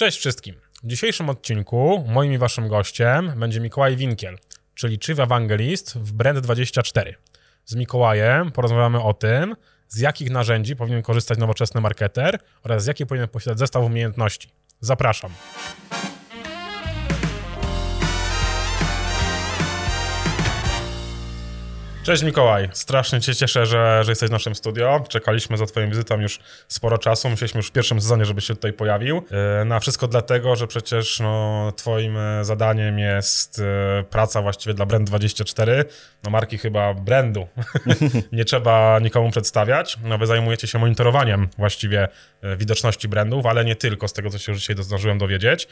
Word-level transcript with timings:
Cześć 0.00 0.18
wszystkim. 0.18 0.54
W 0.82 0.86
dzisiejszym 0.86 1.30
odcinku 1.30 2.04
moim 2.08 2.32
i 2.32 2.38
waszym 2.38 2.68
gościem 2.68 3.32
będzie 3.36 3.60
Mikołaj 3.60 3.96
Winkiel, 3.96 4.38
czyli 4.74 4.98
Chief 5.04 5.18
Evangelist 5.18 5.98
w 5.98 6.16
Brand24. 6.16 7.14
Z 7.64 7.74
Mikołajem 7.74 8.52
porozmawiamy 8.52 9.02
o 9.02 9.14
tym, 9.14 9.56
z 9.88 9.98
jakich 9.98 10.30
narzędzi 10.30 10.76
powinien 10.76 11.02
korzystać 11.02 11.38
nowoczesny 11.38 11.80
marketer 11.80 12.38
oraz 12.62 12.84
z 12.84 12.86
jakich 12.86 13.06
powinien 13.06 13.28
posiadać 13.28 13.58
zestaw 13.58 13.84
umiejętności. 13.84 14.50
Zapraszam. 14.80 15.30
Cześć 22.02 22.22
Mikołaj, 22.22 22.68
strasznie 22.72 23.20
cię 23.20 23.34
cieszę, 23.34 23.66
że, 23.66 24.04
że 24.04 24.12
jesteś 24.12 24.28
w 24.28 24.32
naszym 24.32 24.54
studio. 24.54 25.04
Czekaliśmy 25.08 25.56
za 25.56 25.66
twoją 25.66 25.90
wizytą 25.90 26.20
już 26.20 26.38
sporo 26.68 26.98
czasu, 26.98 27.30
myśleliśmy 27.30 27.58
już 27.58 27.68
w 27.68 27.72
pierwszym 27.72 28.00
sezonie, 28.00 28.24
żebyś 28.24 28.44
się 28.44 28.54
tutaj 28.54 28.72
pojawił. 28.72 29.22
E, 29.60 29.64
na 29.64 29.80
wszystko 29.80 30.08
dlatego, 30.08 30.56
że 30.56 30.66
przecież 30.66 31.20
no, 31.20 31.72
twoim 31.76 32.16
e, 32.16 32.44
zadaniem 32.44 32.98
jest 32.98 33.58
e, 33.58 34.04
praca 34.04 34.42
właściwie 34.42 34.74
dla 34.74 34.86
Brand24, 34.86 35.84
no 36.24 36.30
marki 36.30 36.58
chyba 36.58 36.94
brandu. 36.94 37.46
Nie 38.32 38.44
trzeba 38.44 38.98
nikomu 38.98 39.30
przedstawiać. 39.30 39.98
No, 40.04 40.18
wy 40.18 40.26
zajmujecie 40.26 40.66
się 40.66 40.78
monitorowaniem 40.78 41.48
właściwie 41.58 42.08
widoczności 42.56 43.08
brandów, 43.08 43.46
ale 43.46 43.64
nie 43.64 43.76
tylko, 43.76 44.08
z 44.08 44.12
tego 44.12 44.30
co 44.30 44.38
się 44.38 44.52
już 44.52 44.60
dzisiaj 44.60 44.76
zdążyłem 44.80 45.18
dowiedzieć. 45.18 45.68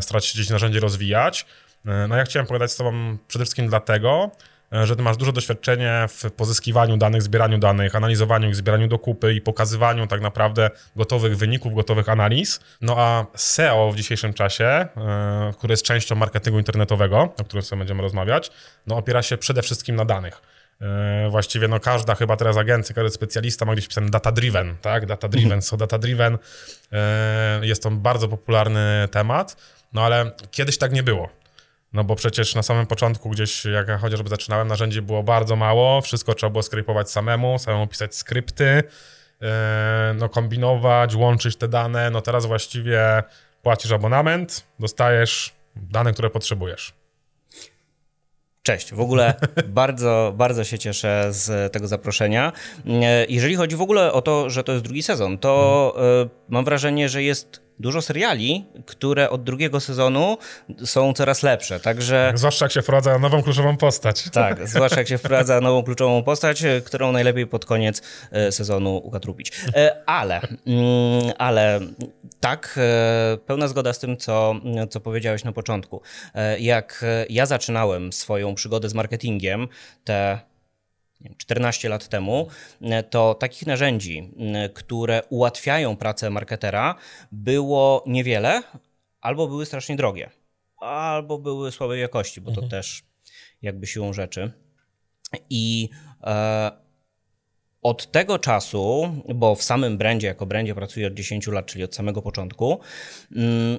Staracie 0.00 0.28
się 0.28 0.34
gdzieś 0.34 0.50
narzędzie 0.50 0.80
rozwijać. 0.80 1.46
No 1.84 2.16
ja 2.16 2.24
chciałem 2.24 2.46
pogadać 2.46 2.72
z 2.72 2.76
tobą 2.76 3.18
przede 3.28 3.44
wszystkim 3.44 3.68
dlatego, 3.68 4.30
że 4.72 4.96
ty 4.96 5.02
masz 5.02 5.16
duże 5.16 5.32
doświadczenie 5.32 6.06
w 6.08 6.30
pozyskiwaniu 6.30 6.96
danych, 6.96 7.22
zbieraniu 7.22 7.58
danych, 7.58 7.96
analizowaniu 7.96 8.48
ich, 8.48 8.56
zbieraniu 8.56 8.88
do 8.88 8.98
kupy 8.98 9.34
i 9.34 9.40
pokazywaniu 9.40 10.06
tak 10.06 10.20
naprawdę 10.20 10.70
gotowych 10.96 11.36
wyników, 11.36 11.74
gotowych 11.74 12.08
analiz. 12.08 12.60
No 12.80 12.94
a 12.98 13.26
SEO 13.34 13.92
w 13.92 13.96
dzisiejszym 13.96 14.34
czasie, 14.34 14.64
e, 14.64 14.88
który 15.58 15.72
jest 15.72 15.82
częścią 15.82 16.14
marketingu 16.14 16.58
internetowego, 16.58 17.34
o 17.38 17.44
którym 17.44 17.62
sobie 17.62 17.78
będziemy 17.78 18.02
rozmawiać, 18.02 18.50
no 18.86 18.96
opiera 18.96 19.22
się 19.22 19.36
przede 19.36 19.62
wszystkim 19.62 19.96
na 19.96 20.04
danych. 20.04 20.42
E, 20.80 21.28
właściwie 21.30 21.68
no 21.68 21.80
każda 21.80 22.14
chyba 22.14 22.36
teraz 22.36 22.56
agencja, 22.56 22.94
każdy 22.94 23.10
specjalista 23.10 23.64
ma 23.64 23.72
gdzieś 23.72 23.88
pisane 23.88 24.10
data 24.10 24.32
driven, 24.32 24.76
tak? 24.82 25.06
Data 25.06 25.28
driven, 25.28 25.46
mhm. 25.46 25.62
so 25.62 25.76
data 25.76 25.98
driven. 25.98 26.38
Jest 27.62 27.82
to 27.82 27.90
bardzo 27.90 28.28
popularny 28.28 29.08
temat, 29.10 29.56
no 29.92 30.02
ale 30.02 30.30
kiedyś 30.50 30.78
tak 30.78 30.92
nie 30.92 31.02
było. 31.02 31.37
No 31.92 32.04
bo 32.04 32.16
przecież 32.16 32.54
na 32.54 32.62
samym 32.62 32.86
początku 32.86 33.30
gdzieś, 33.30 33.64
jak 33.64 33.88
ja 33.88 33.98
chociażby 33.98 34.28
zaczynałem, 34.28 34.68
narzędzi 34.68 35.02
było 35.02 35.22
bardzo 35.22 35.56
mało, 35.56 36.00
wszystko 36.00 36.34
trzeba 36.34 36.50
było 36.50 36.62
skrypować 36.62 37.10
samemu, 37.10 37.58
samemu 37.58 37.86
pisać 37.86 38.16
skrypty, 38.16 38.82
e, 39.42 40.14
no 40.18 40.28
kombinować, 40.28 41.14
łączyć 41.14 41.56
te 41.56 41.68
dane. 41.68 42.10
No 42.10 42.20
teraz 42.20 42.46
właściwie 42.46 43.22
płacisz 43.62 43.92
abonament, 43.92 44.66
dostajesz 44.78 45.52
dane, 45.76 46.12
które 46.12 46.30
potrzebujesz. 46.30 46.92
Cześć, 48.62 48.94
w 48.94 49.00
ogóle 49.00 49.34
bardzo, 49.68 50.32
bardzo 50.36 50.64
się 50.64 50.78
cieszę 50.78 51.26
z 51.30 51.72
tego 51.72 51.88
zaproszenia. 51.88 52.52
E, 52.86 53.26
jeżeli 53.28 53.56
chodzi 53.56 53.76
w 53.76 53.82
ogóle 53.82 54.12
o 54.12 54.22
to, 54.22 54.50
że 54.50 54.64
to 54.64 54.72
jest 54.72 54.84
drugi 54.84 55.02
sezon, 55.02 55.38
to 55.38 55.92
hmm. 55.96 56.28
mam 56.48 56.64
wrażenie, 56.64 57.08
że 57.08 57.22
jest 57.22 57.67
dużo 57.80 58.02
seriali, 58.02 58.64
które 58.86 59.30
od 59.30 59.42
drugiego 59.42 59.80
sezonu 59.80 60.38
są 60.84 61.12
coraz 61.12 61.42
lepsze, 61.42 61.80
także... 61.80 62.32
Zwłaszcza 62.34 62.64
jak 62.64 62.72
się 62.72 62.82
wprowadza 62.82 63.18
nową 63.18 63.42
kluczową 63.42 63.76
postać. 63.76 64.30
Tak, 64.32 64.68
zwłaszcza 64.68 64.98
jak 64.98 65.08
się 65.08 65.18
wprowadza 65.18 65.60
nową 65.60 65.82
kluczową 65.82 66.22
postać, 66.22 66.62
którą 66.84 67.12
najlepiej 67.12 67.46
pod 67.46 67.64
koniec 67.64 68.02
e, 68.30 68.52
sezonu 68.52 68.96
ukatrupić. 68.96 69.52
E, 69.74 70.02
ale, 70.06 70.40
mm, 70.40 71.32
ale 71.38 71.80
tak, 72.40 72.78
e, 72.82 73.38
pełna 73.46 73.68
zgoda 73.68 73.92
z 73.92 73.98
tym, 73.98 74.16
co, 74.16 74.54
co 74.90 75.00
powiedziałeś 75.00 75.44
na 75.44 75.52
początku. 75.52 76.02
Jak 76.58 77.04
ja 77.30 77.46
zaczynałem 77.46 78.12
swoją 78.12 78.54
przygodę 78.54 78.88
z 78.88 78.94
marketingiem, 78.94 79.68
te 80.04 80.40
14 81.36 81.88
lat 81.88 82.08
temu, 82.08 82.48
to 83.10 83.34
takich 83.34 83.66
narzędzi, 83.66 84.32
które 84.74 85.22
ułatwiają 85.30 85.96
pracę 85.96 86.30
marketera, 86.30 86.94
było 87.32 88.04
niewiele, 88.06 88.62
albo 89.20 89.48
były 89.48 89.66
strasznie 89.66 89.96
drogie, 89.96 90.30
albo 90.80 91.38
były 91.38 91.72
słabej 91.72 92.00
jakości, 92.00 92.40
bo 92.40 92.50
to 92.50 92.60
mhm. 92.62 92.70
też 92.70 93.02
jakby 93.62 93.86
siłą 93.86 94.12
rzeczy. 94.12 94.52
I 95.50 95.88
e, 96.22 96.70
od 97.82 98.10
tego 98.12 98.38
czasu, 98.38 99.12
bo 99.34 99.54
w 99.54 99.62
samym 99.62 99.98
brandzie, 99.98 100.26
jako 100.26 100.46
brandzie 100.46 100.74
pracuję 100.74 101.06
od 101.06 101.14
10 101.14 101.46
lat, 101.46 101.66
czyli 101.66 101.84
od 101.84 101.94
samego 101.94 102.22
początku, 102.22 102.80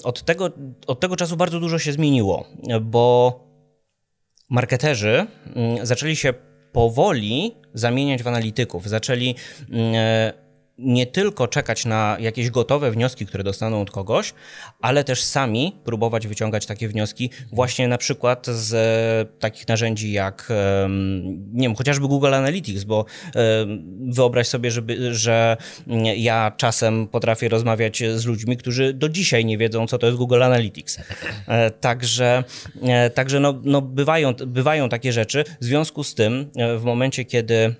od 0.03 0.23
tego, 0.25 0.50
od 0.88 1.00
tego 1.00 1.16
czasu 1.16 1.38
bardzo 1.38 1.59
dużo 1.59 1.79
się 1.79 1.91
zmieniło, 1.91 2.47
bo 2.81 3.39
marketerzy 4.50 5.27
zaczęli 5.83 6.16
się 6.16 6.33
powoli 6.72 7.56
zamieniać 7.74 8.24
w 8.24 8.28
analityków. 8.28 8.90
Zaczęli 8.90 9.35
mm, 9.69 9.96
e, 9.96 10.34
nie 10.79 11.06
tylko 11.06 11.47
czekać 11.47 11.85
na 11.85 12.17
jakieś 12.19 12.50
gotowe 12.50 12.91
wnioski, 12.91 13.25
które 13.25 13.44
dostaną 13.44 13.81
od 13.81 13.91
kogoś, 13.91 14.34
ale 14.81 15.03
też 15.03 15.23
sami 15.23 15.75
próbować 15.84 16.28
wyciągać 16.28 16.66
takie 16.66 16.88
wnioski 16.88 17.29
właśnie 17.51 17.88
na 17.88 17.97
przykład 17.97 18.47
z 18.47 18.73
e, 18.73 19.39
takich 19.39 19.68
narzędzi 19.68 20.12
jak 20.12 20.50
nie 21.53 21.68
wiem, 21.68 21.75
chociażby 21.75 22.07
Google 22.07 22.34
Analytics, 22.34 22.84
bo 22.84 23.06
wyobraź 24.00 24.47
sobie, 24.47 24.72
żeby, 24.72 25.13
że 25.13 25.57
ja 26.16 26.51
czasem 26.57 27.07
potrafię 27.07 27.50
rozmawiać 27.50 28.03
z 28.16 28.25
ludźmi, 28.25 28.57
którzy 28.57 28.94
do 28.94 29.09
dzisiaj 29.09 29.45
nie 29.45 29.57
wiedzą, 29.57 29.88
co 29.88 29.97
to 29.97 30.07
jest 30.07 30.18
Google 30.18 30.44
Analytics. 30.44 31.00
E, 31.47 31.72
także, 31.72 32.44
e, 32.81 33.09
także 33.09 33.39
no, 33.39 33.62
no 33.63 33.81
bywają, 33.81 34.34
bywają 34.34 34.89
takie 34.89 35.13
rzeczy. 35.13 35.44
W 35.62 35.66
związku 35.66 36.03
z 36.03 36.16
tym, 36.16 36.51
w 36.78 36.84
momencie, 36.84 37.25
kiedy 37.25 37.75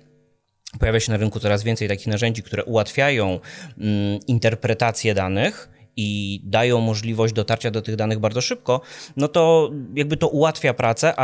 Pojawia 0.78 1.00
się 1.00 1.12
na 1.12 1.18
rynku 1.18 1.40
coraz 1.40 1.62
więcej 1.62 1.88
takich 1.88 2.06
narzędzi, 2.06 2.42
które 2.42 2.64
ułatwiają 2.64 3.40
mm, 3.78 4.20
interpretację 4.26 5.14
danych 5.14 5.70
i 5.96 6.40
dają 6.44 6.80
możliwość 6.80 7.34
dotarcia 7.34 7.70
do 7.70 7.82
tych 7.82 7.96
danych 7.96 8.18
bardzo 8.18 8.40
szybko, 8.40 8.80
no 9.16 9.28
to 9.28 9.70
jakby 9.94 10.16
to 10.16 10.28
ułatwia 10.28 10.74
pracę, 10.74 11.14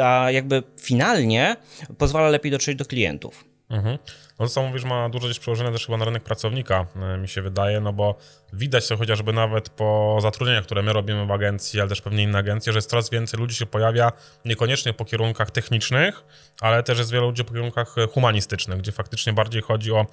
a, 0.00 0.30
jakby 0.30 0.62
finalnie 0.80 1.56
pozwala 1.98 2.28
lepiej 2.28 2.52
dotrzeć 2.52 2.76
do 2.76 2.84
klientów. 2.84 3.44
Mhm. 3.70 3.98
No 4.40 4.46
to 4.46 4.52
co 4.52 4.62
mówisz 4.62 4.84
ma 4.84 5.08
dużo 5.08 5.26
gdzieś 5.26 5.38
przełożone 5.38 5.72
też 5.72 5.86
chyba 5.86 5.98
na 5.98 6.04
rynek 6.04 6.22
pracownika, 6.22 6.86
e, 7.14 7.18
mi 7.18 7.28
się 7.28 7.42
wydaje, 7.42 7.80
no 7.80 7.92
bo 7.92 8.18
widać 8.52 8.88
to 8.88 8.96
chociażby 8.96 9.32
nawet 9.32 9.68
po 9.68 10.18
zatrudnieniach, 10.22 10.64
które 10.64 10.82
my 10.82 10.92
robimy 10.92 11.26
w 11.26 11.30
agencji, 11.30 11.80
ale 11.80 11.88
też 11.88 12.00
pewnie 12.00 12.22
inne 12.22 12.38
agencje, 12.38 12.72
że 12.72 12.78
jest 12.78 12.90
coraz 12.90 13.10
więcej 13.10 13.40
ludzi 13.40 13.56
się 13.56 13.66
pojawia 13.66 14.12
niekoniecznie 14.44 14.92
po 14.92 15.04
kierunkach 15.04 15.50
technicznych, 15.50 16.24
ale 16.60 16.82
też 16.82 16.98
jest 16.98 17.12
wielu 17.12 17.26
ludzi 17.26 17.44
po 17.44 17.52
kierunkach 17.52 17.98
e, 17.98 18.06
humanistycznych, 18.06 18.78
gdzie 18.78 18.92
faktycznie 18.92 19.32
bardziej 19.32 19.62
chodzi 19.62 19.92
o 19.92 20.06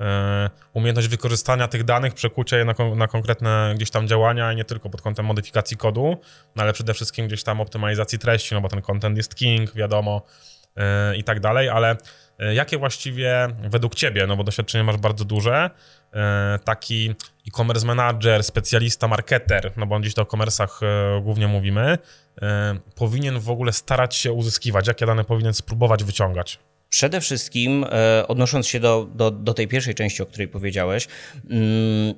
e, 0.00 0.50
umiejętność 0.72 1.08
wykorzystania 1.08 1.68
tych 1.68 1.84
danych, 1.84 2.14
przekucia 2.14 2.58
je 2.58 2.64
na, 2.64 2.74
na, 2.96 3.08
konkretne 3.08 3.72
gdzieś 3.76 3.90
tam 3.90 4.08
działania 4.08 4.52
nie 4.52 4.64
tylko 4.64 4.90
pod 4.90 5.02
kątem 5.02 5.26
modyfikacji 5.26 5.76
kodu, 5.76 6.16
no 6.56 6.62
ale 6.62 6.72
przede 6.72 6.94
wszystkim 6.94 7.26
gdzieś 7.26 7.42
tam 7.42 7.60
optymalizacji 7.60 8.18
treści, 8.18 8.54
no 8.54 8.60
bo 8.60 8.68
ten 8.68 8.82
content 8.82 9.16
jest 9.16 9.34
king, 9.34 9.74
wiadomo, 9.74 10.22
e, 10.76 11.16
i 11.16 11.24
tak 11.24 11.40
dalej, 11.40 11.68
ale 11.68 11.96
jakie 12.38 12.78
właściwie 12.78 13.48
według 13.70 13.94
Ciebie, 13.94 14.26
no 14.26 14.36
bo 14.36 14.44
doświadczenie 14.44 14.84
masz 14.84 14.96
bardzo 14.96 15.24
duże, 15.24 15.70
e, 16.12 16.58
taki 16.64 17.14
e-commerce 17.48 17.86
manager, 17.86 18.44
specjalista, 18.44 19.08
marketer, 19.08 19.72
no 19.76 19.86
bo 19.86 20.00
dziś 20.00 20.14
to 20.14 20.22
o 20.22 20.26
komersach 20.26 20.80
e, 20.82 21.20
głównie 21.22 21.48
mówimy, 21.48 21.98
powinien 22.94 23.38
w 23.40 23.50
ogóle 23.50 23.72
starać 23.72 24.14
się 24.14 24.32
uzyskiwać? 24.32 24.88
Jakie 24.88 25.06
dane 25.06 25.24
powinien 25.24 25.54
spróbować 25.54 26.04
wyciągać? 26.04 26.58
Przede 26.88 27.20
wszystkim, 27.20 27.86
odnosząc 28.28 28.66
się 28.66 28.80
do, 28.80 29.08
do, 29.14 29.30
do 29.30 29.54
tej 29.54 29.68
pierwszej 29.68 29.94
części, 29.94 30.22
o 30.22 30.26
której 30.26 30.48
powiedziałeś, 30.48 31.08
mm, 31.50 32.14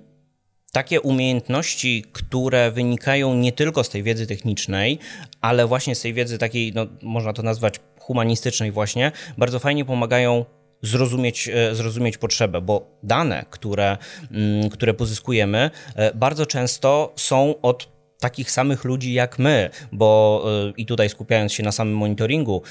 takie 0.77 1.01
umiejętności, 1.01 2.05
które 2.13 2.71
wynikają 2.71 3.35
nie 3.35 3.53
tylko 3.53 3.85
z 3.85 3.89
tej 3.89 4.03
wiedzy 4.03 4.27
technicznej, 4.27 4.99
ale 5.41 5.67
właśnie 5.67 5.95
z 5.95 6.01
tej 6.01 6.15
wiedzy 6.15 6.39
takiej, 6.39 6.73
no, 6.75 6.87
można 7.03 7.33
to 7.33 7.43
nazwać 7.43 7.81
humanistycznej 8.01 8.73
właśnie, 8.73 9.13
bardzo 9.39 9.59
fajnie 9.59 9.85
pomagają 9.85 10.45
zrozumieć, 10.83 11.49
e, 11.49 11.75
zrozumieć 11.75 12.19
potrzebę, 12.19 12.61
bo 12.61 12.99
dane, 13.03 13.45
które, 13.51 13.97
mm, 14.31 14.71
które 14.71 14.95
pozyskujemy, 14.95 15.71
e, 15.95 16.15
bardzo 16.15 16.47
często 16.47 17.13
są 17.17 17.55
od 17.63 17.89
takich 18.21 18.51
samych 18.51 18.85
ludzi 18.85 19.13
jak 19.13 19.39
my, 19.39 19.71
bo 19.93 20.45
e, 20.69 20.73
i 20.77 20.87
tutaj 20.87 21.09
skupiając 21.09 21.53
się 21.53 21.63
na 21.63 21.73
samym 21.73 21.97
monitoringu, 21.97 22.63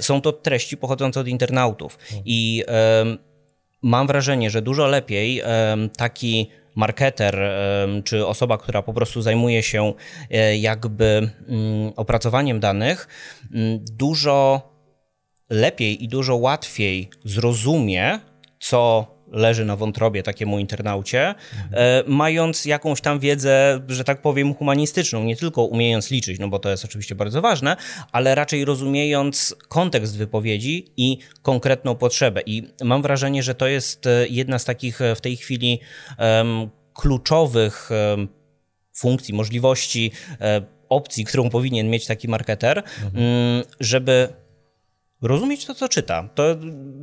są 0.00 0.20
to 0.20 0.32
treści 0.32 0.76
pochodzące 0.76 1.20
od 1.20 1.28
internautów. 1.28 1.98
I 2.24 2.64
mam 3.82 4.06
wrażenie, 4.06 4.50
że 4.50 4.62
dużo 4.62 4.86
lepiej 4.86 5.42
taki 5.96 6.50
marketer 6.74 7.38
czy 8.04 8.26
osoba, 8.26 8.58
która 8.58 8.82
po 8.82 8.92
prostu 8.92 9.22
zajmuje 9.22 9.62
się 9.62 9.92
jakby 10.58 11.30
mm, 11.48 11.92
opracowaniem 11.96 12.60
danych, 12.60 13.08
mm, 13.54 13.78
dużo 13.84 14.62
lepiej 15.50 16.04
i 16.04 16.08
dużo 16.08 16.36
łatwiej 16.36 17.10
zrozumie, 17.24 18.20
co 18.60 19.06
leży 19.32 19.64
na 19.64 19.76
wątrobie 19.76 20.22
takiemu 20.22 20.58
internaucie, 20.58 21.34
e, 21.72 22.04
mając 22.06 22.64
jakąś 22.64 23.00
tam 23.00 23.18
wiedzę, 23.18 23.80
że 23.88 24.04
tak 24.04 24.22
powiem, 24.22 24.54
humanistyczną, 24.54 25.24
nie 25.24 25.36
tylko 25.36 25.64
umiejąc 25.64 26.10
liczyć, 26.10 26.38
no 26.38 26.48
bo 26.48 26.58
to 26.58 26.70
jest 26.70 26.84
oczywiście 26.84 27.14
bardzo 27.14 27.42
ważne, 27.42 27.76
ale 28.12 28.34
raczej 28.34 28.64
rozumiejąc 28.64 29.56
kontekst 29.68 30.16
wypowiedzi 30.16 30.86
i 30.96 31.18
konkretną 31.42 31.94
potrzebę. 31.94 32.40
I 32.46 32.68
mam 32.84 33.02
wrażenie, 33.02 33.42
że 33.42 33.54
to 33.54 33.66
jest 33.66 34.06
e, 34.06 34.26
jedna 34.28 34.58
z 34.58 34.64
takich 34.64 35.00
e, 35.00 35.14
w 35.14 35.20
tej 35.20 35.36
chwili 35.36 35.80
um, 36.18 36.70
kluczowych 36.94 37.90
um, 37.90 38.28
funkcji, 38.94 39.34
możliwości, 39.34 40.10
um, 40.40 40.64
opcji, 40.88 41.24
którą 41.24 41.50
powinien 41.50 41.90
mieć 41.90 42.06
taki 42.06 42.28
marketer, 42.28 42.82
mhm. 43.04 43.64
żeby 43.80 44.28
rozumieć 45.22 45.64
to, 45.64 45.74
co 45.74 45.88
czyta. 45.88 46.28
To 46.34 46.44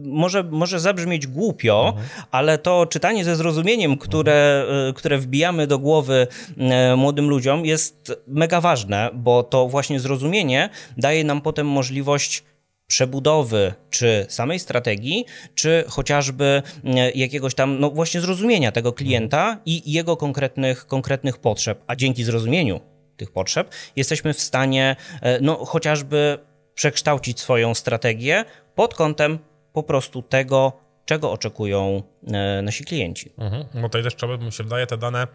może, 0.03 0.43
może 0.43 0.79
zabrzmieć 0.79 1.27
głupio, 1.27 1.87
mhm. 1.87 2.07
ale 2.31 2.57
to 2.57 2.85
czytanie 2.85 3.25
ze 3.25 3.35
zrozumieniem, 3.35 3.97
które, 3.97 4.63
mhm. 4.67 4.93
które 4.93 5.17
wbijamy 5.17 5.67
do 5.67 5.79
głowy 5.79 6.27
e, 6.57 6.95
młodym 6.95 7.29
ludziom 7.29 7.65
jest 7.65 8.21
mega 8.27 8.61
ważne, 8.61 9.09
bo 9.13 9.43
to 9.43 9.67
właśnie 9.67 9.99
zrozumienie 9.99 10.69
daje 10.97 11.23
nam 11.23 11.41
potem 11.41 11.67
możliwość 11.67 12.43
przebudowy 12.87 13.73
czy 13.89 14.25
samej 14.29 14.59
strategii, 14.59 15.25
czy 15.55 15.83
chociażby 15.87 16.61
e, 16.83 17.11
jakiegoś 17.11 17.55
tam, 17.55 17.79
no 17.79 17.89
właśnie 17.89 18.21
zrozumienia 18.21 18.71
tego 18.71 18.93
klienta 18.93 19.59
i 19.65 19.91
jego 19.91 20.17
konkretnych, 20.17 20.87
konkretnych 20.87 21.37
potrzeb. 21.37 21.83
A 21.87 21.95
dzięki 21.95 22.23
zrozumieniu 22.23 22.79
tych 23.17 23.31
potrzeb 23.31 23.71
jesteśmy 23.95 24.33
w 24.33 24.41
stanie, 24.41 24.95
no 25.41 25.65
chociażby 25.65 26.39
przekształcić 26.79 27.39
swoją 27.39 27.73
strategię 27.73 28.45
pod 28.75 28.95
kątem 28.95 29.39
po 29.73 29.83
prostu 29.83 30.21
tego, 30.21 30.73
czego 31.05 31.31
oczekują 31.31 32.03
e, 32.27 32.61
nasi 32.61 32.83
klienci. 32.85 33.31
Mhm. 33.37 33.65
Bo 33.73 33.81
tutaj 33.81 34.03
też 34.03 34.15
trzeba, 34.15 34.37
mi 34.37 34.51
się 34.51 34.63
wydaje, 34.63 34.87
te 34.87 34.97
dane 34.97 35.27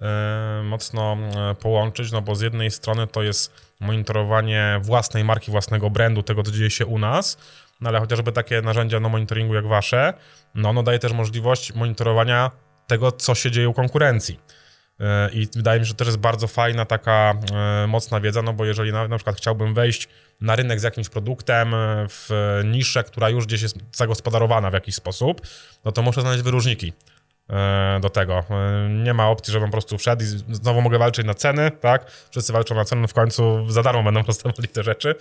e, 0.00 0.62
mocno 0.64 1.16
e, 1.50 1.54
połączyć, 1.54 2.12
no 2.12 2.22
bo 2.22 2.34
z 2.34 2.40
jednej 2.40 2.70
strony 2.70 3.06
to 3.06 3.22
jest 3.22 3.52
monitorowanie 3.80 4.80
własnej 4.82 5.24
marki, 5.24 5.50
własnego 5.50 5.90
brandu, 5.90 6.22
tego, 6.22 6.42
co 6.42 6.50
dzieje 6.50 6.70
się 6.70 6.86
u 6.86 6.98
nas, 6.98 7.38
no 7.80 7.88
ale 7.88 8.00
chociażby 8.00 8.32
takie 8.32 8.62
narzędzia 8.62 9.00
no 9.00 9.08
monitoringu 9.08 9.54
jak 9.54 9.66
wasze, 9.66 10.14
no 10.54 10.68
ono 10.68 10.82
daje 10.82 10.98
też 10.98 11.12
możliwość 11.12 11.74
monitorowania 11.74 12.50
tego, 12.86 13.12
co 13.12 13.34
się 13.34 13.50
dzieje 13.50 13.68
u 13.68 13.72
konkurencji. 13.72 14.40
I 15.32 15.48
wydaje 15.56 15.80
mi 15.80 15.86
się, 15.86 15.88
że 15.88 15.94
też 15.94 16.06
jest 16.06 16.18
bardzo 16.18 16.48
fajna 16.48 16.84
taka 16.84 17.34
mocna 17.88 18.20
wiedza, 18.20 18.42
no 18.42 18.52
bo 18.52 18.64
jeżeli 18.64 18.92
na, 18.92 19.08
na 19.08 19.16
przykład 19.16 19.36
chciałbym 19.36 19.74
wejść 19.74 20.08
na 20.42 20.56
rynek 20.56 20.80
z 20.80 20.82
jakimś 20.82 21.08
produktem 21.08 21.74
e, 21.74 22.06
w 22.08 22.30
niszę, 22.64 23.04
która 23.04 23.28
już 23.28 23.46
gdzieś 23.46 23.62
jest 23.62 23.76
zagospodarowana 23.92 24.70
w 24.70 24.74
jakiś 24.74 24.94
sposób, 24.94 25.40
no 25.84 25.92
to 25.92 26.02
muszę 26.02 26.20
znaleźć 26.20 26.42
wyróżniki 26.42 26.92
do 28.00 28.10
tego. 28.10 28.44
E, 28.50 28.88
nie 28.88 29.14
ma 29.14 29.28
opcji, 29.28 29.52
żebym 29.52 29.68
po 29.68 29.72
prostu 29.72 29.98
wszedł 29.98 30.22
i 30.22 30.26
znowu 30.54 30.80
mogę 30.80 30.98
walczyć 30.98 31.26
na 31.26 31.34
ceny, 31.34 31.70
tak? 31.70 32.10
Wszyscy 32.30 32.52
walczą 32.52 32.74
na 32.74 32.84
ceny, 32.84 33.08
w 33.08 33.14
końcu 33.14 33.70
za 33.70 33.82
darmo 33.82 34.02
będą 34.02 34.22
dostawali 34.32 34.68
te 34.68 34.82
rzeczy. 34.82 35.14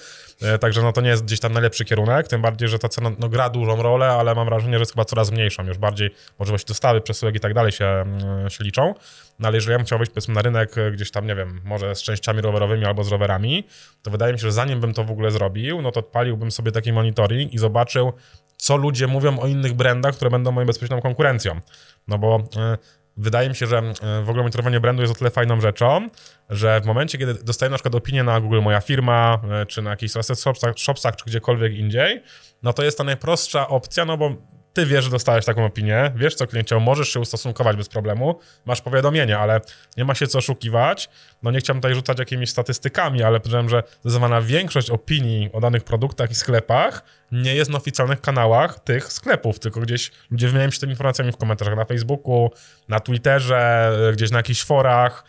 Także 0.60 0.82
no 0.82 0.94
to 0.94 1.02
nie 1.02 1.10
jest 1.10 1.26
gdzieś 1.26 1.40
tam 1.40 1.54
najlepszy 1.54 1.86
kierunek, 1.86 2.28
tym 2.28 2.42
bardziej, 2.42 2.70
że 2.70 2.80
ta 2.80 2.90
cena 2.90 3.12
no, 3.20 3.30
gra 3.30 3.50
dużą 3.50 3.82
rolę, 3.82 4.08
ale 4.08 4.36
mam 4.36 4.46
wrażenie, 4.46 4.74
że 4.74 4.80
jest 4.80 4.92
chyba 4.92 5.06
coraz 5.06 5.32
mniejszą. 5.32 5.66
Już 5.66 5.78
bardziej 5.78 6.16
możliwości 6.40 6.68
dostawy, 6.68 7.02
przesyłek 7.02 7.36
i 7.36 7.40
tak 7.40 7.54
dalej 7.54 7.72
się, 7.72 8.06
się 8.50 8.64
liczą. 8.64 8.94
No 9.42 9.48
ale 9.48 9.58
jeżeli 9.58 9.72
ja 9.72 9.78
bym 9.78 9.86
chciał 9.86 10.00
wejść 10.00 10.12
powiedzmy 10.12 10.34
na 10.34 10.42
rynek 10.42 10.78
e, 10.78 10.92
gdzieś 10.92 11.12
tam, 11.12 11.28
nie 11.28 11.36
wiem, 11.36 11.62
może 11.66 11.96
z 11.96 12.02
częściami 12.02 12.42
rowerowymi 12.42 12.86
albo 12.86 13.04
z 13.04 13.12
rowerami, 13.12 13.64
to 14.02 14.12
wydaje 14.12 14.34
mi 14.34 14.40
się, 14.40 14.44
że 14.44 14.52
zanim 14.52 14.80
bym 14.80 14.94
to 14.94 15.04
w 15.04 15.12
ogóle 15.12 15.32
zrobił, 15.32 15.82
no 15.82 15.92
to 15.92 16.00
odpaliłbym 16.00 16.52
sobie 16.52 16.72
taki 16.72 16.94
monitoring 16.94 17.54
i 17.54 17.58
zobaczył, 17.58 18.14
co 18.62 18.78
ludzie 18.78 19.08
mówią 19.08 19.40
o 19.40 19.48
innych 19.48 19.74
brandach, 19.74 20.16
które 20.16 20.32
będą 20.32 20.52
moją 20.52 20.68
bezpośrednią 20.68 21.02
konkurencją. 21.02 21.60
No 22.08 22.18
bo 22.18 22.40
y, 22.40 22.78
wydaje 23.18 23.50
mi 23.50 23.56
się, 23.56 23.68
że 23.68 23.80
y, 23.80 24.26
w 24.26 24.30
ogóle 24.30 24.44
monitorowanie 24.44 24.80
brandu 24.80 25.02
jest 25.02 25.14
o 25.14 25.18
tyle 25.18 25.30
fajną 25.30 25.62
rzeczą, 25.62 26.08
że 26.50 26.82
w 26.82 26.86
momencie, 26.86 27.18
kiedy 27.18 27.34
dostaję 27.34 27.70
na 27.70 27.76
przykład 27.76 27.96
opinię 27.96 28.24
na 28.24 28.42
Google 28.42 28.62
Moja 28.62 28.82
Firma, 28.82 29.42
y, 29.64 29.66
czy 29.66 29.82
na 29.82 29.90
jakichś 29.90 30.14
shopsach, 30.36 30.78
shopsach, 30.78 31.16
czy 31.16 31.26
gdziekolwiek 31.26 31.74
indziej, 31.74 32.24
no 32.64 32.74
to 32.74 32.84
jest 32.84 32.98
ta 32.98 33.04
najprostsza 33.04 33.68
opcja, 33.68 34.06
no 34.06 34.18
bo 34.18 34.36
ty 34.74 34.86
wiesz, 34.86 35.04
że 35.04 35.12
dostałeś 35.12 35.46
taką 35.46 35.66
opinię, 35.66 36.12
wiesz, 36.16 36.36
co 36.36 36.48
klient 36.48 36.68
chciał, 36.68 36.80
możesz 36.80 37.10
się 37.10 37.20
ustosunkować 37.20 37.78
bez 37.78 37.90
problemu, 37.90 38.40
masz 38.66 38.82
powiadomienie, 38.82 39.38
ale 39.38 39.62
nie 39.98 40.06
ma 40.06 40.16
się 40.16 40.28
co 40.28 40.38
oszukiwać. 40.38 41.10
No 41.44 41.52
nie 41.52 41.60
chciałem 41.60 41.82
tutaj 41.82 41.96
rzucać 41.96 42.20
jakimiś 42.20 42.50
statystykami, 42.50 43.24
ale 43.24 43.40
powiedziałem, 43.40 43.70
że 43.70 43.84
zdecydowana 44.02 44.42
większość 44.42 44.90
opinii 44.90 45.50
o 45.54 45.60
danych 45.60 45.84
produktach 45.84 46.32
i 46.32 46.36
sklepach 46.36 47.04
nie 47.32 47.56
jest 47.56 47.72
na 47.72 47.78
oficjalnych 47.78 48.22
kanałach 48.22 48.80
tych 48.80 49.14
sklepów, 49.14 49.60
tylko 49.60 49.80
gdzieś 49.80 50.12
ludzie 50.32 50.48
wymieniają 50.48 50.72
się 50.72 50.80
tymi 50.80 50.92
informacjami 50.92 51.32
w 51.32 51.38
komentarzach 51.38 51.76
na 51.76 51.86
Facebooku, 51.86 52.52
na 52.88 53.00
Twitterze, 53.00 53.92
gdzieś 54.14 54.32
na 54.32 54.40
jakichś 54.40 54.64
forach 54.64 55.24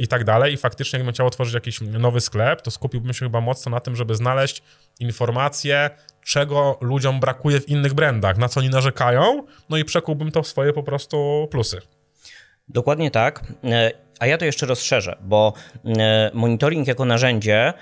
i 0.00 0.08
tak 0.08 0.24
dalej. 0.24 0.54
I 0.54 0.56
faktycznie, 0.56 0.98
jakbym 0.98 1.14
chciał 1.14 1.26
otworzyć 1.26 1.54
jakiś 1.54 1.80
nowy 1.80 2.20
sklep, 2.20 2.62
to 2.62 2.70
skupiłbym 2.70 3.14
się 3.14 3.26
chyba 3.26 3.40
mocno 3.40 3.70
na 3.70 3.80
tym, 3.80 3.96
żeby 3.96 4.14
znaleźć 4.14 4.62
informacje, 5.00 5.90
czego 6.24 6.78
ludziom 6.80 7.20
brakuje 7.20 7.60
w 7.60 7.68
innych 7.68 7.94
brandach, 7.94 8.38
na 8.38 8.48
co 8.48 8.60
oni 8.60 8.70
narzekają, 8.70 9.46
no 9.70 9.76
i 9.76 9.84
przekułbym 9.84 10.30
to 10.30 10.42
w 10.42 10.46
swoje 10.46 10.72
po 10.72 10.82
prostu 10.82 11.48
plusy. 11.50 11.80
Dokładnie 12.68 13.10
tak. 13.10 13.44
E, 13.64 13.90
a 14.18 14.26
ja 14.26 14.38
to 14.38 14.44
jeszcze 14.44 14.66
rozszerzę, 14.66 15.16
bo 15.20 15.52
e, 15.84 16.30
monitoring 16.34 16.88
jako 16.88 17.04
narzędzie 17.04 17.72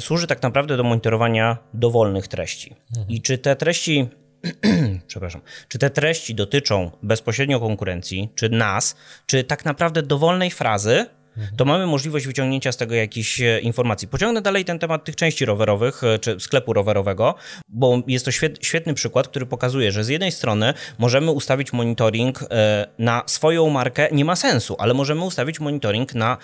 służy 0.00 0.26
tak 0.26 0.42
naprawdę 0.42 0.76
do 0.76 0.82
monitorowania 0.82 1.58
dowolnych 1.74 2.28
treści. 2.28 2.76
Mhm. 2.90 3.08
I 3.08 3.22
czy 3.22 3.38
te 3.38 3.56
treści 3.56 4.08
przepraszam, 5.06 5.40
czy 5.68 5.78
te 5.78 5.90
treści 5.90 6.34
dotyczą 6.34 6.90
bezpośrednio 7.02 7.60
konkurencji, 7.60 8.32
czy 8.34 8.48
nas, 8.48 8.96
czy 9.26 9.44
tak 9.44 9.64
naprawdę 9.64 10.02
dowolnej 10.02 10.50
frazy, 10.50 11.06
to 11.56 11.64
mamy 11.64 11.86
możliwość 11.86 12.26
wyciągnięcia 12.26 12.72
z 12.72 12.76
tego 12.76 12.94
jakichś 12.94 13.40
e, 13.40 13.60
informacji. 13.60 14.08
Pociągnę 14.08 14.42
dalej 14.42 14.64
ten 14.64 14.78
temat 14.78 15.04
tych 15.04 15.16
części 15.16 15.44
rowerowych, 15.44 16.04
e, 16.04 16.18
czy 16.18 16.40
sklepu 16.40 16.72
rowerowego, 16.72 17.34
bo 17.68 18.02
jest 18.06 18.24
to 18.24 18.30
świetny 18.60 18.94
przykład, 18.94 19.28
który 19.28 19.46
pokazuje, 19.46 19.92
że 19.92 20.04
z 20.04 20.08
jednej 20.08 20.32
strony 20.32 20.74
możemy 20.98 21.30
ustawić 21.30 21.72
monitoring 21.72 22.42
e, 22.42 22.86
na 22.98 23.22
swoją 23.26 23.70
markę, 23.70 24.08
nie 24.12 24.24
ma 24.24 24.36
sensu, 24.36 24.76
ale 24.78 24.94
możemy 24.94 25.24
ustawić 25.24 25.60
monitoring 25.60 26.14
na 26.14 26.36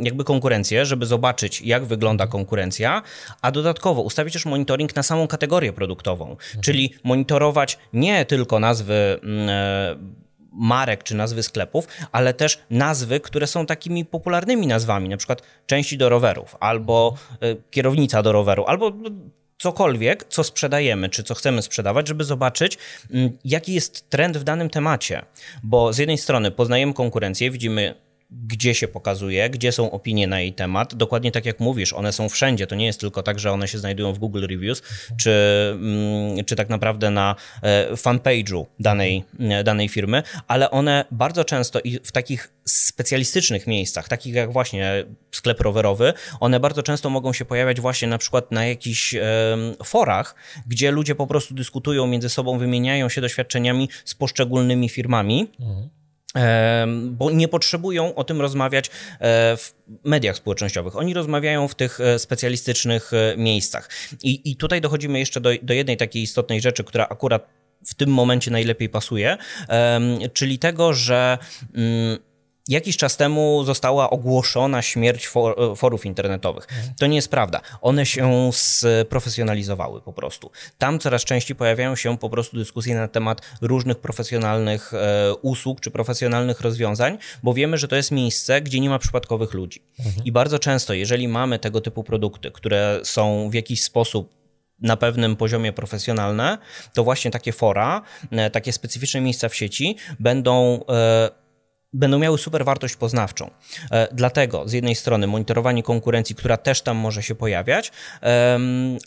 jakby 0.00 0.24
konkurencję, 0.24 0.86
żeby 0.86 1.06
zobaczyć, 1.06 1.62
jak 1.62 1.84
wygląda 1.84 2.26
konkurencja, 2.26 3.02
a 3.42 3.52
dodatkowo 3.52 4.02
ustawić 4.02 4.32
też 4.32 4.44
monitoring 4.44 4.96
na 4.96 5.02
samą 5.02 5.26
kategorię 5.28 5.72
produktową, 5.72 6.30
mhm. 6.30 6.60
czyli 6.60 6.94
monitorować 7.04 7.78
nie 7.92 8.24
tylko 8.24 8.60
nazwy 8.60 9.20
marek 10.56 11.02
czy 11.02 11.14
nazwy 11.14 11.42
sklepów, 11.42 11.88
ale 12.12 12.34
też 12.34 12.58
nazwy, 12.70 13.20
które 13.20 13.46
są 13.46 13.66
takimi 13.66 14.04
popularnymi 14.04 14.66
nazwami, 14.66 15.08
na 15.08 15.16
przykład 15.16 15.42
części 15.66 15.98
do 15.98 16.08
rowerów, 16.08 16.56
albo 16.60 17.14
e, 17.40 17.56
kierownica 17.70 18.22
do 18.22 18.32
roweru, 18.32 18.64
albo 18.66 18.92
cokolwiek, 19.58 20.24
co 20.28 20.44
sprzedajemy, 20.44 21.08
czy 21.08 21.22
co 21.22 21.34
chcemy 21.34 21.62
sprzedawać, 21.62 22.08
żeby 22.08 22.24
zobaczyć, 22.24 22.78
mm, 23.10 23.38
jaki 23.44 23.74
jest 23.74 24.10
trend 24.10 24.36
w 24.36 24.44
danym 24.44 24.70
temacie. 24.70 25.22
Bo 25.62 25.92
z 25.92 25.98
jednej 25.98 26.18
strony 26.18 26.50
poznajemy 26.50 26.94
konkurencję, 26.94 27.50
widzimy 27.50 27.94
gdzie 28.30 28.74
się 28.74 28.88
pokazuje, 28.88 29.50
gdzie 29.50 29.72
są 29.72 29.90
opinie 29.90 30.26
na 30.26 30.40
jej 30.40 30.52
temat. 30.52 30.94
Dokładnie 30.94 31.32
tak 31.32 31.46
jak 31.46 31.60
mówisz, 31.60 31.92
one 31.92 32.12
są 32.12 32.28
wszędzie. 32.28 32.66
To 32.66 32.74
nie 32.74 32.86
jest 32.86 33.00
tylko 33.00 33.22
tak, 33.22 33.38
że 33.38 33.52
one 33.52 33.68
się 33.68 33.78
znajdują 33.78 34.12
w 34.12 34.18
Google 34.18 34.46
Reviews, 34.46 34.82
czy, 35.20 35.32
mm, 35.72 36.44
czy 36.44 36.56
tak 36.56 36.68
naprawdę 36.68 37.10
na 37.10 37.36
e, 37.62 37.92
fanpage'u 37.92 38.66
danej, 38.80 39.24
e, 39.40 39.64
danej 39.64 39.88
firmy, 39.88 40.22
ale 40.48 40.70
one 40.70 41.04
bardzo 41.10 41.44
często 41.44 41.80
i 41.80 41.98
w 42.04 42.12
takich 42.12 42.52
specjalistycznych 42.64 43.66
miejscach, 43.66 44.08
takich 44.08 44.34
jak 44.34 44.52
właśnie 44.52 45.04
sklep 45.30 45.60
rowerowy, 45.60 46.12
one 46.40 46.60
bardzo 46.60 46.82
często 46.82 47.10
mogą 47.10 47.32
się 47.32 47.44
pojawiać 47.44 47.80
właśnie 47.80 48.08
na 48.08 48.18
przykład 48.18 48.52
na 48.52 48.66
jakichś 48.66 49.14
forach, 49.84 50.34
gdzie 50.66 50.90
ludzie 50.90 51.14
po 51.14 51.26
prostu 51.26 51.54
dyskutują 51.54 52.06
między 52.06 52.28
sobą, 52.28 52.58
wymieniają 52.58 53.08
się 53.08 53.20
doświadczeniami 53.20 53.88
z 54.04 54.14
poszczególnymi 54.14 54.88
firmami. 54.88 55.50
Mhm 55.60 56.05
bo 56.96 57.30
nie 57.30 57.48
potrzebują 57.48 58.14
o 58.14 58.24
tym 58.24 58.40
rozmawiać 58.40 58.86
e, 58.86 58.90
w 59.56 59.74
mediach 60.04 60.36
społecznościowych. 60.36 60.96
Oni 60.96 61.14
rozmawiają 61.14 61.68
w 61.68 61.74
tych 61.74 62.00
e, 62.00 62.18
specjalistycznych 62.18 63.12
e, 63.12 63.36
miejscach. 63.36 63.90
I, 64.22 64.50
i 64.50 64.56
tutaj 64.56 64.80
dochodzimy 64.80 65.18
jeszcze 65.18 65.40
do, 65.40 65.50
do 65.62 65.74
jednej 65.74 65.96
takiej 65.96 66.22
istotnej 66.22 66.60
rzeczy, 66.60 66.84
która 66.84 67.06
akurat 67.10 67.48
w 67.86 67.94
tym 67.94 68.10
momencie 68.10 68.50
najlepiej 68.50 68.88
pasuje, 68.88 69.36
czyli 70.32 70.58
tego, 70.58 70.92
że 70.92 71.38
mm, 71.74 72.18
Jakiś 72.68 72.96
czas 72.96 73.16
temu 73.16 73.64
ogłoszona 74.10 74.82
śmierć 74.82 75.28
for, 75.28 75.76
forów 75.76 76.06
internetowych. 76.06 76.66
To 76.98 77.06
nie 77.06 77.16
jest 77.16 77.28
prawda. 77.28 77.60
One 77.80 78.06
się 78.06 78.50
sprofesjonalizowały 78.52 80.00
po 80.00 80.12
prostu. 80.12 80.50
Tam 80.78 80.98
coraz 80.98 81.24
częściej 81.24 81.56
pojawiają 81.56 81.96
się 81.96 82.18
po 82.18 82.30
prostu 82.30 82.56
dyskusje 82.56 82.94
na 82.94 83.08
temat 83.08 83.40
różnych 83.60 83.98
profesjonalnych 83.98 84.94
e, 84.94 85.34
usług 85.34 85.80
czy 85.80 85.90
profesjonalnych 85.90 86.60
rozwiązań, 86.60 87.18
bo 87.42 87.54
wiemy, 87.54 87.78
że 87.78 87.88
to 87.88 87.96
jest 87.96 88.10
miejsce, 88.10 88.60
gdzie 88.60 88.80
nie 88.80 88.90
ma 88.90 88.98
przypadkowych 88.98 89.54
ludzi. 89.54 89.82
Mhm. 89.98 90.24
I 90.24 90.32
bardzo 90.32 90.58
często, 90.58 90.94
jeżeli 90.94 91.28
mamy 91.28 91.58
tego 91.58 91.80
typu 91.80 92.04
produkty, 92.04 92.50
które 92.50 93.00
są 93.04 93.50
w 93.50 93.54
jakiś 93.54 93.82
sposób 93.82 94.36
na 94.80 94.96
pewnym 94.96 95.36
poziomie 95.36 95.72
profesjonalne, 95.72 96.58
to 96.94 97.04
właśnie 97.04 97.30
takie 97.30 97.52
fora, 97.52 98.02
takie 98.52 98.72
specyficzne 98.72 99.20
miejsca 99.20 99.48
w 99.48 99.54
sieci 99.54 99.96
będą 100.20 100.80
będą 101.96 102.18
miały 102.18 102.38
super 102.38 102.64
wartość 102.64 102.96
poznawczą. 102.96 103.50
E, 103.90 104.08
dlatego 104.12 104.68
z 104.68 104.72
jednej 104.72 104.94
strony 104.94 105.26
monitorowanie 105.26 105.82
konkurencji, 105.82 106.36
która 106.36 106.56
też 106.56 106.82
tam 106.82 106.96
może 106.96 107.22
się 107.22 107.34
pojawiać, 107.34 107.92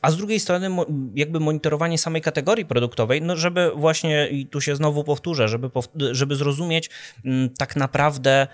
a 0.01 0.11
z 0.11 0.17
drugiej 0.17 0.39
strony 0.39 0.69
jakby 1.15 1.39
monitorowanie 1.39 1.97
samej 1.97 2.21
kategorii 2.21 2.65
produktowej, 2.65 3.21
no 3.21 3.35
żeby 3.35 3.71
właśnie, 3.75 4.27
i 4.27 4.45
tu 4.45 4.61
się 4.61 4.75
znowu 4.75 5.03
powtórzę, 5.03 5.47
żeby, 5.47 5.69
żeby 6.11 6.35
zrozumieć 6.35 6.89
mm, 7.25 7.49
tak 7.49 7.75
naprawdę 7.75 8.47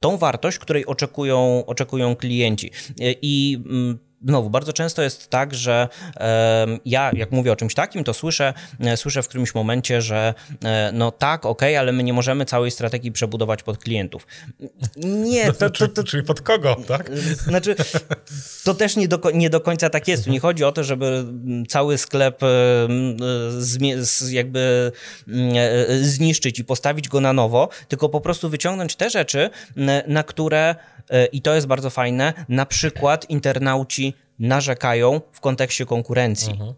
tą 0.00 0.18
wartość, 0.18 0.58
której 0.58 0.86
oczekują, 0.86 1.66
oczekują 1.66 2.16
klienci. 2.16 2.70
E, 3.00 3.12
I 3.22 3.62
mm, 3.66 3.98
znowu, 4.26 4.50
bardzo 4.50 4.72
często 4.72 5.02
jest 5.02 5.30
tak, 5.30 5.54
że 5.54 5.88
e, 6.16 6.66
ja, 6.84 7.10
jak 7.14 7.32
mówię 7.32 7.52
o 7.52 7.56
czymś 7.56 7.74
takim, 7.74 8.04
to 8.04 8.14
słyszę, 8.14 8.54
e, 8.80 8.96
słyszę 8.96 9.22
w 9.22 9.28
którymś 9.28 9.54
momencie, 9.54 10.02
że 10.02 10.34
e, 10.64 10.90
no 10.94 11.10
tak, 11.10 11.46
ok, 11.46 11.62
ale 11.78 11.92
my 11.92 12.02
nie 12.02 12.12
możemy 12.12 12.44
całej 12.44 12.70
strategii 12.70 13.12
przebudować 13.12 13.62
pod 13.62 13.78
klientów. 13.78 14.26
Nie. 14.96 15.46
No, 15.46 15.52
to, 15.52 15.70
to, 15.70 15.88
to, 15.88 16.04
czyli 16.04 16.22
pod 16.22 16.40
kogo, 16.40 16.76
tak? 16.88 17.10
Znaczy, 17.48 17.76
to 18.64 18.74
też 18.74 18.96
nie 18.96 19.08
do, 19.08 19.20
nie 19.34 19.50
do 19.50 19.60
końca 19.60 19.90
tak 19.90 20.08
jest. 20.08 20.24
Tu 20.24 20.30
nie 20.30 20.40
chodzi 20.40 20.64
o 20.64 20.72
to, 20.72 20.84
żeby 20.84 21.24
cały 21.68 21.98
sklep 21.98 22.40
jakby 24.30 24.92
zniszczyć 26.00 26.58
i 26.58 26.64
postawić 26.64 27.08
go 27.08 27.20
na 27.20 27.32
nowo, 27.32 27.68
tylko 27.88 28.08
po 28.08 28.20
prostu 28.20 28.48
wyciągnąć 28.48 28.96
te 28.96 29.10
rzeczy, 29.10 29.50
na 30.06 30.22
które 30.22 30.74
i 31.32 31.42
to 31.42 31.54
jest 31.54 31.66
bardzo 31.66 31.90
fajne, 31.90 32.32
na 32.48 32.66
przykład 32.66 33.30
internauci 33.30 34.14
narzekają 34.38 35.20
w 35.32 35.40
kontekście 35.40 35.86
konkurencji. 35.86 36.52
Mhm. 36.52 36.74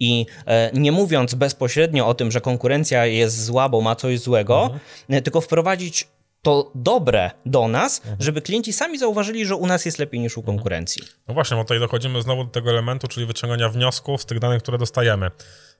I 0.00 0.26
e, 0.46 0.70
nie 0.74 0.92
mówiąc 0.92 1.34
bezpośrednio 1.34 2.06
o 2.06 2.14
tym, 2.14 2.30
że 2.30 2.40
konkurencja 2.40 3.06
jest 3.06 3.44
zła, 3.44 3.68
bo 3.68 3.80
ma 3.80 3.96
coś 3.96 4.20
złego, 4.20 4.62
mhm. 4.62 4.80
E, 5.08 5.22
tylko 5.22 5.40
wprowadzić 5.40 6.08
to 6.42 6.70
dobre 6.74 7.30
do 7.46 7.68
nas, 7.68 7.98
mhm. 7.98 8.16
żeby 8.20 8.42
klienci 8.42 8.72
sami 8.72 8.98
zauważyli, 8.98 9.46
że 9.46 9.56
u 9.56 9.66
nas 9.66 9.84
jest 9.84 9.98
lepiej 9.98 10.20
niż 10.20 10.36
u 10.36 10.40
mhm. 10.40 10.56
konkurencji. 10.56 11.02
No 11.28 11.34
właśnie, 11.34 11.56
bo 11.56 11.64
tutaj 11.64 11.80
dochodzimy 11.80 12.22
znowu 12.22 12.44
do 12.44 12.50
tego 12.50 12.70
elementu, 12.70 13.08
czyli 13.08 13.26
wyciągania 13.26 13.68
wniosków 13.68 14.22
z 14.22 14.26
tych 14.26 14.38
danych, 14.38 14.62
które 14.62 14.78
dostajemy. 14.78 15.30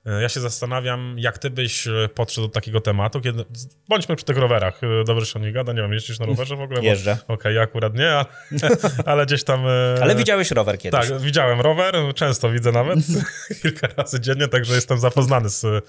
E, 0.06 0.22
ja 0.22 0.28
się 0.28 0.40
zastanawiam, 0.40 1.14
jak 1.18 1.38
ty 1.38 1.50
byś 1.50 1.86
e, 1.86 2.08
podszedł 2.14 2.46
do 2.46 2.52
takiego 2.52 2.80
tematu, 2.80 3.20
kiedy... 3.20 3.44
Bądźmy 3.88 4.16
przy 4.16 4.24
tych 4.24 4.36
rowerach. 4.36 4.80
E, 4.84 5.04
dobrze 5.04 5.26
się 5.26 5.38
o 5.38 5.42
nich 5.42 5.52
gada, 5.52 5.72
nie 5.72 5.82
wiem, 5.82 5.92
jeździsz 5.92 6.18
na 6.18 6.26
rowerze 6.26 6.56
w 6.56 6.60
ogóle? 6.60 6.82
Jeżdżę. 6.82 7.12
Okej, 7.12 7.34
okay, 7.34 7.52
ja 7.52 7.62
akurat 7.62 7.94
nie, 7.94 8.10
ale, 8.10 8.26
ale, 9.12 9.26
gdzieś 9.26 9.44
tam... 9.44 9.60
Ale 10.02 10.14
widziałeś 10.14 10.50
rower 10.50 10.78
kiedyś? 10.78 11.08
Tak, 11.08 11.20
widziałem 11.20 11.60
rower, 11.60 11.94
często 12.14 12.50
widzę 12.50 12.72
nawet, 12.72 12.98
kilka 13.62 13.88
razy 13.96 14.20
dziennie, 14.20 14.48
także 14.48 14.74
jestem 14.74 14.98
zapoznany 14.98 15.48
z, 15.48 15.84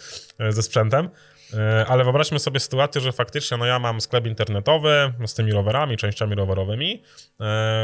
ze 0.50 0.64
sprzętem. 0.64 1.10
Ale 1.88 2.04
wyobraźmy 2.04 2.40
sobie 2.40 2.60
sytuację, 2.60 3.02
że 3.02 3.12
faktycznie 3.12 3.58
no 3.58 3.66
ja 3.66 3.80
mam 3.80 4.02
sklep 4.02 4.26
internetowy 4.26 5.14
z 5.26 5.34
tymi 5.34 5.52
rowerami, 5.52 5.98
częściami 5.98 6.36
rowerowymi. 6.36 7.04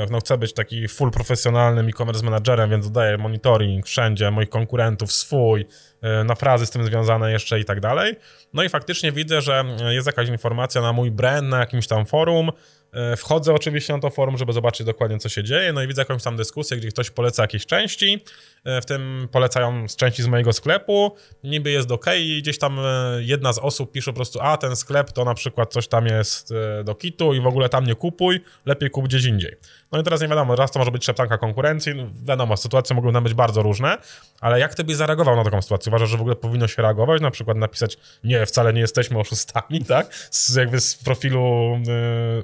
No 0.09 0.19
chcę 0.19 0.37
być 0.37 0.53
taki 0.53 0.87
full 0.87 1.11
profesjonalnym 1.11 1.87
e-commerce 1.87 2.23
managerem, 2.23 2.69
więc 2.69 2.85
dodaję 2.85 3.17
monitoring 3.17 3.85
wszędzie, 3.85 4.31
moich 4.31 4.49
konkurentów, 4.49 5.11
swój, 5.11 5.65
E, 6.03 6.23
na 6.23 6.35
frazy 6.35 6.65
z 6.65 6.69
tym 6.69 6.85
związane 6.85 7.31
jeszcze 7.31 7.59
i 7.59 7.65
tak 7.65 7.79
dalej. 7.79 8.15
No 8.53 8.63
i 8.63 8.69
faktycznie 8.69 9.11
widzę, 9.11 9.41
że 9.41 9.65
jest 9.89 10.07
jakaś 10.07 10.29
informacja 10.29 10.81
na 10.81 10.93
mój 10.93 11.11
brand, 11.11 11.49
na 11.49 11.59
jakimś 11.59 11.87
tam 11.87 12.05
forum, 12.05 12.51
E, 12.93 13.17
wchodzę 13.17 13.53
oczywiście 13.53 13.93
na 13.93 13.99
to 13.99 14.09
forum, 14.09 14.37
żeby 14.37 14.53
zobaczyć 14.53 14.85
dokładnie, 14.85 15.19
co 15.19 15.29
się 15.29 15.43
dzieje, 15.43 15.73
no 15.73 15.83
i 15.83 15.87
widzę 15.87 16.01
jakąś 16.01 16.23
tam 16.23 16.37
dyskusję, 16.37 16.77
gdzie 16.77 16.89
ktoś 16.89 17.09
poleca 17.09 17.43
jakieś 17.43 17.65
części, 17.65 18.13
e, 18.13 18.19
w 18.65 18.85
tym 18.85 19.27
polecają 19.31 19.87
z 19.87 19.95
części 19.95 20.23
z 20.23 20.27
mojego 20.27 20.53
sklepu, 20.53 21.15
niby 21.43 21.71
jest 21.71 21.91
ok 21.91 22.05
i 22.19 22.41
gdzieś 22.41 22.59
tam 22.59 22.79
e, 22.79 22.83
jedna 23.19 23.53
z 23.53 23.59
osób 23.59 23.91
pisze 23.91 24.11
po 24.11 24.15
prostu, 24.15 24.39
a 24.41 24.57
ten 24.57 24.75
sklep 24.75 25.11
to 25.11 25.25
na 25.25 25.33
przykład 25.33 25.73
coś 25.73 25.87
tam 25.87 26.05
jest 26.05 26.53
do 26.83 26.95
kitu 26.95 27.33
i 27.33 27.41
w 27.41 27.47
ogóle 27.47 27.69
tam 27.69 27.85
nie 27.85 27.95
kupuj, 27.95 28.41
lepiej 28.65 28.89
kup 28.89 29.05
gdzieś 29.05 29.25
indziej. 29.25 29.55
No 29.93 29.99
i 29.99 30.03
teraz 30.03 30.21
nie 30.21 30.27
wiadomo, 30.27 30.55
raz 30.55 30.71
to 30.71 30.79
może 30.79 30.91
być 30.91 31.05
szeptanka 31.05 31.37
konkurencji, 31.37 31.95
no 31.95 32.09
wiadomo, 32.23 32.57
sytuacje 32.57 32.95
mogą 32.95 33.13
tam 33.13 33.23
być 33.23 33.33
bardzo 33.33 33.61
różne, 33.61 33.97
ale 34.41 34.59
jak 34.59 34.75
ty 34.75 34.83
byś 34.83 34.95
zareagował 34.95 35.35
na 35.35 35.43
taką 35.43 35.61
sytuację? 35.61 35.89
Uważasz, 35.89 36.09
że 36.09 36.17
w 36.17 36.21
ogóle 36.21 36.35
powinno 36.35 36.67
się 36.67 36.81
reagować, 36.81 37.21
na 37.21 37.31
przykład 37.31 37.57
napisać, 37.57 37.97
nie, 38.23 38.45
wcale 38.45 38.73
nie 38.73 38.81
jesteśmy 38.81 39.19
oszustami, 39.19 39.85
tak? 39.95 40.13
Z, 40.31 40.55
jakby 40.55 40.79
z 40.79 40.95
profilu 40.95 41.75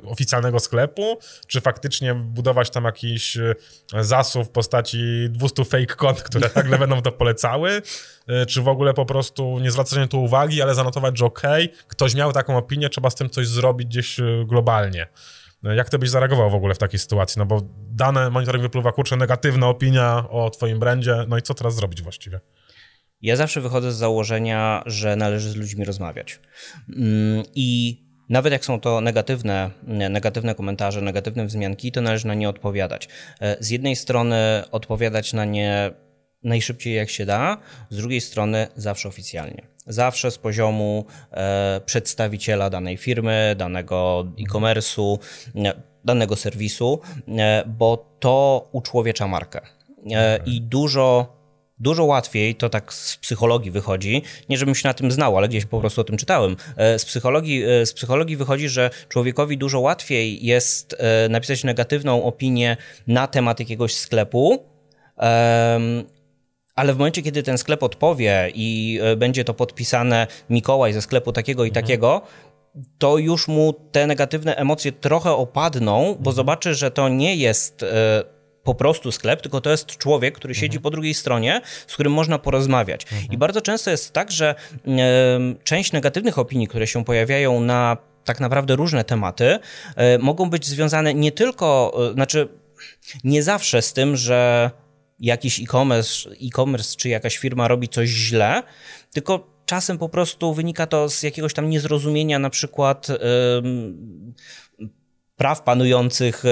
y, 0.04 0.08
oficjalnego 0.10 0.60
sklepu, 0.60 1.20
czy 1.48 1.62
faktycznie 1.62 2.14
budować 2.16 2.70
tam 2.70 2.84
jakiś 2.84 3.38
e, 3.38 3.56
zasób 4.00 4.48
w 4.48 4.50
postaci 4.50 5.28
200 5.30 5.66
fake 5.66 5.96
kont, 6.14 6.24
które 6.24 6.50
nagle 6.56 6.78
będą 6.78 7.02
to 7.02 7.12
polecały, 7.12 7.82
e, 8.28 8.46
czy 8.46 8.62
w 8.62 8.68
ogóle 8.68 8.94
po 8.94 9.06
prostu 9.06 9.60
nie 9.60 9.72
zwracać 9.72 10.00
na 10.00 10.08
to 10.08 10.18
uwagi, 10.18 10.62
ale 10.62 10.76
zanotować, 10.76 11.18
że 11.18 11.26
okej, 11.26 11.66
okay, 11.66 11.84
ktoś 11.88 12.16
miał 12.16 12.34
taką 12.34 12.58
opinię, 12.58 12.90
trzeba 12.90 13.10
z 13.10 13.16
tym 13.16 13.30
coś 13.30 13.48
zrobić 13.48 13.88
gdzieś 13.88 14.20
e, 14.20 14.24
globalnie. 14.46 15.08
Jak 15.64 15.90
ty 15.90 16.00
byś 16.00 16.10
zareagował 16.10 16.50
w 16.50 16.56
ogóle 16.56 16.76
w 16.76 16.78
takiej 16.78 17.00
sytuacji? 17.00 17.40
No 17.40 17.46
bo 17.46 17.62
dane 17.92 18.30
monitoring 18.30 18.62
wypływa, 18.62 18.92
kurczę, 18.92 19.16
negatywna 19.16 19.68
opinia 19.68 20.30
o 20.30 20.50
twoim 20.50 20.80
brandzie, 20.80 21.26
no 21.28 21.38
i 21.38 21.42
co 21.42 21.54
teraz 21.54 21.76
zrobić 21.76 22.02
właściwie? 22.02 22.40
Ja 23.22 23.36
zawsze 23.36 23.62
wychodzę 23.62 23.92
z 23.92 23.96
założenia, 23.96 24.84
że 24.86 25.16
należy 25.16 25.50
z 25.50 25.56
ludźmi 25.56 25.86
rozmawiać. 25.86 26.40
Mm, 26.96 27.44
I 27.56 28.09
nawet 28.30 28.54
jak 28.54 28.66
są 28.66 28.80
to 28.80 29.02
negatywne, 29.02 29.70
negatywne 29.88 30.56
komentarze, 30.56 31.02
negatywne 31.02 31.46
wzmianki, 31.46 31.92
to 31.92 32.02
należy 32.02 32.28
na 32.28 32.34
nie 32.34 32.50
odpowiadać. 32.50 33.08
E, 33.42 33.58
z 33.60 33.70
jednej 33.70 33.96
strony 33.96 34.64
odpowiadać 34.72 35.34
na 35.34 35.46
nie 35.46 35.92
najszybciej 36.44 36.96
jak 36.96 37.10
się 37.10 37.26
da, 37.26 37.58
z 37.90 37.98
drugiej 37.98 38.22
strony 38.22 38.68
zawsze 38.76 39.10
oficjalnie. 39.10 39.62
Zawsze 39.88 40.32
z 40.32 40.38
poziomu 40.38 41.06
e, 41.32 41.82
przedstawiciela 41.86 42.70
danej 42.70 42.98
firmy, 42.98 43.56
danego 43.58 44.28
e-commerce'u, 44.40 45.18
danego 46.06 46.36
serwisu, 46.36 47.00
e, 47.28 47.64
bo 47.68 48.16
to 48.20 48.70
uczłowiecza 48.72 49.28
markę. 49.28 49.62
E, 50.12 50.40
I 50.46 50.62
dużo 50.62 51.39
dużo 51.80 52.04
łatwiej, 52.04 52.56
to 52.56 52.70
tak 52.70 52.94
z 52.94 53.18
psychologii 53.18 53.72
wychodzi, 53.72 54.22
nie 54.50 54.58
żebym 54.58 54.76
się 54.76 54.88
na 54.88 54.94
tym 54.94 55.12
znał, 55.12 55.38
ale 55.38 55.48
gdzieś 55.48 55.66
po 55.66 55.80
prostu 55.80 56.02
o 56.02 56.04
tym 56.04 56.18
czytałem. 56.18 56.56
E, 56.78 57.00
z 57.00 57.06
psychologii, 57.06 57.64
e, 57.64 57.86
z 57.86 57.94
psychologii 57.94 58.38
wychodzi, 58.38 58.70
że 58.70 58.90
człowiekowi 59.10 59.58
dużo 59.58 59.80
łatwiej 59.80 60.46
jest 60.46 60.96
e, 61.00 61.30
napisać 61.30 61.64
negatywną 61.64 62.24
opinię 62.24 62.78
na 63.08 63.28
temat 63.28 63.60
jakiegoś 63.60 63.96
sklepu, 63.96 64.70
ale 66.76 66.94
w 66.94 66.98
momencie, 66.98 67.22
kiedy 67.22 67.44
ten 67.44 67.58
sklep 67.58 67.84
odpowie 67.84 68.52
i 68.54 69.00
będzie 69.18 69.44
to 69.44 69.54
podpisane 69.54 70.28
Mikołaj 70.50 70.94
ze 70.94 71.02
sklepu 71.02 71.32
takiego 71.32 71.64
i 71.64 71.68
mhm. 71.68 71.86
takiego, 71.86 72.22
to 72.98 73.18
już 73.18 73.48
mu 73.48 73.74
te 73.74 74.08
negatywne 74.08 74.56
emocje 74.56 74.92
trochę 74.92 75.32
opadną, 75.32 76.04
bo 76.04 76.18
mhm. 76.18 76.36
zobaczy, 76.36 76.76
że 76.76 76.92
to 76.92 77.10
nie 77.10 77.36
jest 77.36 77.86
po 78.70 78.76
prostu 78.76 79.12
sklep, 79.12 79.42
tylko 79.42 79.62
to 79.62 79.70
jest 79.70 79.98
człowiek, 79.98 80.36
który 80.36 80.56
siedzi 80.56 80.78
mhm. 80.78 80.82
po 80.82 80.90
drugiej 80.90 81.14
stronie, 81.14 81.62
z 81.88 81.94
którym 81.94 82.14
można 82.14 82.40
porozmawiać. 82.40 83.04
Mhm. 83.04 83.32
I 83.32 83.38
bardzo 83.38 83.62
często 83.62 83.92
jest 83.92 84.14
tak, 84.14 84.32
że 84.32 84.56
y, 84.76 84.90
część 85.64 85.92
negatywnych 85.92 86.40
opinii, 86.40 86.68
które 86.68 86.88
się 86.88 87.06
pojawiają 87.06 87.62
na 87.62 87.98
tak 88.26 88.40
naprawdę 88.40 88.76
różne 88.76 89.04
tematy, 89.04 89.60
y, 90.16 90.20
mogą 90.20 90.50
być 90.50 90.66
związane 90.66 91.14
nie 91.14 91.32
tylko, 91.32 91.98
y, 92.12 92.14
znaczy 92.14 92.48
nie 93.24 93.44
zawsze 93.44 93.82
z 93.82 93.94
tym, 93.94 94.16
że 94.16 94.72
jakiś 95.20 95.60
e-commerce, 95.60 96.30
e-commerce 96.30 96.96
czy 96.96 97.10
jakaś 97.10 97.38
firma 97.38 97.68
robi 97.68 97.90
coś 97.90 98.10
źle, 98.10 98.64
tylko 99.12 99.48
czasem 99.66 99.98
po 99.98 100.10
prostu 100.10 100.54
wynika 100.54 100.88
to 100.88 101.10
z 101.10 101.24
jakiegoś 101.24 101.54
tam 101.54 101.70
niezrozumienia, 101.70 102.40
na 102.40 102.50
przykład 102.50 103.08
praw 105.40 105.62
panujących 105.62 106.46
e, 106.46 106.50
e, 106.50 106.52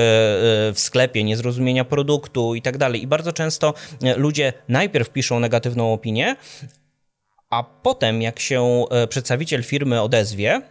w 0.74 0.79
sklepie, 0.79 1.24
niezrozumienia 1.24 1.86
produktu 1.86 2.56
i 2.56 2.62
tak 2.62 2.77
dalej. 2.77 3.03
I 3.03 3.08
bardzo 3.08 3.34
często 3.34 3.74
e, 4.03 4.15
ludzie 4.15 4.53
najpierw 4.67 5.10
piszą 5.10 5.39
negatywną 5.39 5.94
opinię, 5.94 6.36
a 7.50 7.63
potem, 7.63 8.22
jak 8.22 8.39
się 8.39 8.86
przedstawiciel 9.10 9.63
firmy 9.63 10.01
odezwie, 10.01 10.62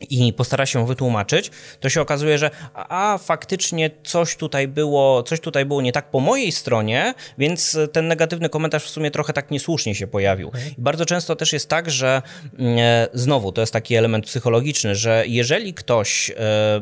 i 0.00 0.32
postara 0.32 0.66
się 0.66 0.86
wytłumaczyć, 0.86 1.50
to 1.80 1.88
się 1.88 2.00
okazuje, 2.00 2.38
że 2.38 2.50
a, 2.74 3.12
a, 3.14 3.18
faktycznie 3.18 3.90
coś 4.04 4.36
tutaj 4.36 4.68
było, 4.68 5.22
coś 5.22 5.40
tutaj 5.40 5.64
było 5.64 5.82
nie 5.82 5.92
tak 5.92 6.10
po 6.10 6.20
mojej 6.20 6.52
stronie, 6.52 7.14
więc 7.38 7.78
ten 7.92 8.08
negatywny 8.08 8.48
komentarz 8.48 8.84
w 8.84 8.90
sumie 8.90 9.10
trochę 9.10 9.32
tak 9.32 9.50
niesłusznie 9.50 9.94
się 9.94 10.06
pojawił. 10.06 10.48
Okay. 10.48 10.74
bardzo 10.78 11.06
często 11.06 11.36
też 11.36 11.52
jest 11.52 11.68
tak, 11.68 11.90
że 11.90 12.22
e, 12.58 13.08
znowu 13.14 13.52
to 13.52 13.60
jest 13.60 13.72
taki 13.72 13.94
element 13.94 14.26
psychologiczny, 14.26 14.94
że 14.94 15.24
jeżeli 15.26 15.74
ktoś 15.74 16.30
e, 16.30 16.80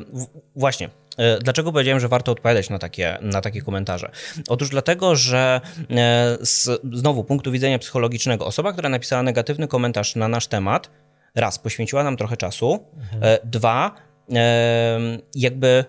właśnie 0.56 0.90
e, 1.18 1.38
Dlaczego 1.38 1.72
powiedziałem, 1.72 2.00
że 2.00 2.08
warto 2.08 2.32
odpowiadać 2.32 2.70
na 2.70 2.78
takie, 2.78 3.18
na 3.22 3.40
takie 3.40 3.62
komentarze? 3.62 4.10
Otóż 4.48 4.68
dlatego, 4.68 5.16
że 5.16 5.60
e, 5.90 6.38
z 6.40 6.80
znowu 6.92 7.24
punktu 7.24 7.52
widzenia 7.52 7.78
psychologicznego 7.78 8.46
osoba, 8.46 8.72
która 8.72 8.88
napisała 8.88 9.22
negatywny 9.22 9.68
komentarz 9.68 10.16
na 10.16 10.28
nasz 10.28 10.46
temat, 10.46 10.90
raz, 11.34 11.58
poświęciła 11.58 12.04
nam 12.04 12.16
trochę 12.16 12.36
czasu, 12.36 12.84
mhm. 12.96 13.38
dwa, 13.44 13.94
jakby 15.34 15.84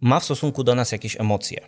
ma 0.00 0.20
w 0.20 0.24
stosunku 0.24 0.64
do 0.64 0.74
nas 0.74 0.92
jakieś 0.92 1.20
emocje. 1.20 1.60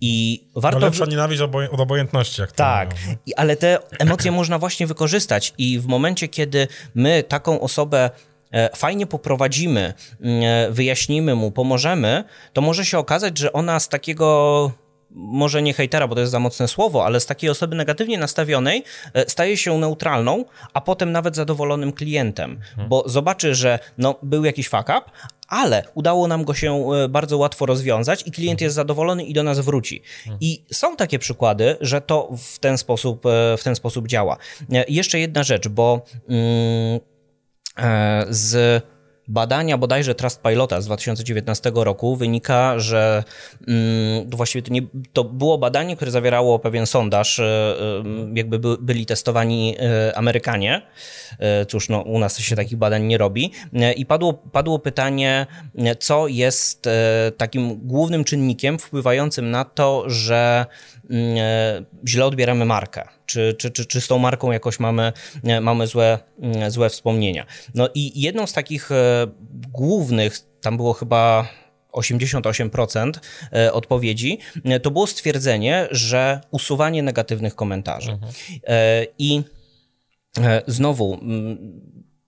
I 0.00 0.44
warto... 0.56 0.78
No 0.78 0.86
lepsza 0.86 1.04
nienawiść 1.04 1.42
od 1.42 1.80
obojętności. 1.80 2.40
Jak 2.40 2.52
tak, 2.52 2.94
I, 3.26 3.34
ale 3.34 3.56
te 3.56 3.78
emocje 3.98 4.32
można 4.40 4.58
właśnie 4.58 4.86
wykorzystać 4.86 5.54
i 5.58 5.78
w 5.78 5.86
momencie, 5.86 6.28
kiedy 6.28 6.68
my 6.94 7.22
taką 7.22 7.60
osobę 7.60 8.10
e, 8.52 8.76
fajnie 8.76 9.06
poprowadzimy, 9.06 9.94
mm, 10.20 10.42
e, 10.42 10.70
wyjaśnimy 10.70 11.34
mu, 11.34 11.50
pomożemy, 11.50 12.24
to 12.52 12.60
może 12.60 12.84
się 12.84 12.98
okazać, 12.98 13.38
że 13.38 13.52
ona 13.52 13.80
z 13.80 13.88
takiego 13.88 14.72
może 15.16 15.62
nie 15.62 15.74
hejtera, 15.74 16.08
bo 16.08 16.14
to 16.14 16.20
jest 16.20 16.32
za 16.32 16.40
mocne 16.40 16.68
słowo, 16.68 17.04
ale 17.04 17.20
z 17.20 17.26
takiej 17.26 17.50
osoby 17.50 17.76
negatywnie 17.76 18.18
nastawionej 18.18 18.84
e, 19.14 19.30
staje 19.30 19.56
się 19.56 19.78
neutralną, 19.78 20.44
a 20.72 20.80
potem 20.80 21.12
nawet 21.12 21.36
zadowolonym 21.36 21.92
klientem, 21.92 22.50
mhm. 22.50 22.88
bo 22.88 23.08
zobaczy, 23.08 23.54
że 23.54 23.78
no, 23.98 24.14
był 24.22 24.44
jakiś 24.44 24.68
fuck 24.68 24.82
up, 24.82 25.02
ale 25.48 25.82
udało 25.94 26.28
nam 26.28 26.44
go 26.44 26.54
się 26.54 26.88
e, 26.92 27.08
bardzo 27.08 27.38
łatwo 27.38 27.66
rozwiązać 27.66 28.26
i 28.26 28.32
klient 28.32 28.60
jest 28.60 28.76
zadowolony 28.76 29.24
i 29.24 29.32
do 29.32 29.42
nas 29.42 29.60
wróci. 29.60 30.02
Mhm. 30.18 30.38
I 30.40 30.64
są 30.72 30.96
takie 30.96 31.18
przykłady, 31.18 31.76
że 31.80 32.00
to 32.00 32.28
w 32.38 32.58
ten 32.58 32.78
sposób, 32.78 33.26
e, 33.26 33.56
w 33.56 33.62
ten 33.64 33.76
sposób 33.76 34.08
działa. 34.08 34.36
Jeszcze 34.88 35.18
jedna 35.18 35.42
rzecz, 35.42 35.68
bo 35.68 36.04
mm, 36.28 37.00
z 38.28 38.82
badania 39.28 39.78
bodajże 39.78 40.14
Trustpilota 40.14 40.80
z 40.80 40.86
2019 40.86 41.72
roku 41.74 42.16
wynika, 42.16 42.78
że 42.78 43.24
mm, 43.68 44.30
właściwie 44.30 44.62
to, 44.62 44.72
nie, 44.72 44.82
to 45.12 45.24
było 45.24 45.58
badanie, 45.58 45.96
które 45.96 46.10
zawierało 46.10 46.58
pewien 46.58 46.86
sondaż, 46.86 47.38
e, 47.38 47.44
e, 47.44 47.74
jakby 48.34 48.58
by, 48.58 48.76
byli 48.80 49.06
testowani 49.06 49.76
e, 49.78 50.16
Amerykanie. 50.18 50.82
Cóż, 51.68 51.88
no, 51.88 52.00
u 52.00 52.18
nas 52.18 52.38
się 52.38 52.56
takich 52.56 52.78
badań 52.78 53.04
nie 53.04 53.18
robi. 53.18 53.52
I 53.96 54.06
padło, 54.06 54.34
padło 54.34 54.78
pytanie, 54.78 55.46
co 56.00 56.28
jest 56.28 56.88
takim 57.36 57.76
głównym 57.86 58.24
czynnikiem 58.24 58.78
wpływającym 58.78 59.50
na 59.50 59.64
to, 59.64 60.10
że 60.10 60.66
Mm, 61.10 61.84
źle 62.06 62.26
odbieramy 62.26 62.64
markę, 62.64 63.08
czy, 63.26 63.54
czy, 63.58 63.70
czy, 63.70 63.86
czy 63.86 64.00
z 64.00 64.08
tą 64.08 64.18
marką 64.18 64.52
jakoś 64.52 64.80
mamy, 64.80 65.12
e, 65.44 65.60
mamy 65.60 65.86
złe, 65.86 66.18
mm, 66.40 66.70
złe 66.70 66.90
wspomnienia. 66.90 67.46
No 67.74 67.88
i 67.94 68.20
jedną 68.20 68.46
z 68.46 68.52
takich 68.52 68.92
e, 68.92 69.26
głównych, 69.72 70.38
tam 70.60 70.76
było 70.76 70.92
chyba 70.92 71.48
88% 71.92 73.10
odpowiedzi, 73.72 74.38
to 74.82 74.90
było 74.90 75.06
stwierdzenie, 75.06 75.88
że 75.90 76.40
usuwanie 76.50 77.02
negatywnych 77.02 77.54
komentarzy. 77.54 78.10
Mhm. 78.12 78.32
I 79.18 79.42
znowu 80.66 81.20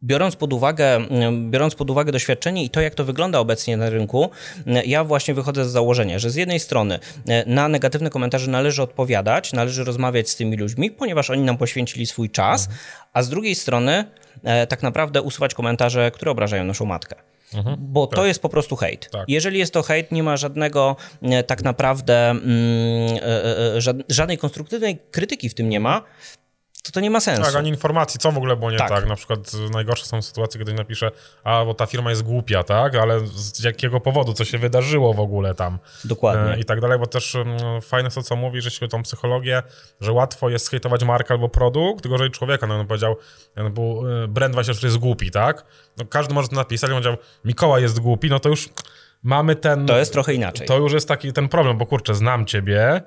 Biorąc 0.02 0.36
pod, 0.36 0.52
uwagę, 0.52 1.00
biorąc 1.50 1.74
pod 1.74 1.90
uwagę 1.90 2.12
doświadczenie 2.12 2.64
i 2.64 2.70
to, 2.70 2.80
jak 2.80 2.94
to 2.94 3.04
wygląda 3.04 3.38
obecnie 3.38 3.76
na 3.76 3.90
rynku, 3.90 4.30
ja 4.84 5.04
właśnie 5.04 5.34
wychodzę 5.34 5.64
z 5.64 5.72
założenia, 5.72 6.18
że 6.18 6.30
z 6.30 6.34
jednej 6.34 6.60
strony 6.60 6.98
na 7.46 7.68
negatywne 7.68 8.10
komentarze 8.10 8.50
należy 8.50 8.82
odpowiadać, 8.82 9.52
należy 9.52 9.84
rozmawiać 9.84 10.30
z 10.30 10.36
tymi 10.36 10.56
ludźmi, 10.56 10.90
ponieważ 10.90 11.30
oni 11.30 11.42
nam 11.42 11.56
poświęcili 11.56 12.06
swój 12.06 12.30
czas, 12.30 12.66
mhm. 12.66 12.80
a 13.12 13.22
z 13.22 13.28
drugiej 13.28 13.54
strony 13.54 14.04
e, 14.44 14.66
tak 14.66 14.82
naprawdę 14.82 15.22
usuwać 15.22 15.54
komentarze, 15.54 16.10
które 16.10 16.30
obrażają 16.30 16.64
naszą 16.64 16.84
matkę. 16.84 17.16
Mhm, 17.54 17.76
bo 17.80 18.06
tak. 18.06 18.16
to 18.16 18.26
jest 18.26 18.42
po 18.42 18.48
prostu 18.48 18.76
hejt. 18.76 19.10
Tak. 19.10 19.24
Jeżeli 19.28 19.58
jest 19.58 19.72
to 19.72 19.82
hejt, 19.82 20.12
nie 20.12 20.22
ma 20.22 20.36
żadnego 20.36 20.96
e, 21.22 21.42
tak 21.42 21.62
naprawdę 21.62 22.30
mm, 22.30 22.42
e, 23.22 24.04
żadnej 24.08 24.38
konstruktywnej 24.38 24.98
krytyki 25.10 25.48
w 25.48 25.54
tym 25.54 25.68
nie 25.68 25.80
ma, 25.80 26.02
to 26.82 26.92
to 26.92 27.00
nie 27.00 27.10
ma 27.10 27.20
sensu. 27.20 27.42
Tak, 27.42 27.54
ani 27.54 27.68
informacji, 27.68 28.20
co 28.20 28.32
w 28.32 28.36
ogóle 28.36 28.56
było 28.56 28.70
nie 28.70 28.78
tak. 28.78 28.88
tak. 28.88 29.06
Na 29.06 29.16
przykład 29.16 29.52
najgorsze 29.72 30.06
są 30.06 30.22
sytuacje, 30.22 30.58
kiedy 30.58 30.74
napisze, 30.74 31.10
a 31.44 31.64
bo 31.64 31.74
ta 31.74 31.86
firma 31.86 32.10
jest 32.10 32.22
głupia, 32.22 32.62
tak, 32.62 32.94
ale 32.94 33.20
z 33.26 33.64
jakiego 33.64 34.00
powodu, 34.00 34.32
co 34.32 34.44
się 34.44 34.58
wydarzyło 34.58 35.14
w 35.14 35.20
ogóle 35.20 35.54
tam. 35.54 35.78
Dokładnie. 36.04 36.52
E, 36.52 36.60
I 36.60 36.64
tak 36.64 36.80
dalej, 36.80 36.98
bo 36.98 37.06
też 37.06 37.34
mm, 37.34 37.82
fajne 37.82 38.06
jest 38.06 38.14
to, 38.14 38.22
co 38.22 38.36
mówi, 38.36 38.60
że 38.60 38.66
jeśli 38.66 38.88
tą 38.88 39.02
psychologię, 39.02 39.62
że 40.00 40.12
łatwo 40.12 40.50
jest 40.50 40.70
hejtować 40.70 41.04
markę 41.04 41.34
albo 41.34 41.48
produkt, 41.48 42.06
gorzej 42.06 42.30
człowieka. 42.30 42.66
No 42.66 42.80
on 42.80 42.86
powiedział, 42.86 43.16
no, 43.56 43.70
bo 43.70 44.02
e, 44.24 44.28
brand 44.28 44.54
właśnie 44.54 44.74
jest 44.82 44.98
głupi, 44.98 45.30
tak? 45.30 45.64
No 45.96 46.04
każdy 46.04 46.34
może 46.34 46.48
to 46.48 46.56
napisać, 46.56 46.90
on 46.90 46.96
powiedział, 46.96 47.16
Mikołaj 47.44 47.82
jest 47.82 48.00
głupi, 48.00 48.30
no 48.30 48.40
to 48.40 48.48
już 48.48 48.68
mamy 49.22 49.56
ten... 49.56 49.86
To 49.86 49.98
jest 49.98 50.12
trochę 50.12 50.34
inaczej. 50.34 50.66
To 50.66 50.78
już 50.78 50.92
jest 50.92 51.08
taki 51.08 51.32
ten 51.32 51.48
problem, 51.48 51.78
bo 51.78 51.86
kurczę, 51.86 52.14
znam 52.14 52.46
ciebie, 52.46 52.80
e, 52.80 53.02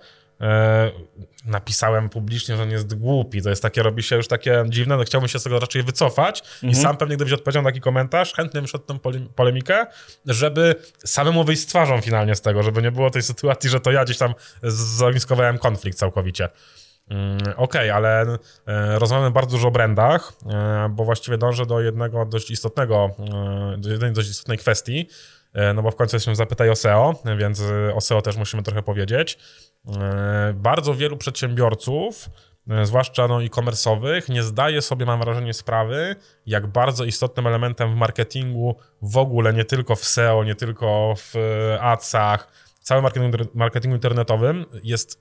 napisałem 1.46 2.10
publicznie, 2.10 2.58
że 2.58 2.64
on 2.64 2.72
jest 2.72 2.96
głupi. 2.96 3.42
To 3.42 3.50
jest 3.50 3.62
takie, 3.62 3.84
robi 3.84 4.04
się 4.04 4.16
już 4.16 4.28
takie 4.28 4.64
dziwne, 4.70 4.98
no 4.98 5.04
chciałbym 5.04 5.28
się 5.28 5.40
z 5.40 5.44
tego 5.44 5.60
raczej 5.60 5.84
wycofać 5.84 6.42
mhm. 6.42 6.72
i 6.72 6.76
sam 6.76 6.98
pewnie 6.98 7.16
gdybyś 7.16 7.34
odpowiedział 7.34 7.64
na 7.64 7.70
taki 7.70 7.82
komentarz, 7.82 8.34
chętnie 8.34 8.62
bym 8.62 8.68
szedł 8.68 8.86
tę 8.86 9.00
polemikę, 9.36 9.86
żeby 10.26 10.76
samemu 11.06 11.44
wyjść 11.44 11.62
z 11.62 11.66
twarzą 11.66 12.02
finalnie 12.02 12.36
z 12.36 12.42
tego, 12.42 12.64
żeby 12.64 12.82
nie 12.82 12.92
było 12.92 13.10
tej 13.10 13.22
sytuacji, 13.22 13.70
że 13.70 13.80
to 13.80 13.92
ja 13.92 14.06
gdzieś 14.06 14.18
tam 14.18 14.34
zogniskowałem 14.64 15.58
konflikt 15.58 15.98
całkowicie. 15.98 16.50
Mm, 17.10 17.38
okej, 17.38 17.56
okay, 17.58 17.94
ale 17.94 18.22
e, 18.22 19.00
rozmawiamy 19.00 19.32
bardzo 19.32 19.52
dużo 19.52 19.68
o 19.68 19.72
brandach, 19.72 20.34
e, 20.46 20.90
bo 20.90 21.06
właściwie 21.06 21.38
dążę 21.38 21.66
do 21.66 21.82
jednego 21.82 22.26
dość 22.26 22.52
istotnego, 22.52 23.10
e, 23.74 23.78
do 23.78 23.90
jednej 23.90 24.12
dość 24.12 24.30
istotnej 24.30 24.58
kwestii, 24.58 25.08
no 25.74 25.84
bo 25.84 25.92
w 25.92 25.96
końcu 25.96 26.16
jesteśmy 26.16 26.36
Zapytaj 26.36 26.70
o 26.70 26.76
SEO, 26.76 27.16
więc 27.38 27.64
o 27.96 28.02
SEO 28.02 28.22
też 28.22 28.38
musimy 28.38 28.64
trochę 28.64 28.82
powiedzieć. 28.82 29.38
E, 29.88 30.54
bardzo 30.56 30.94
wielu 30.96 31.18
przedsiębiorców, 31.18 32.30
e, 32.70 32.86
zwłaszcza 32.86 33.28
no, 33.28 33.44
e-commerce'owych, 33.44 34.30
nie 34.30 34.44
zdaje 34.44 34.82
sobie, 34.82 35.06
mam 35.06 35.20
wrażenie, 35.20 35.54
sprawy, 35.54 36.16
jak 36.46 36.68
bardzo 36.68 37.06
istotnym 37.06 37.48
elementem 37.48 37.94
w 37.94 37.96
marketingu 37.96 38.76
w 39.02 39.18
ogóle, 39.18 39.54
nie 39.54 39.66
tylko 39.66 39.96
w 39.96 40.06
SEO, 40.06 40.44
nie 40.44 40.56
tylko 40.56 41.14
w 41.18 41.36
e, 41.36 41.82
adsach, 41.82 42.48
całym 42.82 43.04
marketingu, 43.04 43.38
marketingu 43.54 43.96
internetowym 43.96 44.66
jest 44.84 45.20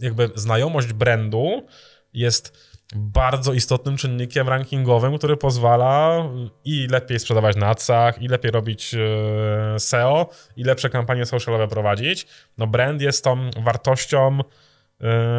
jakby 0.00 0.30
znajomość 0.34 0.92
brandu, 0.92 1.66
jest 2.12 2.75
bardzo 2.94 3.52
istotnym 3.52 3.96
czynnikiem 3.96 4.48
rankingowym, 4.48 5.18
który 5.18 5.36
pozwala 5.36 6.24
i 6.64 6.86
lepiej 6.90 7.18
sprzedawać 7.18 7.56
na 7.56 7.68
adsach, 7.68 8.22
i 8.22 8.28
lepiej 8.28 8.50
robić 8.50 8.94
e, 8.94 9.80
SEO, 9.80 10.30
i 10.56 10.64
lepsze 10.64 10.90
kampanie 10.90 11.26
socialowe 11.26 11.68
prowadzić. 11.68 12.26
No 12.58 12.66
brand 12.66 13.00
jest 13.00 13.24
tą 13.24 13.50
wartością 13.64 14.38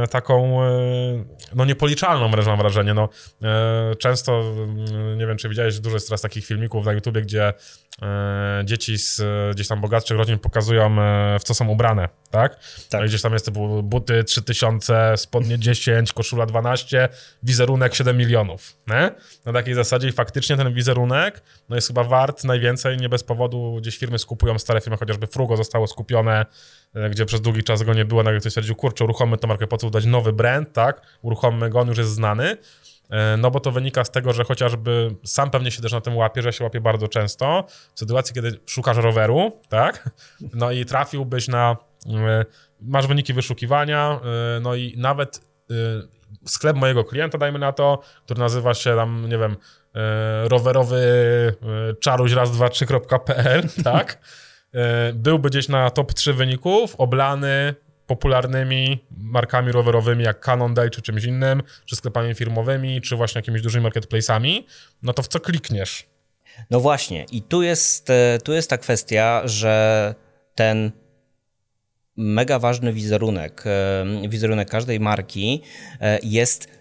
taką, 0.10 0.64
e, 0.64 0.68
no 1.56 1.66
niepoliczalną 1.66 2.32
wręcz 2.32 2.48
mam 2.48 2.58
wrażenie, 2.58 2.94
no 2.94 3.10
e, 3.44 3.96
często, 3.96 4.42
mm, 4.42 5.18
nie 5.18 5.28
wiem 5.28 5.38
czy 5.38 5.50
widziałeś, 5.50 5.80
dużo 5.80 5.96
jest 5.96 6.08
teraz 6.08 6.22
takich 6.22 6.46
filmików 6.46 6.86
na 6.86 6.94
YouTubie, 6.94 7.22
gdzie 7.22 7.54
dzieci 8.64 8.98
z 8.98 9.22
gdzieś 9.56 9.68
tam 9.68 9.82
bogatszych 9.82 10.18
rodzin 10.18 10.40
pokazują 10.40 10.96
w 11.40 11.44
co 11.44 11.54
są 11.54 11.68
ubrane, 11.68 12.10
tak? 12.32 12.60
tak. 12.90 13.08
Gdzieś 13.08 13.22
tam 13.22 13.34
jest 13.34 13.46
typu 13.46 13.84
buty 13.84 14.24
3000, 14.24 15.14
spodnie 15.18 15.60
10, 15.70 16.14
koszula 16.14 16.46
12, 16.46 17.10
wizerunek 17.44 17.96
7 17.96 18.18
milionów, 18.18 18.78
nie? 18.88 19.12
Na 19.46 19.54
takiej 19.54 19.74
zasadzie 19.74 20.08
i 20.08 20.12
faktycznie 20.12 20.58
ten 20.58 20.74
wizerunek, 20.74 21.44
no 21.70 21.76
jest 21.76 21.88
chyba 21.88 22.04
wart 22.04 22.44
najwięcej, 22.44 22.98
nie 22.98 23.10
bez 23.10 23.24
powodu 23.24 23.78
gdzieś 23.82 23.98
firmy 23.98 24.20
skupują 24.20 24.60
stare 24.60 24.82
firmy, 24.82 24.98
chociażby 24.98 25.28
Frugo 25.28 25.58
zostało 25.58 25.88
skupione 25.88 26.46
E, 26.46 26.46
gdzie 27.10 27.26
przez 27.26 27.42
długi 27.42 27.64
czas 27.64 27.84
go 27.84 27.94
nie 27.94 28.06
było, 28.06 28.24
nagle 28.24 28.40
ktoś 28.40 28.52
stwierdził, 28.52 28.76
kurczę, 28.76 29.04
uruchommy 29.04 29.38
tę 29.38 29.48
markę, 29.48 29.68
po 29.68 29.78
co 29.78 29.90
dać 29.90 30.06
nowy 30.06 30.34
brand, 30.34 30.74
tak, 30.74 31.02
uruchommy 31.22 31.70
go, 31.70 31.80
on 31.80 31.88
już 31.88 31.98
jest 31.98 32.12
znany, 32.12 32.58
e, 33.10 33.38
no 33.38 33.52
bo 33.52 33.60
to 33.60 33.72
wynika 33.72 34.04
z 34.06 34.12
tego, 34.12 34.34
że 34.34 34.44
chociażby 34.44 35.16
sam 35.24 35.52
pewnie 35.52 35.72
się 35.72 35.82
też 35.82 35.92
na 35.92 36.02
tym 36.02 36.18
łapie, 36.18 36.42
że 36.42 36.54
się 36.54 36.64
łapie 36.64 36.82
bardzo 36.82 37.08
często, 37.08 37.66
w 37.96 38.00
sytuacji, 38.00 38.36
kiedy 38.36 38.60
szukasz 38.66 38.98
roweru, 38.98 39.52
tak, 39.70 40.10
no 40.54 40.72
i 40.72 40.86
trafiłbyś 40.86 41.48
na, 41.48 41.78
e, 42.08 42.46
masz 42.82 43.08
wyniki 43.08 43.34
wyszukiwania, 43.34 44.20
no 44.62 44.76
i 44.76 44.94
nawet 44.98 45.42
sklep 46.46 46.78
mojego 46.78 47.04
klienta, 47.04 47.38
dajmy 47.38 47.60
na 47.60 47.72
to, 47.72 48.02
który 48.26 48.40
nazywa 48.40 48.74
się 48.74 48.96
tam, 48.96 49.30
nie 49.30 49.38
wiem, 49.38 49.56
rowerowy 50.44 50.98
czaruś 52.00 52.32
raz, 52.32 52.52
dwa, 52.52 52.70
trzy.pl, 52.70 53.64
tak, 53.84 54.18
E, 54.18 54.18
byłby 55.14 55.50
gdzieś 55.50 55.68
na 55.68 55.90
top 55.90 56.14
3 56.14 56.34
wyników, 56.34 56.96
oblany 56.96 57.76
popularnymi 58.08 59.06
markami 59.18 59.72
rowerowymi 59.72 60.24
jak 60.24 60.40
Cannondale 60.40 60.90
czy 60.90 61.02
czymś 61.02 61.24
innym, 61.24 61.64
czy 61.86 61.96
sklepami 61.96 62.36
firmowymi, 62.36 63.02
czy 63.02 63.16
właśnie 63.16 63.40
jakimiś 63.40 63.62
dużymi 63.62 63.86
marketplace'ami, 63.86 64.64
no 65.04 65.14
to 65.14 65.24
w 65.24 65.28
co 65.28 65.40
klikniesz? 65.40 66.06
No 66.70 66.80
właśnie 66.80 67.26
i 67.32 67.42
tu 67.42 67.62
jest, 67.62 68.10
e, 68.10 68.40
tu 68.44 68.54
jest 68.54 68.70
ta 68.70 68.78
kwestia, 68.78 69.42
że 69.46 70.16
ten 70.56 70.92
mega 72.18 72.60
ważny 72.60 72.94
wizerunek, 72.94 73.64
e, 73.66 74.30
wizerunek 74.30 74.70
każdej 74.70 75.00
marki 75.00 75.62
jest 76.24 76.77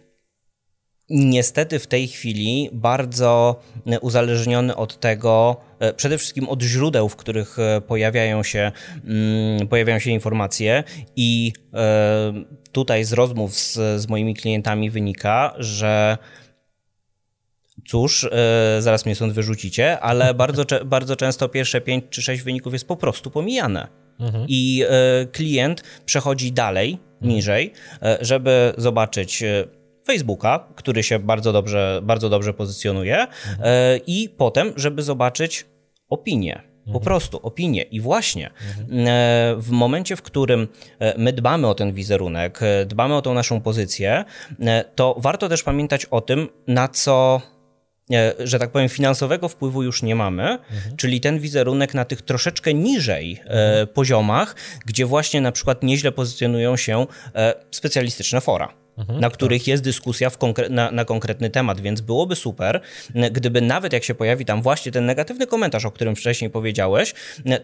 niestety 1.10 1.78
w 1.78 1.86
tej 1.86 2.08
chwili 2.08 2.70
bardzo 2.72 3.60
uzależniony 4.00 4.76
od 4.76 5.00
tego, 5.00 5.56
e, 5.78 5.92
przede 5.92 6.18
wszystkim 6.18 6.48
od 6.48 6.62
źródeł, 6.62 7.08
w 7.08 7.16
których 7.16 7.58
e, 7.58 7.80
pojawiają 7.80 8.42
się, 8.42 8.72
mm, 9.04 9.68
pojawiają 9.68 9.98
się 9.98 10.10
informacje 10.10 10.84
i 11.16 11.52
e, 11.74 12.32
tutaj 12.72 13.04
z 13.04 13.12
rozmów 13.12 13.54
z, 13.54 14.00
z 14.00 14.08
moimi 14.08 14.34
klientami 14.34 14.90
wynika, 14.90 15.54
że 15.58 16.18
cóż, 17.88 18.28
zaraz 18.78 19.06
mnie 19.06 19.14
stąd 19.14 19.32
wyrzucicie, 19.32 20.00
ale 20.00 20.34
bardzo, 20.44 20.64
bardzo 20.84 21.16
często 21.16 21.48
pierwsze 21.48 21.80
5 21.80 22.04
czy 22.10 22.22
6 22.22 22.42
wyników 22.42 22.72
jest 22.72 22.88
po 22.88 22.96
prostu 22.96 23.30
pomijane. 23.30 23.88
mhm. 24.20 24.46
i 24.48 24.84
e, 24.88 25.26
klient 25.26 25.82
przechodzi 26.04 26.52
dalej, 26.52 26.98
mhm. 27.14 27.32
niżej, 27.32 27.72
e, 28.02 28.18
żeby 28.20 28.72
zobaczyć 28.78 29.42
e, 29.42 29.64
Facebooka, 30.06 30.68
który 30.74 31.02
się 31.02 31.18
bardzo 31.18 31.52
dobrze, 31.52 32.00
bardzo 32.02 32.28
dobrze 32.28 32.54
pozycjonuje 32.54 33.20
mhm. 33.20 34.00
i 34.06 34.28
potem, 34.36 34.72
żeby 34.76 35.02
zobaczyć 35.02 35.66
opinię. 36.08 36.62
Po 36.84 36.90
mhm. 36.90 37.04
prostu 37.04 37.38
opinię. 37.42 37.82
I 37.82 38.00
właśnie 38.00 38.50
mhm. 38.78 39.60
w 39.60 39.70
momencie, 39.70 40.16
w 40.16 40.22
którym 40.22 40.68
my 41.16 41.32
dbamy 41.32 41.66
o 41.66 41.74
ten 41.74 41.92
wizerunek, 41.92 42.60
dbamy 42.86 43.14
o 43.14 43.22
tą 43.22 43.34
naszą 43.34 43.60
pozycję, 43.60 44.24
to 44.94 45.16
warto 45.18 45.48
też 45.48 45.62
pamiętać 45.62 46.04
o 46.04 46.20
tym, 46.20 46.48
na 46.66 46.88
co 46.88 47.40
E, 48.12 48.34
że 48.38 48.58
tak 48.58 48.70
powiem, 48.70 48.88
finansowego 48.88 49.48
wpływu 49.48 49.82
już 49.82 50.02
nie 50.02 50.14
mamy, 50.14 50.42
mhm. 50.42 50.96
czyli 50.96 51.20
ten 51.20 51.38
wizerunek 51.38 51.94
na 51.94 52.04
tych 52.04 52.22
troszeczkę 52.22 52.74
niżej 52.74 53.40
e, 53.44 53.50
mhm. 53.50 53.86
poziomach, 53.86 54.56
gdzie 54.86 55.06
właśnie 55.06 55.40
na 55.40 55.52
przykład 55.52 55.82
nieźle 55.82 56.12
pozycjonują 56.12 56.76
się 56.76 57.06
e, 57.34 57.54
specjalistyczne 57.70 58.40
fora. 58.40 58.85
Mhm, 58.98 59.20
na 59.20 59.30
których 59.30 59.62
tak. 59.62 59.68
jest 59.68 59.82
dyskusja 59.82 60.30
konkre 60.30 60.68
na, 60.68 60.90
na, 60.90 61.04
konkretny 61.04 61.50
temat, 61.50 61.80
więc 61.80 62.00
byłoby 62.00 62.36
super, 62.36 62.80
gdyby 63.30 63.60
nawet 63.60 63.92
jak 63.92 64.04
się 64.04 64.14
pojawi 64.14 64.44
tam 64.44 64.62
właśnie 64.62 64.92
ten 64.92 65.06
negatywny 65.06 65.46
komentarz, 65.46 65.84
o 65.84 65.90
którym 65.90 66.16
wcześniej 66.16 66.50
powiedziałeś, 66.50 67.14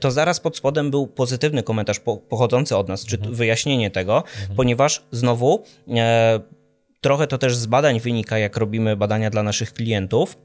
to 0.01 0.11
zaraz 0.11 0.41
pod 0.41 0.57
spodem 0.57 0.91
był 0.91 1.07
pozytywny 1.07 1.63
komentarz 1.63 2.01
po 2.01 2.17
pochodzący 2.17 2.77
od 2.77 2.89
nas, 2.89 3.07
czy 3.07 3.17
mhm. 3.17 3.35
wyjaśnienie 3.35 3.91
tego, 3.91 4.17
mhm. 4.17 4.57
ponieważ 4.57 5.03
znowu 5.11 5.65
e, 5.89 6.41
Trochę 7.03 7.27
to 7.27 7.39
też 7.39 7.57
z 7.57 7.67
badań 7.67 8.01
wynika, 8.01 8.39
jak 8.39 8.57
robimy 8.57 8.97
badania 8.97 9.31
dla 9.31 9.43
naszych 9.43 9.73
klientów 9.73 10.39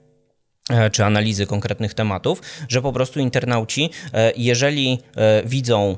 e, 0.69 0.89
czy 0.89 1.05
analizy 1.05 1.45
konkretnych 1.45 1.93
tematów, 1.93 2.41
że 2.69 2.81
po 2.81 2.93
prostu 2.93 3.19
internauci, 3.19 3.89
e, 4.13 4.31
jeżeli 4.37 4.99
e, 5.15 5.43
widzą 5.45 5.97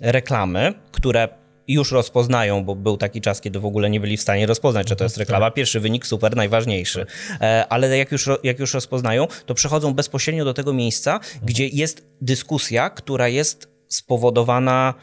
reklamy, 0.00 0.74
które 0.92 1.28
już 1.68 1.92
rozpoznają, 1.92 2.64
bo 2.64 2.74
był 2.74 2.96
taki 2.96 3.20
czas, 3.20 3.40
kiedy 3.40 3.60
w 3.60 3.66
ogóle 3.66 3.90
nie 3.90 4.00
byli 4.00 4.16
w 4.16 4.22
stanie 4.22 4.46
rozpoznać, 4.46 4.88
że 4.88 4.96
to 4.96 5.04
jest 5.04 5.16
reklama. 5.16 5.50
Pierwszy 5.50 5.80
wynik 5.80 6.06
super, 6.06 6.36
najważniejszy. 6.36 7.06
Ale 7.68 7.98
jak 7.98 8.12
już, 8.12 8.28
jak 8.42 8.58
już 8.58 8.74
rozpoznają, 8.74 9.26
to 9.46 9.54
przechodzą 9.54 9.94
bezpośrednio 9.94 10.44
do 10.44 10.54
tego 10.54 10.72
miejsca, 10.72 11.20
gdzie 11.42 11.66
jest 11.66 12.06
dyskusja, 12.20 12.90
która 12.90 13.28
jest 13.28 13.68
spowodowana 13.88 14.94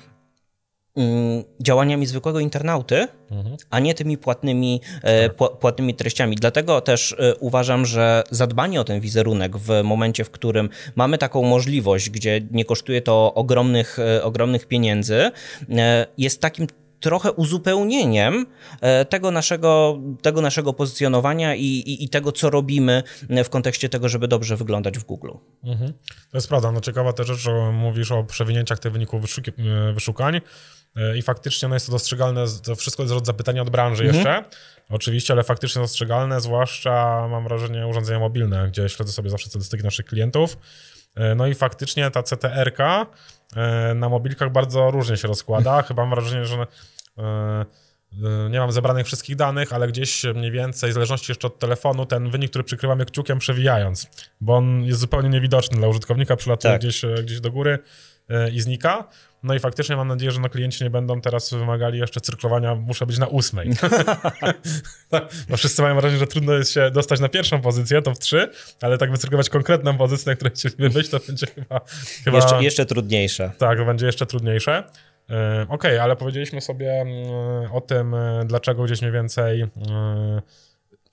działaniami 1.59 2.05
zwykłego 2.05 2.39
internauty, 2.39 3.07
mhm. 3.31 3.57
a 3.69 3.79
nie 3.79 3.93
tymi 3.93 4.17
płatnymi, 4.17 4.81
e, 5.01 5.29
płatnymi 5.29 5.93
treściami. 5.93 6.35
Dlatego 6.35 6.81
też 6.81 7.15
e, 7.19 7.35
uważam, 7.35 7.85
że 7.85 8.23
zadbanie 8.31 8.81
o 8.81 8.83
ten 8.83 8.99
wizerunek 8.99 9.57
w 9.57 9.83
momencie, 9.83 10.23
w 10.23 10.31
którym 10.31 10.69
mamy 10.95 11.17
taką 11.17 11.43
możliwość, 11.43 12.09
gdzie 12.09 12.41
nie 12.51 12.65
kosztuje 12.65 13.01
to 13.01 13.33
ogromnych, 13.33 13.99
e, 13.99 14.23
ogromnych 14.23 14.67
pieniędzy, 14.67 15.31
jest 16.17 16.41
takim 16.41 16.67
trochę 17.03 17.31
uzupełnieniem 17.31 18.45
tego 19.09 19.31
naszego, 19.31 19.99
tego 20.21 20.41
naszego 20.41 20.73
pozycjonowania 20.73 21.55
i, 21.55 21.65
i, 21.65 22.03
i, 22.03 22.09
tego, 22.09 22.31
co 22.31 22.49
robimy 22.49 23.03
w 23.43 23.49
kontekście 23.49 23.89
tego, 23.89 24.09
żeby 24.09 24.27
dobrze 24.27 24.57
wyglądać 24.57 24.99
w 24.99 25.03
Google. 25.03 25.31
Mhm. 25.63 25.93
To 26.31 26.37
jest 26.37 26.47
prawda. 26.47 26.71
No 26.71 26.81
ciekawa 26.81 27.13
też 27.13 27.27
rzecz, 27.27 27.39
że 27.39 27.71
mówisz 27.71 28.11
o 28.11 28.23
przewinięciach 28.23 28.79
tych 28.79 28.91
wyników 28.91 29.21
wyszukań. 29.93 30.41
E, 30.95 31.17
i 31.17 31.21
faktycznie 31.21 31.69
no 31.69 31.75
jest 31.75 31.85
to 31.85 31.91
dostrzegalne, 31.91 32.45
to 32.63 32.75
wszystko 32.75 33.03
jest 33.03 33.25
zapytania 33.25 33.61
od 33.61 33.69
branży 33.69 34.03
mhm. 34.03 34.15
jeszcze, 34.15 34.57
oczywiście, 34.89 35.33
ale 35.33 35.43
faktycznie 35.43 35.81
dostrzegalne, 35.81 36.41
zwłaszcza 36.41 37.27
mam 37.27 37.43
wrażenie 37.43 37.87
urządzenia 37.87 38.19
mobilne, 38.19 38.67
gdzie 38.67 38.89
śledzę 38.89 39.11
sobie 39.11 39.29
zawsze 39.29 39.49
statystyki 39.49 39.83
naszych 39.83 40.05
klientów. 40.05 40.57
E, 41.15 41.35
no 41.35 41.47
i 41.47 41.55
faktycznie 41.55 42.11
ta 42.11 42.23
CTR-ka 42.23 43.05
e, 43.55 43.93
na 43.93 44.09
mobilkach 44.09 44.51
bardzo 44.51 44.91
różnie 44.91 45.17
się 45.17 45.27
rozkłada. 45.27 45.81
Chyba 45.87 46.05
mam 46.05 46.09
wrażenie, 46.09 46.45
że 46.45 46.67
nie 48.49 48.59
mam 48.59 48.71
zebranych 48.71 49.05
wszystkich 49.05 49.35
danych, 49.35 49.73
ale 49.73 49.87
gdzieś 49.87 50.23
mniej 50.35 50.51
więcej, 50.51 50.89
w 50.89 50.93
zależności 50.93 51.31
jeszcze 51.31 51.47
od 51.47 51.59
telefonu, 51.59 52.05
ten 52.05 52.29
wynik, 52.29 52.49
który 52.49 52.63
przykrywamy 52.63 53.05
kciukiem 53.05 53.39
przewijając, 53.39 54.07
bo 54.41 54.55
on 54.55 54.83
jest 54.83 54.99
zupełnie 54.99 55.29
niewidoczny 55.29 55.77
dla 55.77 55.87
użytkownika, 55.87 56.35
przylatuje 56.35 56.73
tak. 56.73 56.81
gdzieś, 56.81 57.01
gdzieś 57.23 57.39
do 57.39 57.51
góry 57.51 57.79
i 58.53 58.61
znika. 58.61 59.07
No 59.43 59.53
i 59.53 59.59
faktycznie 59.59 59.95
mam 59.95 60.07
nadzieję, 60.07 60.31
że 60.31 60.39
no 60.39 60.49
klienci 60.49 60.83
nie 60.83 60.89
będą 60.89 61.21
teraz 61.21 61.53
wymagali 61.53 61.99
jeszcze 61.99 62.21
cyrklowania, 62.21 62.75
muszę 62.75 63.05
być 63.05 63.17
na 63.17 63.27
ósmej. 63.27 63.69
no 65.49 65.57
wszyscy 65.57 65.81
mają 65.81 65.95
wrażenie, 65.95 66.19
że 66.19 66.27
trudno 66.27 66.53
jest 66.53 66.71
się 66.71 66.91
dostać 66.91 67.19
na 67.19 67.29
pierwszą 67.29 67.61
pozycję, 67.61 68.01
to 68.01 68.13
w 68.13 68.19
trzy, 68.19 68.49
ale 68.81 68.97
tak 68.97 69.11
wycyrklować 69.11 69.49
konkretną 69.49 69.97
pozycję, 69.97 70.31
na 70.31 70.35
której 70.35 70.53
chcieliby 70.55 70.89
być, 70.89 71.09
to 71.09 71.19
będzie 71.27 71.47
chyba... 71.47 71.81
chyba... 72.23 72.37
Jeszcze, 72.37 72.63
jeszcze 72.63 72.85
trudniejsze. 72.85 73.51
Tak, 73.57 73.77
to 73.77 73.85
będzie 73.85 74.05
jeszcze 74.05 74.25
trudniejsze. 74.25 74.83
Okej, 75.25 75.65
okay, 75.69 76.01
ale 76.01 76.15
powiedzieliśmy 76.15 76.61
sobie 76.61 76.91
mm, 76.91 77.71
o 77.71 77.81
tym, 77.81 78.13
e, 78.13 78.43
dlaczego 78.45 78.83
gdzieś 78.83 79.01
mniej 79.01 79.13
więcej 79.13 79.61
e, 79.61 79.67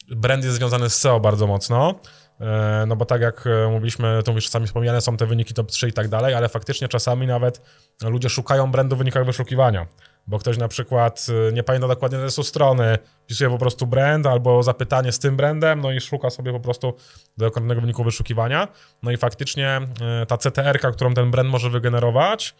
brand 0.09 0.45
jest 0.45 0.57
związany 0.57 0.91
z 0.91 0.95
SEO 0.95 1.21
bardzo 1.21 1.47
mocno. 1.47 1.95
E, 2.41 2.85
no 2.87 2.97
bo 2.97 3.05
tak 3.05 3.21
jak 3.21 3.45
mówiliśmy, 3.71 4.23
to 4.25 4.33
już 4.33 4.45
czasami 4.45 4.67
wspomniane 4.67 5.01
są 5.01 5.17
te 5.17 5.27
wyniki 5.27 5.55
top 5.55 5.71
3 5.71 5.89
i 5.89 5.93
tak 5.93 6.09
dalej, 6.09 6.35
ale 6.35 6.49
faktycznie 6.49 6.89
czasami 6.89 7.27
nawet 7.27 7.63
ludzie 8.03 8.29
szukają 8.29 8.71
brandu 8.71 8.97
w 8.97 8.99
wynikach 8.99 9.27
wyszukiwania, 9.27 9.87
bo 10.27 10.39
ktoś 10.39 10.59
na 10.59 10.69
przykład 10.69 11.27
nie 11.53 11.63
pamięta 11.63 11.89
dokładnie 11.89 12.19
adresu 12.19 12.43
strony, 12.43 12.99
pisuje 13.27 13.51
po 13.51 13.59
prostu 13.59 13.87
brand 13.87 14.27
albo 14.27 14.63
zapytanie 14.63 15.13
z 15.13 15.19
tym 15.19 15.37
brandem, 15.37 15.81
no 15.81 15.93
i 15.93 16.01
szuka 16.01 16.31
sobie 16.31 16.53
po 16.53 16.61
prostu 16.61 16.95
dokładnego 17.39 17.81
wyniku 17.81 18.05
wyszukiwania. 18.05 18.69
No 19.03 19.11
i 19.11 19.17
faktycznie 19.17 19.81
ta 20.29 20.39
CTR-ka, 20.39 20.91
którą 20.91 21.15
ten 21.15 21.31
brand 21.31 21.51
może 21.51 21.71
wygenerować, 21.71 22.55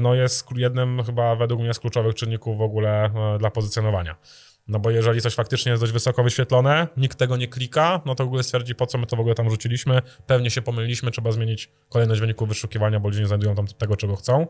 no 0.00 0.14
jest 0.14 0.46
jednym 0.56 1.02
chyba 1.04 1.36
według 1.36 1.60
mnie 1.60 1.74
z 1.74 1.78
kluczowych 1.78 2.14
czynników 2.14 2.58
w 2.58 2.62
ogóle 2.62 3.10
dla 3.38 3.50
pozycjonowania. 3.50 4.16
No 4.68 4.78
bo 4.78 4.90
jeżeli 4.90 5.20
coś 5.20 5.34
faktycznie 5.34 5.70
jest 5.70 5.82
dość 5.82 5.92
wysoko 5.92 6.22
wyświetlone, 6.22 6.88
nikt 6.96 7.18
tego 7.18 7.36
nie 7.36 7.48
klika, 7.48 8.00
no 8.06 8.14
to 8.14 8.24
Google 8.24 8.42
stwierdzi, 8.42 8.74
po 8.74 8.86
co 8.86 8.98
my 8.98 9.06
to 9.06 9.16
w 9.16 9.20
ogóle 9.20 9.34
tam 9.34 9.50
rzuciliśmy. 9.50 10.02
Pewnie 10.26 10.50
się 10.50 10.62
pomyliliśmy, 10.62 11.10
trzeba 11.10 11.32
zmienić 11.32 11.70
kolejność 11.88 12.20
wyników 12.20 12.48
wyszukiwania, 12.48 13.00
bo 13.00 13.08
ludzie 13.08 13.20
nie 13.20 13.26
znajdują 13.26 13.54
tam 13.54 13.66
tego, 13.66 13.96
czego 13.96 14.16
chcą. 14.16 14.46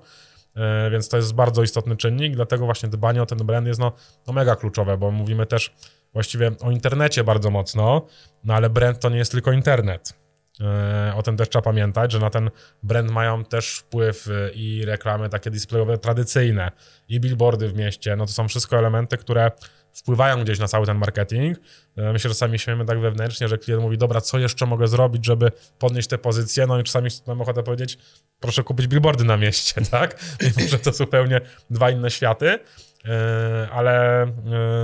Yy, 0.57 0.63
więc 0.91 1.09
to 1.09 1.17
jest 1.17 1.35
bardzo 1.35 1.63
istotny 1.63 1.97
czynnik, 1.97 2.37
dlatego 2.37 2.65
właśnie 2.65 2.89
dbanie 2.89 3.23
o 3.23 3.27
ten 3.27 3.39
brand 3.39 3.67
jest 3.67 3.81
no, 3.81 3.93
no 4.27 4.33
mega 4.33 4.57
kluczowe, 4.57 4.99
bo 4.99 5.11
mówimy 5.11 5.47
też 5.47 5.75
właściwie 6.13 6.53
o 6.61 6.71
internecie 6.71 7.25
bardzo 7.25 7.51
mocno, 7.51 8.07
no 8.45 8.55
ale 8.55 8.71
brand 8.71 9.01
to 9.01 9.09
nie 9.09 9.19
jest 9.19 9.33
tylko 9.33 9.53
internet. 9.53 10.15
Yy, 10.61 11.15
o 11.15 11.23
tym 11.23 11.37
też 11.37 11.49
trzeba 11.49 11.63
pamiętać, 11.63 12.13
że 12.13 12.19
na 12.19 12.31
ten 12.31 12.51
brand 12.83 13.11
mają 13.11 13.45
też 13.45 13.79
wpływ 13.79 14.27
yy, 14.27 14.51
i 14.55 14.85
reklamy 14.85 15.29
takie 15.29 15.51
displayowe 15.51 15.99
tradycyjne, 15.99 16.71
i 17.09 17.21
billboardy 17.21 17.69
w 17.69 17.75
mieście. 17.75 18.17
No 18.17 18.27
to 18.27 18.33
są 18.33 18.49
wszystko 18.49 18.79
elementy, 18.79 19.17
które 19.17 19.51
wpływają 19.93 20.45
gdzieś 20.45 20.59
na 20.59 20.69
cały 20.69 20.87
ten 20.87 20.99
marketing. 20.99 21.59
E, 21.97 22.13
my 22.13 22.19
się 22.19 22.29
czasami 22.29 22.59
śmiemy 22.59 22.85
tak 22.85 23.01
wewnętrznie, 23.01 23.49
że 23.49 23.59
klient 23.59 23.83
mówi, 23.83 23.99
dobra, 23.99 24.21
co 24.21 24.39
jeszcze 24.39 24.67
mogę 24.67 24.89
zrobić, 24.89 25.27
żeby 25.27 25.53
podnieść 25.79 26.09
te 26.09 26.19
pozycje? 26.19 26.67
No 26.67 26.81
i 26.81 26.85
czasami 26.85 27.11
mam 27.27 27.41
ochotę 27.41 27.63
powiedzieć, 27.63 27.99
proszę 28.41 28.63
kupić 28.63 28.87
billboardy 28.87 29.25
na 29.25 29.37
mieście, 29.37 29.81
tak? 29.91 30.21
Mimo, 30.57 30.69
że 30.69 30.79
to 30.79 30.93
zupełnie 30.93 31.41
dwa 31.71 31.91
inne 31.91 32.11
światy, 32.11 32.59
e, 33.05 33.69
ale 33.73 34.23
e, 34.23 34.31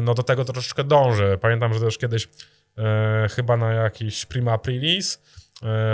no 0.02 0.14
do 0.14 0.22
tego 0.22 0.44
troszeczkę 0.44 0.84
dąży. 0.84 1.38
Pamiętam, 1.40 1.74
że 1.74 1.80
też 1.80 1.98
kiedyś 1.98 2.28
chyba 3.36 3.56
na 3.56 3.72
jakiś 3.72 4.26
Prima 4.26 4.52
Aprilis 4.52 5.22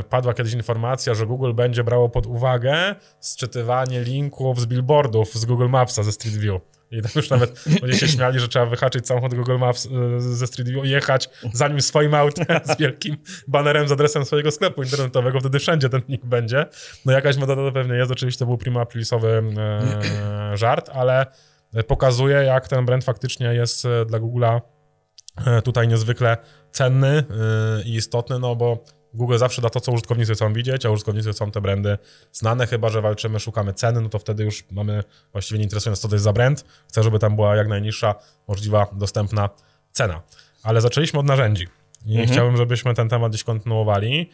padła 0.08 0.34
kiedyś 0.34 0.52
informacja, 0.52 1.14
że 1.14 1.26
Google 1.26 1.52
będzie 1.52 1.84
brało 1.84 2.08
pod 2.08 2.26
uwagę 2.26 2.94
sczytywanie 3.20 4.00
linków 4.00 4.60
z 4.60 4.66
billboardów 4.66 5.34
z 5.34 5.44
Google 5.44 5.68
Mapsa 5.68 6.02
ze 6.02 6.12
Street 6.12 6.36
View. 6.36 6.60
I 6.90 7.02
tam 7.02 7.10
już 7.16 7.30
nawet 7.30 7.64
ludzie 7.82 7.98
się 7.98 8.08
śmiali, 8.08 8.40
że 8.40 8.48
trzeba 8.48 8.66
wyhaczyć 8.66 9.06
samochód 9.06 9.34
Google 9.34 9.58
Maps 9.58 9.86
e, 10.16 10.20
ze 10.20 10.46
Street 10.46 10.68
View 10.68 10.84
i 10.84 10.90
jechać 10.90 11.30
zanim 11.52 11.80
swoim 11.80 12.14
autem 12.14 12.46
z 12.74 12.78
wielkim 12.78 13.16
banerem 13.48 13.88
z 13.88 13.92
adresem 13.92 14.24
swojego 14.24 14.50
sklepu 14.50 14.82
internetowego, 14.82 15.40
wtedy 15.40 15.58
wszędzie 15.58 15.88
ten 15.88 16.02
nick 16.08 16.24
będzie. 16.26 16.66
No 17.06 17.12
jakaś 17.12 17.36
metoda 17.36 17.62
to 17.62 17.72
pewnie 17.72 17.94
jest, 17.94 18.12
oczywiście 18.12 18.38
to 18.38 18.46
był 18.46 18.58
prima 18.58 18.80
aprilisowy 18.80 19.42
e, 20.52 20.56
żart, 20.56 20.90
ale 20.94 21.26
pokazuje 21.86 22.36
jak 22.36 22.68
ten 22.68 22.86
brand 22.86 23.04
faktycznie 23.04 23.46
jest 23.46 23.84
e, 23.84 24.04
dla 24.04 24.20
Google'a 24.20 24.60
e, 25.46 25.62
tutaj 25.62 25.88
niezwykle 25.88 26.36
cenny 26.72 27.08
e, 27.08 27.24
i 27.84 27.94
istotny, 27.94 28.38
no 28.38 28.56
bo 28.56 28.84
Google 29.14 29.38
zawsze 29.38 29.62
da 29.62 29.70
to, 29.70 29.80
co 29.80 29.92
użytkownicy 29.92 30.34
chcą 30.34 30.52
widzieć, 30.52 30.86
a 30.86 30.90
użytkownicy 30.90 31.32
chcą 31.32 31.50
te 31.50 31.60
brandy 31.60 31.98
znane, 32.32 32.66
chyba 32.66 32.88
że 32.88 33.00
walczymy, 33.00 33.40
szukamy 33.40 33.74
ceny, 33.74 34.00
no 34.00 34.08
to 34.08 34.18
wtedy 34.18 34.44
już 34.44 34.64
mamy, 34.70 35.04
właściwie 35.32 35.58
nie 35.58 35.64
interesuje 35.64 35.90
nas, 35.90 36.00
co 36.00 36.08
to 36.08 36.14
jest 36.14 36.24
za 36.24 36.32
brand. 36.32 36.64
Chcę, 36.88 37.02
żeby 37.02 37.18
tam 37.18 37.36
była 37.36 37.56
jak 37.56 37.68
najniższa 37.68 38.14
możliwa, 38.48 38.86
dostępna 38.92 39.50
cena. 39.92 40.22
Ale 40.62 40.80
zaczęliśmy 40.80 41.20
od 41.20 41.26
narzędzi 41.26 41.68
i 42.06 42.10
mhm. 42.10 42.28
chciałbym, 42.28 42.56
żebyśmy 42.56 42.94
ten 42.94 43.08
temat 43.08 43.32
gdzieś 43.32 43.44
kontynuowali. 43.44 44.30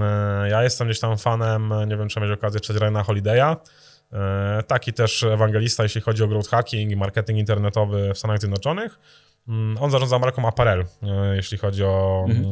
E, 0.00 0.48
ja 0.48 0.62
jestem 0.62 0.88
gdzieś 0.88 1.00
tam 1.00 1.18
fanem, 1.18 1.72
nie 1.86 1.96
wiem, 1.96 2.08
czy 2.08 2.20
mieć 2.20 2.30
okazję 2.30 2.60
czytać 2.60 2.82
Ryana 2.82 3.02
Holiday'a, 3.02 3.56
e, 4.12 4.62
taki 4.62 4.92
też 4.92 5.22
ewangelista, 5.22 5.82
jeśli 5.82 6.00
chodzi 6.00 6.22
o 6.22 6.28
growth 6.28 6.50
hacking 6.50 6.92
i 6.92 6.96
marketing 6.96 7.38
internetowy 7.38 8.14
w 8.14 8.18
Stanach 8.18 8.38
Zjednoczonych. 8.38 8.98
Mm, 9.48 9.78
on 9.80 9.90
zarządza 9.90 10.18
marką 10.18 10.48
Apparel, 10.48 10.84
e, 11.02 11.36
jeśli 11.36 11.58
chodzi 11.58 11.84
o, 11.84 12.26
mhm. 12.28 12.46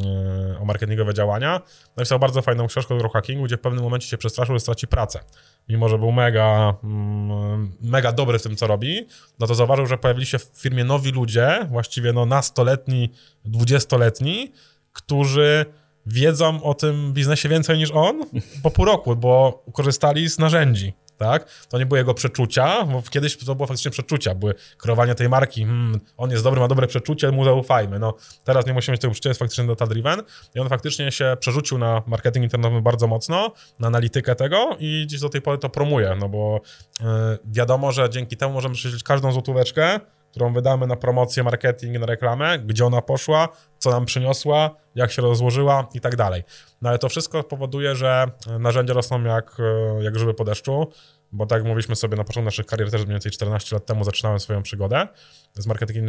E, 0.54 0.58
o 0.58 0.64
marketingowe 0.64 1.14
działania. 1.14 1.60
Napisał 1.96 2.18
bardzo 2.18 2.42
fajną 2.42 2.66
książkę 2.66 2.94
o 2.94 2.98
growhackingu, 2.98 3.44
gdzie 3.44 3.56
w 3.56 3.60
pewnym 3.60 3.84
momencie 3.84 4.08
się 4.08 4.18
przestraszył, 4.18 4.54
że 4.54 4.60
straci 4.60 4.86
pracę. 4.86 5.20
Mimo, 5.68 5.88
że 5.88 5.98
był 5.98 6.12
mega, 6.12 6.74
mm, 6.84 7.72
mega 7.80 8.12
dobry 8.12 8.38
w 8.38 8.42
tym, 8.42 8.56
co 8.56 8.66
robi, 8.66 9.06
no 9.38 9.46
to 9.46 9.54
zauważył, 9.54 9.86
że 9.86 9.98
pojawili 9.98 10.26
się 10.26 10.38
w 10.38 10.50
firmie 10.56 10.84
nowi 10.84 11.10
ludzie, 11.10 11.66
właściwie 11.70 12.12
no 12.12 12.26
nastoletni, 12.26 13.12
dwudziestoletni, 13.44 14.52
którzy 14.92 15.66
wiedzą 16.06 16.62
o 16.62 16.74
tym 16.74 17.12
biznesie 17.12 17.48
więcej 17.48 17.78
niż 17.78 17.90
on 17.90 18.26
po 18.62 18.70
pół 18.70 18.84
roku, 18.84 19.16
bo 19.16 19.64
korzystali 19.72 20.30
z 20.30 20.38
narzędzi 20.38 21.01
tak? 21.18 21.50
To 21.68 21.78
nie 21.78 21.86
były 21.86 21.98
jego 21.98 22.14
przeczucia, 22.14 22.84
bo 22.84 23.02
kiedyś 23.10 23.36
to 23.36 23.54
było 23.54 23.66
faktycznie 23.66 23.90
przeczucia, 23.90 24.34
były 24.34 24.54
kreowanie 24.78 25.14
tej 25.14 25.28
marki, 25.28 25.64
hmm, 25.64 26.00
on 26.16 26.30
jest 26.30 26.44
dobry, 26.44 26.60
ma 26.60 26.68
dobre 26.68 26.86
przeczucie, 26.86 27.30
mu 27.30 27.44
zaufajmy. 27.44 27.98
No, 27.98 28.14
teraz 28.44 28.66
nie 28.66 28.72
musimy 28.72 28.92
mieć 28.92 29.00
tego 29.00 29.12
przeczucia, 29.12 29.30
jest 29.30 29.38
faktycznie 29.38 29.64
data-driven 29.64 30.22
i 30.54 30.60
on 30.60 30.68
faktycznie 30.68 31.12
się 31.12 31.36
przerzucił 31.40 31.78
na 31.78 32.02
marketing 32.06 32.44
internetowy 32.44 32.82
bardzo 32.82 33.06
mocno, 33.06 33.52
na 33.78 33.86
analitykę 33.86 34.34
tego 34.34 34.76
i 34.78 35.04
gdzieś 35.06 35.20
do 35.20 35.28
tej 35.28 35.42
pory 35.42 35.58
to 35.58 35.68
promuje, 35.68 36.16
no 36.20 36.28
bo 36.28 36.60
yy, 37.00 37.06
wiadomo, 37.44 37.92
że 37.92 38.10
dzięki 38.10 38.36
temu 38.36 38.52
możemy 38.52 38.74
prześledzić 38.74 39.02
każdą 39.02 39.32
złotóweczkę, 39.32 40.00
którą 40.32 40.52
wydamy 40.52 40.86
na 40.86 40.96
promocję, 40.96 41.42
marketing, 41.42 41.98
na 41.98 42.06
reklamę, 42.06 42.58
gdzie 42.58 42.86
ona 42.86 43.02
poszła, 43.02 43.48
co 43.78 43.90
nam 43.90 44.04
przyniosła, 44.04 44.70
jak 44.94 45.12
się 45.12 45.22
rozłożyła 45.22 45.88
i 45.94 46.00
tak 46.00 46.16
dalej. 46.16 46.42
No 46.82 46.88
ale 46.88 46.98
to 46.98 47.08
wszystko 47.08 47.42
powoduje, 47.42 47.96
że 47.96 48.26
narzędzia 48.58 48.94
rosną 48.94 49.24
jak, 49.24 49.56
jak 50.00 50.14
grzyby 50.14 50.34
po 50.34 50.44
deszczu, 50.44 50.92
bo 51.32 51.46
tak 51.46 51.64
mówiliśmy 51.64 51.96
sobie 51.96 52.16
na 52.16 52.24
początku 52.24 52.44
naszych 52.44 52.66
karier, 52.66 52.90
też 52.90 53.00
mniej 53.00 53.12
więcej 53.12 53.32
14 53.32 53.76
lat 53.76 53.86
temu 53.86 54.04
zaczynałem 54.04 54.40
swoją 54.40 54.62
przygodę 54.62 55.08
z 55.54 55.66
marketingiem, 55.66 56.06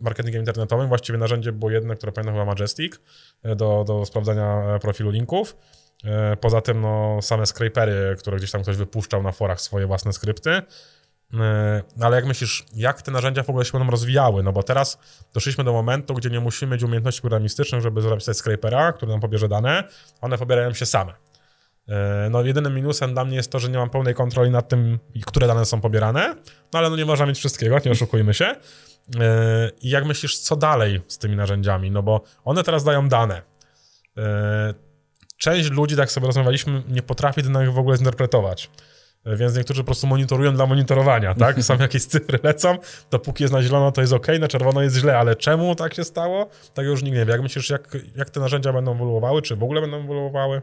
marketingiem 0.00 0.40
internetowym. 0.40 0.88
Właściwie 0.88 1.18
narzędzie 1.18 1.52
było 1.52 1.70
jedno, 1.70 1.94
które 1.94 2.12
pamiętam 2.12 2.34
chyba 2.34 2.44
Majestic, 2.44 2.94
e, 3.42 3.56
do, 3.56 3.84
do 3.86 4.06
sprawdzania 4.06 4.74
e, 4.74 4.78
profilu 4.78 5.10
linków. 5.10 5.56
E, 6.04 6.36
poza 6.36 6.60
tym 6.60 6.80
no, 6.80 7.22
same 7.22 7.46
scrapery, 7.46 8.16
które 8.18 8.36
gdzieś 8.36 8.50
tam 8.50 8.62
ktoś 8.62 8.76
wypuszczał 8.76 9.22
na 9.22 9.32
forach 9.32 9.60
swoje 9.60 9.86
własne 9.86 10.12
skrypty. 10.12 10.62
Ale 12.00 12.16
jak 12.16 12.26
myślisz, 12.26 12.64
jak 12.74 13.02
te 13.02 13.10
narzędzia 13.10 13.42
w 13.42 13.50
ogóle 13.50 13.64
się 13.64 13.72
będą 13.72 13.90
rozwijały? 13.90 14.42
No 14.42 14.52
bo 14.52 14.62
teraz 14.62 14.98
doszliśmy 15.34 15.64
do 15.64 15.72
momentu, 15.72 16.14
gdzie 16.14 16.30
nie 16.30 16.40
musimy 16.40 16.72
mieć 16.72 16.82
umiejętności 16.82 17.20
programistycznych, 17.20 17.82
żeby 17.82 18.02
zrobić 18.02 18.24
scrapera, 18.24 18.92
który 18.92 19.12
nam 19.12 19.20
pobierze 19.20 19.48
dane. 19.48 19.84
One 20.20 20.38
pobierają 20.38 20.74
się 20.74 20.86
same. 20.86 21.12
E, 21.88 22.28
no, 22.30 22.42
jedynym 22.42 22.74
minusem 22.74 23.12
dla 23.12 23.24
mnie 23.24 23.36
jest 23.36 23.52
to, 23.52 23.58
że 23.58 23.68
nie 23.68 23.78
mam 23.78 23.90
pełnej 23.90 24.14
kontroli 24.14 24.50
nad 24.50 24.68
tym, 24.68 24.98
które 25.26 25.46
dane 25.46 25.64
są 25.64 25.80
pobierane, 25.80 26.36
no 26.72 26.78
ale 26.78 26.90
no 26.90 26.96
nie 26.96 27.04
można 27.04 27.26
mieć 27.26 27.38
wszystkiego, 27.38 27.78
nie 27.84 27.90
oszukujmy 27.90 28.34
się. 28.34 28.44
E, 28.44 28.56
I 29.80 29.90
jak 29.90 30.04
myślisz, 30.04 30.38
co 30.38 30.56
dalej 30.56 31.00
z 31.08 31.18
tymi 31.18 31.36
narzędziami? 31.36 31.90
No 31.90 32.02
bo 32.02 32.22
one 32.44 32.62
teraz 32.62 32.84
dają 32.84 33.08
dane. 33.08 33.42
Część 35.36 35.70
ludzi, 35.70 35.96
tak 35.96 36.10
sobie 36.10 36.26
rozmawialiśmy, 36.26 36.82
nie 36.88 37.02
potrafi 37.02 37.42
tych 37.42 37.72
w 37.72 37.78
ogóle 37.78 37.96
zinterpretować. 37.96 38.70
Więc 39.26 39.56
niektórzy 39.56 39.80
po 39.80 39.84
prostu 39.84 40.06
monitorują 40.06 40.54
dla 40.54 40.66
monitorowania, 40.66 41.34
tak? 41.34 41.62
Są 41.62 41.78
jakieś 41.80 42.04
cyfry 42.04 42.38
lecą, 42.42 42.78
dopóki 43.10 43.44
jest 43.44 43.54
na 43.54 43.62
zielono, 43.62 43.92
to 43.92 44.00
jest 44.00 44.12
ok, 44.12 44.26
na 44.40 44.48
czerwono 44.48 44.82
jest 44.82 44.96
źle, 44.96 45.18
ale 45.18 45.36
czemu 45.36 45.74
tak 45.74 45.94
się 45.94 46.04
stało? 46.04 46.48
Tak 46.74 46.86
już 46.86 47.02
nikt 47.02 47.16
nie 47.16 47.24
wie. 47.26 47.32
Jak 47.32 47.42
myślisz, 47.42 47.70
jak, 47.70 47.96
jak 48.16 48.30
te 48.30 48.40
narzędzia 48.40 48.72
będą 48.72 48.94
ewoluowały, 48.94 49.42
czy 49.42 49.56
w 49.56 49.62
ogóle 49.62 49.80
będą 49.80 49.96
ewoluowały? 49.96 50.62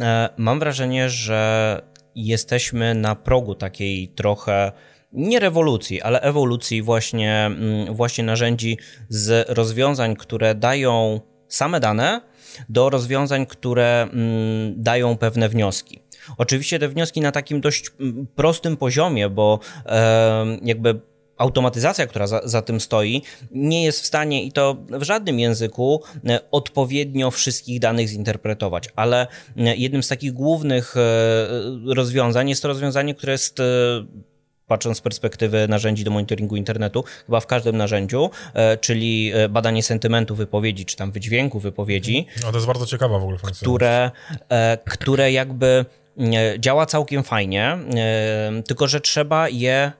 E, 0.00 0.28
mam 0.36 0.58
wrażenie, 0.58 1.10
że 1.10 1.82
jesteśmy 2.14 2.94
na 2.94 3.14
progu 3.14 3.54
takiej 3.54 4.08
trochę 4.08 4.72
nie 5.12 5.40
rewolucji, 5.40 6.02
ale 6.02 6.20
ewolucji 6.20 6.82
właśnie, 6.82 7.46
mm, 7.46 7.94
właśnie 7.94 8.24
narzędzi 8.24 8.78
z 9.08 9.50
rozwiązań, 9.50 10.16
które 10.16 10.54
dają 10.54 11.20
same 11.48 11.80
dane, 11.80 12.20
do 12.68 12.90
rozwiązań, 12.90 13.46
które 13.46 14.02
mm, 14.02 14.82
dają 14.82 15.16
pewne 15.16 15.48
wnioski. 15.48 16.05
Oczywiście 16.38 16.78
te 16.78 16.88
wnioski 16.88 17.20
na 17.20 17.32
takim 17.32 17.60
dość 17.60 17.90
mm, 18.00 18.26
prostym 18.34 18.76
poziomie, 18.76 19.30
bo 19.30 19.60
jakby 20.62 21.00
automatyzacja, 21.38 22.06
która 22.06 22.26
za, 22.26 22.40
za, 22.44 22.62
tym 22.62 22.80
stoi, 22.80 23.22
nie 23.50 23.84
jest 23.84 24.00
w 24.00 24.06
stanie 24.06 24.44
i 24.44 24.52
to 24.52 24.76
w 24.90 25.02
żadnym 25.02 25.38
języku 25.38 26.02
e, 26.26 26.40
odpowiednio 26.50 27.30
wszystkich 27.30 27.80
danych 27.80 28.08
zinterpretować, 28.08 28.88
ale 28.96 29.26
e, 29.56 29.76
jednym 29.76 30.02
z 30.02 30.08
takich 30.08 30.32
głównych 30.32 30.96
e, 30.96 31.94
rozwiązań 31.94 32.48
jest 32.48 32.62
to 32.62 32.68
rozwiązanie, 32.68 33.14
które 33.14 33.32
jest 33.32 33.62
patrząc 34.66 34.98
z 34.98 35.00
perspektywy 35.00 35.68
narzędzi 35.68 36.04
do 36.04 36.10
monitoringu 36.10 36.56
internetu, 36.56 37.04
chyba 37.26 37.40
w 37.40 37.46
każdym 37.46 37.76
narzędziu, 37.76 38.30
czyli 38.80 39.32
badanie 39.48 39.82
sentymentu 39.82 40.34
wypowiedzi, 40.34 40.84
czy 40.84 40.96
tam 40.96 41.12
wydźwięku 41.12 41.60
wypowiedzi. 41.60 42.26
No 42.42 42.50
to 42.50 42.56
jest 42.56 42.66
bardzo 42.66 42.86
ciekawa 42.86 43.18
w 43.18 43.22
ogóle 43.22 43.38
funkcja. 43.38 43.64
Które, 43.64 44.10
które 44.84 45.32
jakby 45.32 45.84
działa 46.58 46.86
całkiem 46.86 47.22
fajnie, 47.22 47.78
tylko 48.66 48.88
że 48.88 49.00
trzeba 49.00 49.48
je 49.48 49.92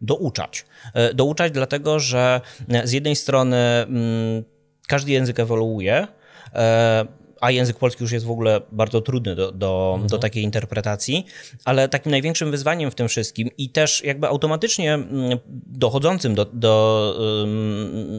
douczać. 0.00 0.64
E, 0.94 1.14
douczać 1.14 1.52
dlatego, 1.52 2.00
że 2.00 2.40
z 2.84 2.92
jednej 2.92 3.16
strony 3.16 3.56
mm, 3.56 4.44
każdy 4.88 5.12
język 5.12 5.40
ewoluuje, 5.40 6.06
e, 6.54 7.06
a 7.44 7.50
język 7.50 7.76
polski 7.76 8.04
już 8.04 8.12
jest 8.12 8.26
w 8.26 8.30
ogóle 8.30 8.60
bardzo 8.72 9.00
trudny 9.00 9.34
do, 9.34 9.52
do, 9.52 9.90
mhm. 9.92 10.08
do 10.08 10.18
takiej 10.18 10.42
interpretacji, 10.42 11.26
ale 11.64 11.88
takim 11.88 12.10
największym 12.10 12.50
wyzwaniem 12.50 12.90
w 12.90 12.94
tym 12.94 13.08
wszystkim 13.08 13.50
i 13.58 13.70
też 13.70 14.04
jakby 14.04 14.26
automatycznie 14.28 14.94
mm, 14.94 15.38
dochodzącym 15.66 16.34
do, 16.34 16.44
do, 16.44 17.16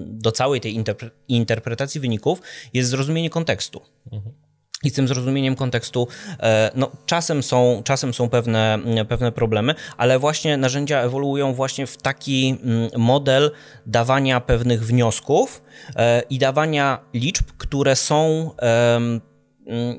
do 0.06 0.32
całej 0.32 0.62
tej 0.62 0.84
interpretacji 1.28 2.02
wyników 2.02 2.42
jest 2.74 2.90
zrozumienie 2.90 3.30
kontekstu. 3.30 3.82
Mhm 4.12 4.45
i 4.84 4.90
z 4.90 4.94
tym 4.94 5.08
zrozumieniem 5.08 5.56
kontekstu, 5.56 6.08
e, 6.40 6.72
no, 6.76 6.92
czasem 7.06 7.44
są, 7.44 7.82
czasem 7.86 8.14
są 8.14 8.30
pewne, 8.30 8.80
pewne 9.10 9.32
problemy, 9.32 9.76
ale 9.98 10.20
właśnie 10.20 10.58
narzędzia 10.58 11.02
ewoluują 11.02 11.54
właśnie 11.54 11.88
w 11.88 11.98
taki 11.98 12.58
mm, 12.64 12.90
model 12.98 13.52
dawania 13.86 14.42
pewnych 14.42 14.86
wniosków 14.86 15.62
e, 15.96 16.22
i 16.30 16.40
dawania 16.40 17.00
liczb, 17.14 17.46
które 17.58 17.96
są 17.96 18.52
mm, 18.58 19.22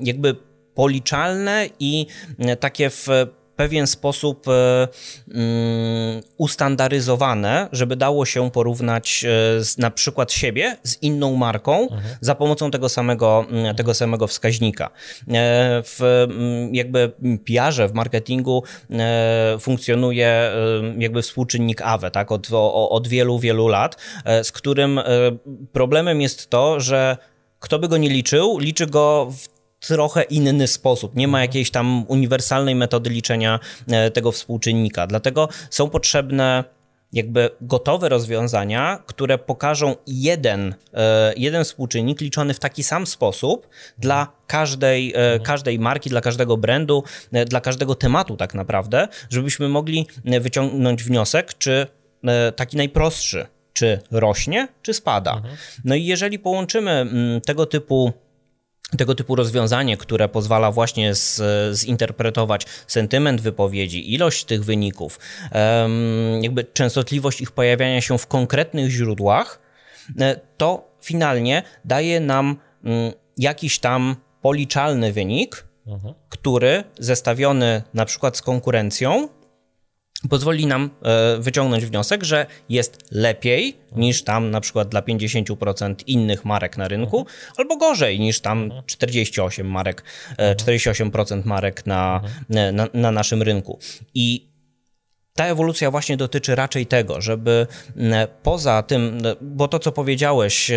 jakby 0.01 0.35
policzalne 0.75 1.69
i 1.79 2.07
takie 2.59 2.89
w 2.89 3.07
pewien 3.57 3.87
sposób 3.87 4.47
e, 4.47 4.87
mm, 5.27 6.21
ustandaryzowane, 6.37 7.69
żeby 7.71 7.95
dało 7.95 8.25
się 8.25 8.51
porównać 8.51 9.25
e, 9.25 9.63
z, 9.63 9.77
na 9.77 9.91
przykład 9.91 10.31
siebie 10.31 10.77
z 10.83 11.03
inną 11.03 11.35
marką 11.35 11.81
mhm. 11.81 12.01
za 12.21 12.35
pomocą 12.35 12.71
tego 12.71 12.89
samego, 12.89 13.45
mm, 13.49 13.75
tego 13.75 13.93
samego 13.93 14.27
wskaźnika. 14.27 14.85
E, 14.85 14.91
w 15.83 16.01
mm, 16.01 16.75
jakby 16.75 17.11
PR-ze, 17.45 17.87
w 17.87 17.93
marketingu 17.93 18.63
funkcjonuje 19.59 20.51
jakby 20.97 21.21
współczynnik 21.21 21.81
AWE, 21.81 22.11
tak, 22.11 22.31
od, 22.31 22.47
od 22.89 23.07
wielu, 23.07 23.39
wielu 23.39 23.67
lat, 23.67 23.97
z 24.43 24.51
którym 24.51 24.99
problemem 25.71 26.21
jest 26.21 26.49
to, 26.49 26.79
że 26.79 27.17
kto 27.59 27.79
by 27.79 27.87
go 27.87 27.97
nie 27.97 28.09
liczył, 28.09 28.59
liczy 28.59 28.87
go 28.87 29.27
w 29.31 29.56
trochę 29.79 30.23
inny 30.23 30.67
sposób. 30.67 31.15
Nie 31.15 31.27
ma 31.27 31.41
jakiejś 31.41 31.71
tam 31.71 32.05
uniwersalnej 32.07 32.75
metody 32.75 33.09
liczenia 33.09 33.59
e, 33.91 34.11
tego 34.11 34.31
współczynnika. 34.31 35.07
Dlatego 35.07 35.49
są 35.69 35.89
potrzebne 35.89 36.63
jakby 37.13 37.49
gotowe 37.61 38.09
rozwiązania, 38.09 39.03
które 39.05 39.37
pokażą 39.37 39.95
jeden, 40.07 40.75
e, 40.93 41.33
jeden 41.37 41.63
współczynnik 41.63 42.21
liczony 42.21 42.53
w 42.53 42.59
taki 42.59 42.83
sam 42.83 43.07
sposób 43.07 43.67
dla 43.97 44.27
każdej, 44.47 45.13
e, 45.13 45.17
mhm. 45.17 45.41
każdej 45.41 45.79
marki, 45.79 46.09
dla 46.09 46.21
każdego 46.21 46.57
brandu, 46.57 47.03
dla 47.47 47.61
każdego 47.61 47.95
tematu 47.95 48.37
tak 48.37 48.53
naprawdę, 48.53 49.07
żebyśmy 49.29 49.69
mogli 49.69 50.07
wyciągnąć 50.41 51.03
wniosek, 51.03 51.57
czy 51.57 51.87
taki 52.55 52.77
najprostszy, 52.77 53.47
czy 53.73 53.99
rośnie, 54.11 54.67
czy 54.81 54.93
spada. 54.93 55.33
Mhm. 55.33 55.55
No 55.85 55.95
i 55.95 56.05
jeżeli 56.05 56.39
połączymy 56.39 56.91
mm, 56.91 57.41
tego 57.41 57.65
typu 57.65 58.13
tego 58.97 59.15
typu 59.15 59.35
rozwiązanie, 59.35 59.97
które 59.97 60.29
pozwala 60.29 60.71
właśnie 60.71 61.15
z, 61.15 61.41
zinterpretować 61.77 62.65
sentyment 62.87 63.41
wypowiedzi, 63.41 64.13
ilość 64.13 64.45
tych 64.45 64.63
wyników, 64.65 65.19
jakby 66.41 66.63
częstotliwość 66.63 67.41
ich 67.41 67.51
pojawiania 67.51 68.01
się 68.01 68.17
w 68.17 68.27
konkretnych 68.27 68.89
źródłach, 68.91 69.59
e, 70.19 70.39
to 70.57 70.91
finalnie 71.01 71.63
daje 71.85 72.19
nam 72.19 72.57
mm, 72.83 73.11
jakiś 73.37 73.79
tam 73.79 74.15
policzalny 74.41 75.13
wynik, 75.13 75.65
mhm. 75.87 76.13
który 76.29 76.83
zestawiony 76.99 77.83
na 77.93 78.05
przykład 78.05 78.37
z 78.37 78.41
konkurencją 78.41 79.29
pozwoli 80.29 80.65
nam 80.65 80.89
e, 81.03 81.37
wyciągnąć 81.39 81.85
wniosek, 81.85 82.23
że 82.23 82.45
jest 82.69 82.97
lepiej 83.11 83.77
niż 83.95 84.23
tam 84.23 84.51
na 84.51 84.61
przykład 84.61 84.89
dla 84.89 85.01
50% 85.01 85.95
innych 86.07 86.45
marek 86.45 86.77
na 86.77 86.87
rynku, 86.87 87.25
albo 87.57 87.77
gorzej 87.77 88.19
niż 88.19 88.39
tam 88.39 88.71
48 88.85 89.67
marek, 89.67 90.03
48% 90.37 91.39
e, 91.39 91.41
marek 91.45 91.85
na, 91.85 92.21
na, 92.49 92.87
na 92.93 93.11
naszym 93.11 93.41
rynku. 93.41 93.79
I 94.13 94.47
ta 95.37 95.45
ewolucja 95.45 95.91
właśnie 95.91 96.17
dotyczy 96.17 96.55
raczej 96.55 96.85
tego, 96.85 97.21
żeby 97.21 97.67
poza 98.43 98.83
tym, 98.83 99.21
bo 99.41 99.67
to 99.67 99.79
co 99.79 99.91
powiedziałeś, 99.91 100.71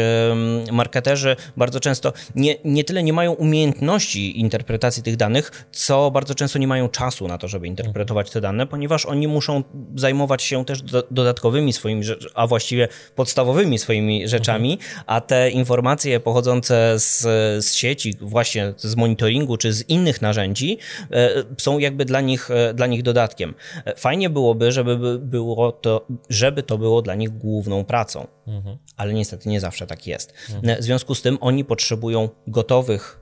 marketerzy 0.73 1.37
bardzo 1.57 1.81
często 1.81 2.13
nie, 2.35 2.57
nie 2.65 2.85
tyle 2.85 3.03
nie 3.03 3.13
mają 3.13 3.33
umiejętności 3.33 4.41
interpretacji 4.41 5.03
tych 5.03 5.17
danych, 5.17 5.67
co 5.73 6.11
bardzo 6.11 6.35
często 6.35 6.59
nie 6.59 6.69
mają 6.69 6.89
czasu 6.89 7.29
na 7.29 7.39
to, 7.39 7.49
żeby 7.49 7.67
interpretować 7.67 8.31
te 8.31 8.41
dane, 8.41 8.67
ponieważ 8.67 9.07
oni 9.07 9.29
muszą 9.29 9.63
zajmować 9.97 10.43
się 10.43 10.65
też 10.65 10.83
do, 10.83 11.03
dodatkowymi 11.11 11.73
swoimi, 11.73 12.03
a 12.35 12.47
właściwie 12.47 12.89
podstawowymi 13.15 13.79
swoimi 13.79 14.29
rzeczami, 14.29 14.79
a 15.07 15.21
te 15.21 15.51
informacje 15.51 16.21
pochodzące 16.21 16.99
z, 16.99 17.21
z 17.65 17.75
sieci, 17.75 18.15
właśnie 18.21 18.75
z 18.77 18.97
monitoringu 18.97 19.57
czy 19.57 19.73
z 19.73 19.89
innych 19.89 20.23
narzędzi 20.23 20.79
e, 21.11 21.31
są 21.59 21.79
jakby 21.79 22.05
dla 22.05 22.21
nich, 22.21 22.51
e, 22.51 22.75
dla 22.75 22.87
nich 22.87 23.03
dodatkiem. 23.03 23.55
E, 23.85 23.97
fajnie 23.97 24.31
byłoby, 24.55 24.73
żeby 24.73 25.19
było 25.19 25.73
to, 25.73 26.07
żeby 26.29 26.63
to 26.63 26.79
było 26.79 27.03
dla 27.03 27.15
nich 27.15 27.31
główną 27.31 27.85
pracą, 27.85 28.27
mhm. 28.47 28.77
ale 28.97 29.15
niestety 29.15 29.49
nie 29.49 29.61
zawsze 29.61 29.87
tak 29.87 30.07
jest. 30.07 30.35
Mhm. 30.55 30.81
W 30.81 30.85
związku 30.85 31.15
z 31.15 31.23
tym 31.23 31.39
oni 31.41 31.65
potrzebują 31.65 32.29
gotowych 32.47 33.21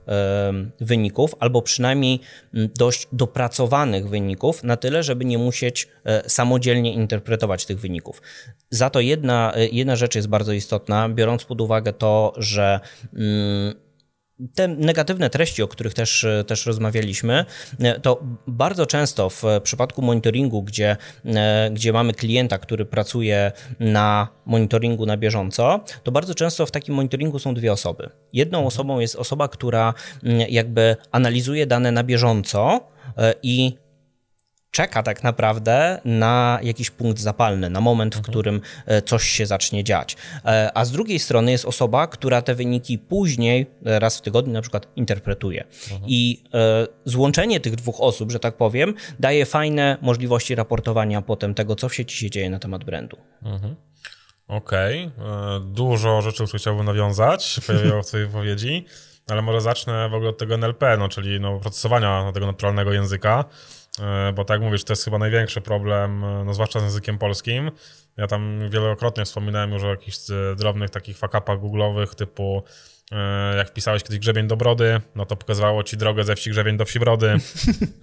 wyników 0.81 1.35
albo 1.39 1.61
przynajmniej 1.61 2.19
dość 2.53 3.07
dopracowanych 3.11 4.09
wyników 4.09 4.63
na 4.63 4.77
tyle, 4.77 5.03
żeby 5.03 5.25
nie 5.25 5.37
musieć 5.37 5.87
samodzielnie 6.27 6.93
interpretować 6.93 7.65
tych 7.65 7.79
wyników. 7.79 8.21
Za 8.69 8.89
to 8.89 8.99
jedna, 8.99 9.53
jedna 9.71 9.95
rzecz 9.95 10.15
jest 10.15 10.27
bardzo 10.27 10.53
istotna, 10.53 11.09
biorąc 11.09 11.45
pod 11.45 11.61
uwagę 11.61 11.93
to, 11.93 12.33
że 12.37 12.79
mm, 13.13 13.88
te 14.55 14.67
negatywne 14.67 15.29
treści, 15.29 15.63
o 15.63 15.67
których 15.67 15.93
też, 15.93 16.25
też 16.47 16.65
rozmawialiśmy, 16.65 17.45
to 18.01 18.23
bardzo 18.47 18.85
często 18.85 19.29
w 19.29 19.43
przypadku 19.63 20.01
monitoringu, 20.01 20.63
gdzie, 20.63 20.97
gdzie 21.71 21.93
mamy 21.93 22.13
klienta, 22.13 22.57
który 22.57 22.85
pracuje 22.85 23.51
na 23.79 24.27
monitoringu 24.45 25.05
na 25.05 25.17
bieżąco, 25.17 25.83
to 26.03 26.11
bardzo 26.11 26.35
często 26.35 26.65
w 26.65 26.71
takim 26.71 26.95
monitoringu 26.95 27.39
są 27.39 27.53
dwie 27.53 27.73
osoby. 27.73 28.09
Jedną 28.33 28.57
mhm. 28.57 28.67
osobą 28.67 28.99
jest 28.99 29.15
osoba, 29.15 29.47
która 29.47 29.93
mm, 30.23 30.45
jakby 30.49 30.95
analizuje 31.11 31.67
dane 31.67 31.91
na 31.91 32.03
bieżąco 32.03 32.79
e, 33.17 33.33
i 33.43 33.77
czeka 34.71 35.03
tak 35.03 35.23
naprawdę 35.23 36.01
na 36.05 36.59
jakiś 36.63 36.89
punkt 36.89 37.19
zapalny, 37.19 37.69
na 37.69 37.81
moment, 37.81 38.15
w 38.15 38.17
mhm. 38.17 38.31
którym 38.31 38.61
e, 38.85 39.01
coś 39.01 39.23
się 39.23 39.45
zacznie 39.45 39.83
dziać. 39.83 40.17
E, 40.45 40.71
a 40.73 40.85
z 40.85 40.91
drugiej 40.91 41.19
strony 41.19 41.51
jest 41.51 41.65
osoba, 41.65 42.07
która 42.07 42.41
te 42.41 42.55
wyniki 42.55 42.97
później, 42.97 43.65
e, 43.85 43.99
raz 43.99 44.17
w 44.17 44.21
tygodniu 44.21 44.53
na 44.53 44.61
przykład, 44.61 44.87
interpretuje. 44.95 45.63
Mhm. 45.63 46.01
I 46.07 46.43
złączenie 47.05 47.59
tych 47.59 47.75
dwóch 47.75 48.01
osób, 48.01 48.31
że 48.31 48.39
tak 48.39 48.57
powiem, 48.57 48.93
daje 49.19 49.45
fajne 49.45 49.97
możliwości 50.01 50.55
raportowania 50.55 51.21
potem 51.21 51.53
tego, 51.53 51.75
co 51.75 51.89
w 51.89 51.95
sieci 51.95 52.17
się 52.17 52.29
dzieje 52.29 52.49
na 52.49 52.59
temat 52.59 52.83
brandu. 52.83 53.17
Mhm. 53.43 53.75
Okej, 54.47 55.11
okay. 55.17 55.59
dużo 55.59 56.21
rzeczy, 56.21 56.43
które 56.45 56.59
chciałbym 56.59 56.85
nawiązać, 56.85 57.59
pojawiło 57.67 58.03
w 58.03 58.05
twojej 58.05 58.27
wypowiedzi, 58.27 58.85
ale 59.27 59.41
może 59.41 59.61
zacznę 59.61 60.09
w 60.09 60.13
ogóle 60.13 60.29
od 60.29 60.37
tego 60.37 60.55
NLP, 60.55 60.97
no, 60.97 61.09
czyli 61.09 61.39
no, 61.39 61.59
procesowania 61.59 62.31
tego 62.33 62.45
naturalnego 62.45 62.93
języka. 62.93 63.45
E, 64.01 64.33
bo 64.33 64.45
tak 64.45 64.61
mówisz, 64.61 64.83
to 64.83 64.93
jest 64.93 65.05
chyba 65.05 65.17
największy 65.17 65.61
problem, 65.61 66.23
e, 66.23 66.43
no 66.45 66.53
zwłaszcza 66.53 66.79
z 66.79 66.83
językiem 66.83 67.17
polskim. 67.17 67.71
Ja 68.17 68.27
tam 68.27 68.69
wielokrotnie 68.69 69.25
wspominałem 69.25 69.71
już 69.71 69.83
o 69.83 69.89
jakichś 69.89 70.17
e, 70.29 70.55
drobnych 70.55 70.89
takich 70.89 71.17
fakapach 71.17 71.59
googlowych 71.59 72.15
typu 72.15 72.63
jak 73.57 73.69
wpisałeś 73.69 74.03
kiedyś 74.03 74.19
grzebień 74.19 74.47
do 74.47 74.57
brody, 74.57 75.01
no 75.15 75.25
to 75.25 75.35
pokazywało 75.35 75.83
ci 75.83 75.97
drogę 75.97 76.23
ze 76.23 76.35
wsi 76.35 76.49
grzebień 76.49 76.77
do 76.77 76.85
wsi 76.85 76.99
brody. 76.99 77.35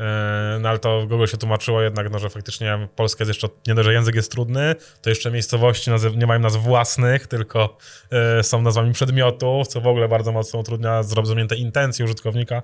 E, 0.00 0.58
no 0.60 0.68
ale 0.68 0.78
to 0.78 1.00
w 1.00 1.06
Google 1.06 1.26
się 1.26 1.36
tłumaczyło 1.36 1.82
jednak, 1.82 2.10
no, 2.10 2.18
że 2.18 2.30
faktycznie 2.30 2.88
polski 2.96 3.22
jest 3.22 3.28
jeszcze, 3.28 3.48
nie 3.66 3.74
dość, 3.74 3.86
że 3.86 3.92
język 3.92 4.14
jest 4.14 4.32
trudny, 4.32 4.74
to 5.02 5.10
jeszcze 5.10 5.30
miejscowości 5.30 5.90
nie 6.16 6.26
mają 6.26 6.40
nazw 6.40 6.58
własnych, 6.60 7.26
tylko 7.26 7.78
e, 8.10 8.42
są 8.42 8.62
nazwami 8.62 8.92
przedmiotów, 8.92 9.68
co 9.68 9.80
w 9.80 9.86
ogóle 9.86 10.08
bardzo 10.08 10.32
mocno 10.32 10.60
utrudnia 10.60 11.02
zrozumienie 11.02 11.48
tej 11.48 11.60
intencji 11.60 12.04
użytkownika, 12.04 12.62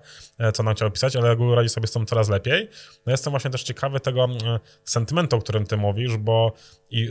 co 0.54 0.62
nam 0.62 0.74
chciał 0.74 0.90
pisać, 0.90 1.16
ale 1.16 1.36
Google 1.36 1.54
radzi 1.54 1.68
sobie 1.68 1.86
z 1.86 1.92
tym 1.92 2.06
coraz 2.06 2.28
lepiej. 2.28 2.68
No 3.06 3.12
jestem 3.12 3.30
właśnie 3.30 3.50
też 3.50 3.62
ciekawy 3.62 4.00
tego 4.00 4.28
sentymentu, 4.84 5.36
o 5.36 5.40
którym 5.40 5.66
ty 5.66 5.76
mówisz, 5.76 6.16
bo 6.16 6.52
i 6.92 7.08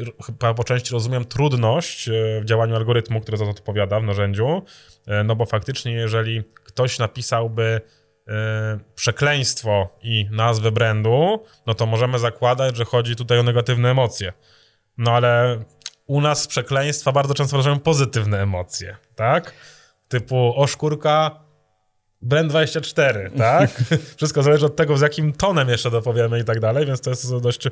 po 0.56 0.64
części 0.64 0.94
rozumiem 0.94 1.26
trudność 1.26 2.10
w 2.42 2.46
działaniu 2.46 2.76
algorytmu, 2.76 3.22
który 3.22 3.38
za 3.38 3.46
to 3.46 3.52
odpowiada 3.52 4.00
w 4.00 4.04
narzędziu, 4.04 4.64
E, 5.08 5.24
no 5.24 5.36
bo 5.36 5.46
faktycznie, 5.46 5.92
jeżeli 5.92 6.44
ktoś 6.64 7.00
napisałby 7.00 7.82
e, 8.28 8.80
przekleństwo 8.96 9.90
i 10.02 10.28
nazwę 10.32 10.72
brandu, 10.72 11.46
no 11.66 11.74
to 11.74 11.86
możemy 11.86 12.20
zakładać, 12.20 12.78
że 12.78 12.86
chodzi 12.86 13.16
tutaj 13.16 13.40
o 13.40 13.44
negatywne 13.44 13.92
emocje. 13.92 14.34
No 14.98 15.12
ale 15.12 15.64
u 16.08 16.22
nas 16.22 16.48
przekleństwa 16.48 17.12
bardzo 17.12 17.34
często 17.34 17.52
wyrażają 17.52 17.80
pozytywne 17.80 18.42
emocje, 18.42 18.98
tak? 19.16 19.54
Typu 20.08 20.54
oszkurka, 20.56 21.41
Brand 22.22 22.50
24, 22.50 23.32
tak? 23.38 23.84
Wszystko 24.18 24.44
zależy 24.44 24.66
od 24.66 24.76
tego, 24.76 24.98
z 24.98 25.02
jakim 25.02 25.34
tonem 25.34 25.70
jeszcze 25.70 25.92
dopowiemy 25.92 26.40
i 26.40 26.44
tak 26.44 26.60
dalej, 26.60 26.86
więc 26.86 27.02
to 27.02 27.10
jest 27.10 27.38
dość 27.38 27.68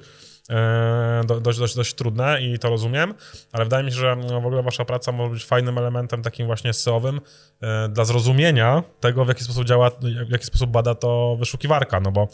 E, 0.50 1.22
dość, 1.42 1.60
dość, 1.60 1.76
dość 1.76 1.94
trudne 1.94 2.42
i 2.42 2.60
to 2.60 2.70
rozumiem, 2.70 3.14
ale 3.52 3.64
wydaje 3.64 3.84
mi 3.84 3.92
się, 3.92 3.98
że 3.98 4.16
no, 4.16 4.42
w 4.42 4.46
ogóle 4.46 4.64
wasza 4.64 4.86
praca 4.86 5.12
może 5.12 5.34
być 5.34 5.46
fajnym 5.46 5.78
elementem 5.78 6.22
takim 6.22 6.46
właśnie 6.46 6.74
SEO-owym 6.74 7.22
e, 7.62 7.90
dla 7.90 8.06
zrozumienia 8.06 8.84
tego, 9.00 9.26
w 9.26 9.28
jaki 9.28 9.44
sposób 9.44 9.66
działa, 9.66 9.92
w 10.28 10.32
jaki 10.32 10.46
sposób 10.46 10.70
bada 10.70 10.96
to 10.96 11.36
wyszukiwarka, 11.40 12.00
no 12.00 12.12
bo 12.12 12.28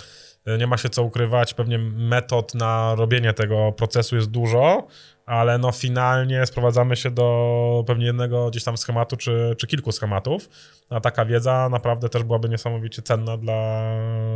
e, 0.45 0.58
nie 0.58 0.67
ma 0.67 0.78
się 0.78 0.89
co 0.89 1.04
ukrywać, 1.04 1.54
pewnie 1.54 1.78
metod 1.78 2.54
na 2.54 2.95
robienie 2.95 3.34
tego 3.34 3.71
procesu 3.71 4.15
jest 4.15 4.30
dużo, 4.30 4.88
ale 5.25 5.57
no 5.57 5.71
finalnie 5.71 6.45
sprowadzamy 6.45 6.95
się 6.95 7.11
do 7.11 7.83
pewnie 7.88 8.05
jednego 8.05 8.49
gdzieś 8.49 8.63
tam 8.63 8.77
schematu, 8.77 9.17
czy, 9.17 9.55
czy 9.57 9.67
kilku 9.67 9.91
schematów, 9.91 10.49
a 10.89 10.99
taka 10.99 11.25
wiedza 11.25 11.69
naprawdę 11.69 12.09
też 12.09 12.23
byłaby 12.23 12.49
niesamowicie 12.49 13.01
cenna 13.01 13.38
dla, 13.38 13.81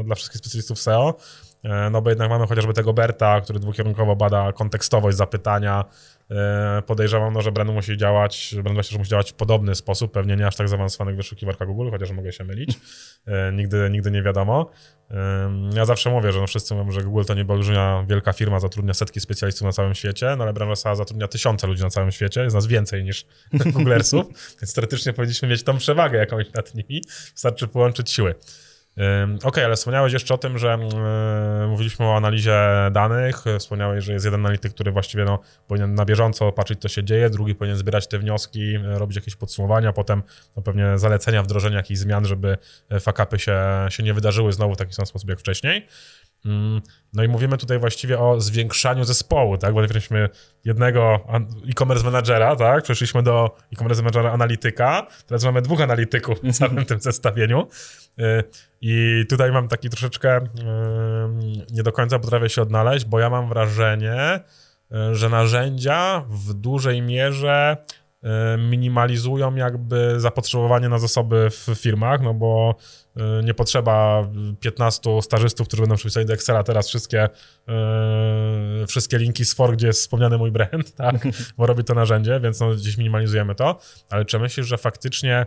dla 0.03 0.15
wszystkich 0.15 0.39
specjalistów 0.39 0.79
SEO, 0.79 1.15
E, 1.63 1.89
no 1.89 2.01
bo 2.01 2.09
jednak 2.09 2.29
mamy 2.29 2.47
chociażby 2.47 2.73
tego 2.73 2.93
Berta, 2.93 3.41
który 3.41 3.59
dwukierunkowo 3.59 4.15
bada 4.15 4.53
kontekstowość 4.53 5.17
zapytania. 5.17 5.85
E, 6.31 6.81
podejrzewam, 6.81 7.33
no, 7.33 7.41
że 7.41 7.51
Brand 7.51 7.71
musi 7.71 7.97
działać, 7.97 8.55
Brand 8.63 8.73
właśnie 8.73 8.97
musi 8.97 9.09
działać 9.09 9.31
w 9.31 9.33
podobny 9.33 9.75
sposób, 9.75 10.11
pewnie 10.11 10.35
nie 10.35 10.47
aż 10.47 10.55
tak 10.55 10.69
zaawansowanych 10.69 11.15
wyszukiwarka 11.15 11.65
Google, 11.65 11.89
chociaż 11.91 12.11
mogę 12.11 12.31
się 12.31 12.43
mylić. 12.43 12.79
E, 13.27 13.51
nigdy, 13.51 13.89
nigdy 13.91 14.11
nie 14.11 14.23
wiadomo. 14.23 14.71
Ja 15.73 15.85
zawsze 15.85 16.09
mówię, 16.09 16.31
że 16.31 16.39
no 16.39 16.47
wszyscy 16.47 16.75
mówią, 16.75 16.91
że 16.91 17.03
Google 17.03 17.23
to 17.23 17.33
nie 17.33 17.45
olbrzymia 17.47 18.05
wielka 18.09 18.33
firma, 18.33 18.59
zatrudnia 18.59 18.93
setki 18.93 19.19
specjalistów 19.19 19.65
na 19.65 19.71
całym 19.71 19.95
świecie, 19.95 20.35
no 20.37 20.43
ale 20.43 20.53
Brandosa 20.53 20.95
zatrudnia 20.95 21.27
tysiące 21.27 21.67
ludzi 21.67 21.83
na 21.83 21.89
całym 21.89 22.11
świecie, 22.11 22.41
jest 22.41 22.55
nas 22.55 22.67
więcej 22.67 23.03
niż 23.03 23.25
Googlersów, 23.73 24.27
więc 24.61 24.73
teoretycznie 24.73 25.13
powinniśmy 25.13 25.47
mieć 25.47 25.63
tą 25.63 25.77
przewagę 25.77 26.17
jakąś 26.17 26.53
nad 26.53 26.75
nimi, 26.75 27.01
wystarczy 27.33 27.67
połączyć 27.67 28.11
siły. 28.11 28.35
Okej, 28.93 29.37
okay, 29.43 29.65
ale 29.65 29.75
wspomniałeś 29.75 30.13
jeszcze 30.13 30.33
o 30.33 30.37
tym, 30.37 30.57
że 30.57 30.77
mówiliśmy 31.67 32.05
o 32.05 32.15
analizie 32.15 32.59
danych, 32.91 33.43
wspomniałeś, 33.59 34.03
że 34.03 34.13
jest 34.13 34.25
jeden 34.25 34.39
analityk, 34.39 34.73
który 34.73 34.91
właściwie 34.91 35.25
no, 35.25 35.39
powinien 35.67 35.95
na 35.95 36.05
bieżąco 36.05 36.51
patrzeć, 36.51 36.81
co 36.81 36.87
się 36.87 37.03
dzieje, 37.03 37.29
drugi 37.29 37.55
powinien 37.55 37.77
zbierać 37.77 38.07
te 38.07 38.19
wnioski, 38.19 38.77
robić 38.77 39.15
jakieś 39.15 39.35
podsumowania, 39.35 39.93
potem 39.93 40.23
no, 40.55 40.61
pewnie 40.61 40.97
zalecenia, 40.97 41.43
wdrożenia 41.43 41.77
jakichś 41.77 41.99
zmian, 41.99 42.25
żeby 42.25 42.57
fakapy 42.99 43.39
się, 43.39 43.61
się 43.89 44.03
nie 44.03 44.13
wydarzyły 44.13 44.53
znowu 44.53 44.73
w 44.73 44.77
taki 44.77 44.93
sam 44.93 45.05
sposób 45.05 45.29
jak 45.29 45.39
wcześniej. 45.39 45.87
Mm, 46.45 46.81
no 47.13 47.23
i 47.23 47.27
mówimy 47.27 47.57
tutaj 47.57 47.79
właściwie 47.79 48.19
o 48.19 48.41
zwiększaniu 48.41 49.03
zespołu, 49.03 49.57
tak? 49.57 49.73
Bo 49.73 49.81
mieliśmy 49.81 50.29
jednego 50.65 51.19
e-commerce 51.69 52.03
managera, 52.03 52.55
tak? 52.55 52.83
Przeszliśmy 52.83 53.23
do 53.23 53.55
e-commerce 53.73 54.01
managera 54.01 54.31
analityka, 54.31 55.07
teraz 55.27 55.43
mamy 55.43 55.61
dwóch 55.61 55.81
analityków 55.81 56.39
w 56.43 56.51
całym 56.51 56.85
tym 56.85 56.99
zestawieniu. 56.99 57.67
Y, 58.19 58.43
I 58.81 59.25
tutaj 59.29 59.51
mam 59.51 59.67
taki 59.67 59.89
troszeczkę, 59.89 60.37
y, 60.37 60.41
nie 61.71 61.83
do 61.83 61.91
końca 61.91 62.19
potrafię 62.19 62.49
się 62.49 62.61
odnaleźć, 62.61 63.05
bo 63.05 63.19
ja 63.19 63.29
mam 63.29 63.49
wrażenie, 63.49 64.39
y, 64.91 65.15
że 65.15 65.29
narzędzia 65.29 66.25
w 66.29 66.53
dużej 66.53 67.01
mierze 67.01 67.77
minimalizują 68.69 69.55
jakby 69.55 70.19
zapotrzebowanie 70.19 70.89
na 70.89 70.99
zasoby 70.99 71.49
w 71.49 71.75
firmach, 71.75 72.21
no 72.21 72.33
bo 72.33 72.75
nie 73.43 73.53
potrzeba 73.53 74.27
15 74.59 75.21
stażystów, 75.21 75.67
którzy 75.67 75.81
będą 75.81 75.95
przepisali 75.95 76.25
do 76.25 76.33
Excela 76.33 76.63
teraz 76.63 76.87
wszystkie, 76.87 77.29
wszystkie 78.87 79.17
linki 79.17 79.45
z 79.45 79.53
for, 79.53 79.73
gdzie 79.73 79.87
jest 79.87 80.01
wspomniany 80.01 80.37
mój 80.37 80.51
brand, 80.51 80.95
tak, 80.95 81.15
bo 81.57 81.65
robi 81.65 81.83
to 81.83 81.93
narzędzie, 81.93 82.39
więc 82.39 82.59
no 82.59 82.71
gdzieś 82.71 82.97
minimalizujemy 82.97 83.55
to, 83.55 83.79
ale 84.09 84.25
czy 84.25 84.39
myślisz, 84.39 84.67
że 84.67 84.77
faktycznie 84.77 85.45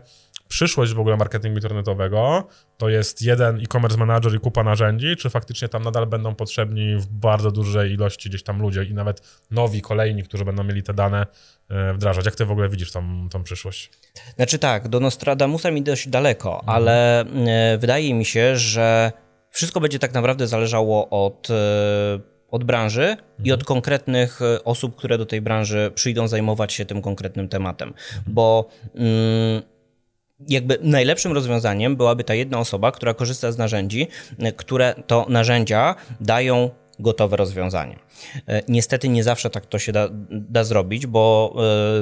przyszłość 0.53 0.93
w 0.93 1.01
ogóle 1.01 1.17
marketingu 1.17 1.57
internetowego 1.57 2.49
to 2.79 2.89
jest 2.89 3.23
jeden 3.23 3.61
e-commerce 3.61 3.97
manager 3.97 4.35
i 4.35 4.39
kupa 4.39 4.63
narzędzi, 4.63 5.17
czy 5.17 5.31
faktycznie 5.31 5.69
tam 5.69 5.83
nadal 5.83 6.07
będą 6.07 6.35
potrzebni 6.35 6.97
w 6.97 7.07
bardzo 7.07 7.51
dużej 7.51 7.93
ilości 7.93 8.29
gdzieś 8.29 8.43
tam 8.43 8.63
ludzie 8.63 8.85
i 8.85 8.95
nawet 8.95 9.41
nowi, 9.51 9.83
kolejni, 9.83 10.23
którzy 10.23 10.45
będą 10.45 10.65
mieli 10.65 10.83
te 10.83 10.95
dane 10.95 11.27
e, 11.69 11.93
wdrażać. 11.93 12.25
Jak 12.25 12.35
ty 12.35 12.45
w 12.45 12.51
ogóle 12.51 12.69
widzisz 12.69 12.93
tą, 12.93 13.29
tą 13.29 13.43
przyszłość? 13.43 13.91
Znaczy 14.37 14.59
tak, 14.59 14.89
do 14.89 15.01
Nostradamusa 15.01 15.71
mi 15.71 15.83
dość 15.83 16.09
daleko, 16.09 16.61
mhm. 16.61 16.77
ale 16.77 17.21
e, 17.21 17.79
wydaje 17.79 18.15
mi 18.15 18.25
się, 18.25 18.57
że 18.57 19.13
wszystko 19.51 19.81
będzie 19.81 19.99
tak 19.99 20.15
naprawdę 20.15 20.47
zależało 20.47 21.27
od 21.27 21.49
e, 21.51 22.33
od 22.51 22.65
branży 22.65 23.17
i 23.45 23.53
od 23.53 23.65
konkretnych 23.65 24.41
osób, 24.65 24.97
które 24.97 25.19
do 25.19 25.27
tej 25.27 25.41
branży 25.41 25.91
przyjdą 25.95 26.29
zajmować 26.29 26.73
się 26.73 26.85
tym 26.85 27.03
konkretnym 27.03 27.49
tematem. 27.49 27.95
Bo 28.27 28.69
mm, 28.95 29.63
jakby 30.49 30.79
najlepszym 30.83 31.33
rozwiązaniem 31.33 31.97
byłaby 31.97 32.25
ta 32.25 32.35
jedna 32.35 32.59
osoba, 32.59 32.93
która 32.93 33.15
korzysta 33.15 33.53
z 33.53 33.59
narzędzi, 33.59 34.09
e, 34.39 34.53
które 34.53 34.95
to 35.07 35.27
narzędzia 35.29 35.95
dają 36.21 36.71
gotowe 36.99 37.37
rozwiązanie. 37.37 37.99
E, 38.49 38.63
niestety 38.69 39.09
nie 39.09 39.25
zawsze 39.25 39.51
tak 39.51 39.67
to 39.67 39.79
się 39.79 39.93
da, 39.93 40.09
da 40.31 40.65
zrobić, 40.65 41.07
bo 41.07 41.55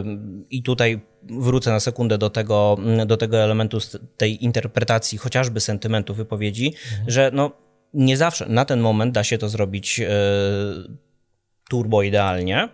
yy, 0.05 0.19
i 0.51 0.63
tutaj 0.63 1.01
wrócę 1.23 1.71
na 1.71 1.81
sekundę 1.81 2.19
do 2.19 2.31
tego, 2.31 2.77
do 3.07 3.17
tego 3.17 3.39
elementu 3.39 3.79
tej 4.17 4.45
interpretacji, 4.45 5.19
chociażby 5.19 5.61
sentymentu 5.61 6.15
wypowiedzi, 6.15 6.67
mhm. 6.67 7.11
że 7.11 7.31
no 7.35 7.51
nie 7.95 8.17
zawsze 8.17 8.47
na 8.49 8.65
ten 8.65 8.81
moment 8.81 9.15
da 9.15 9.25
się 9.25 9.39
to 9.39 9.49
zrobić 9.49 9.99
yy, 9.99 10.07
turbo 11.69 12.03
idealnie. 12.03 12.69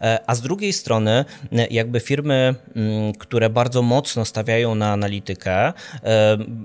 E, 0.00 0.20
a 0.26 0.34
z 0.34 0.40
drugiej 0.40 0.72
strony, 0.72 1.24
e, 1.52 1.66
jakby 1.70 2.00
firmy, 2.00 2.54
mm, 2.76 3.12
które 3.12 3.50
bardzo 3.50 3.82
mocno 3.82 4.24
stawiają 4.24 4.74
na 4.74 4.92
analitykę, 4.92 5.66
e, 5.66 5.72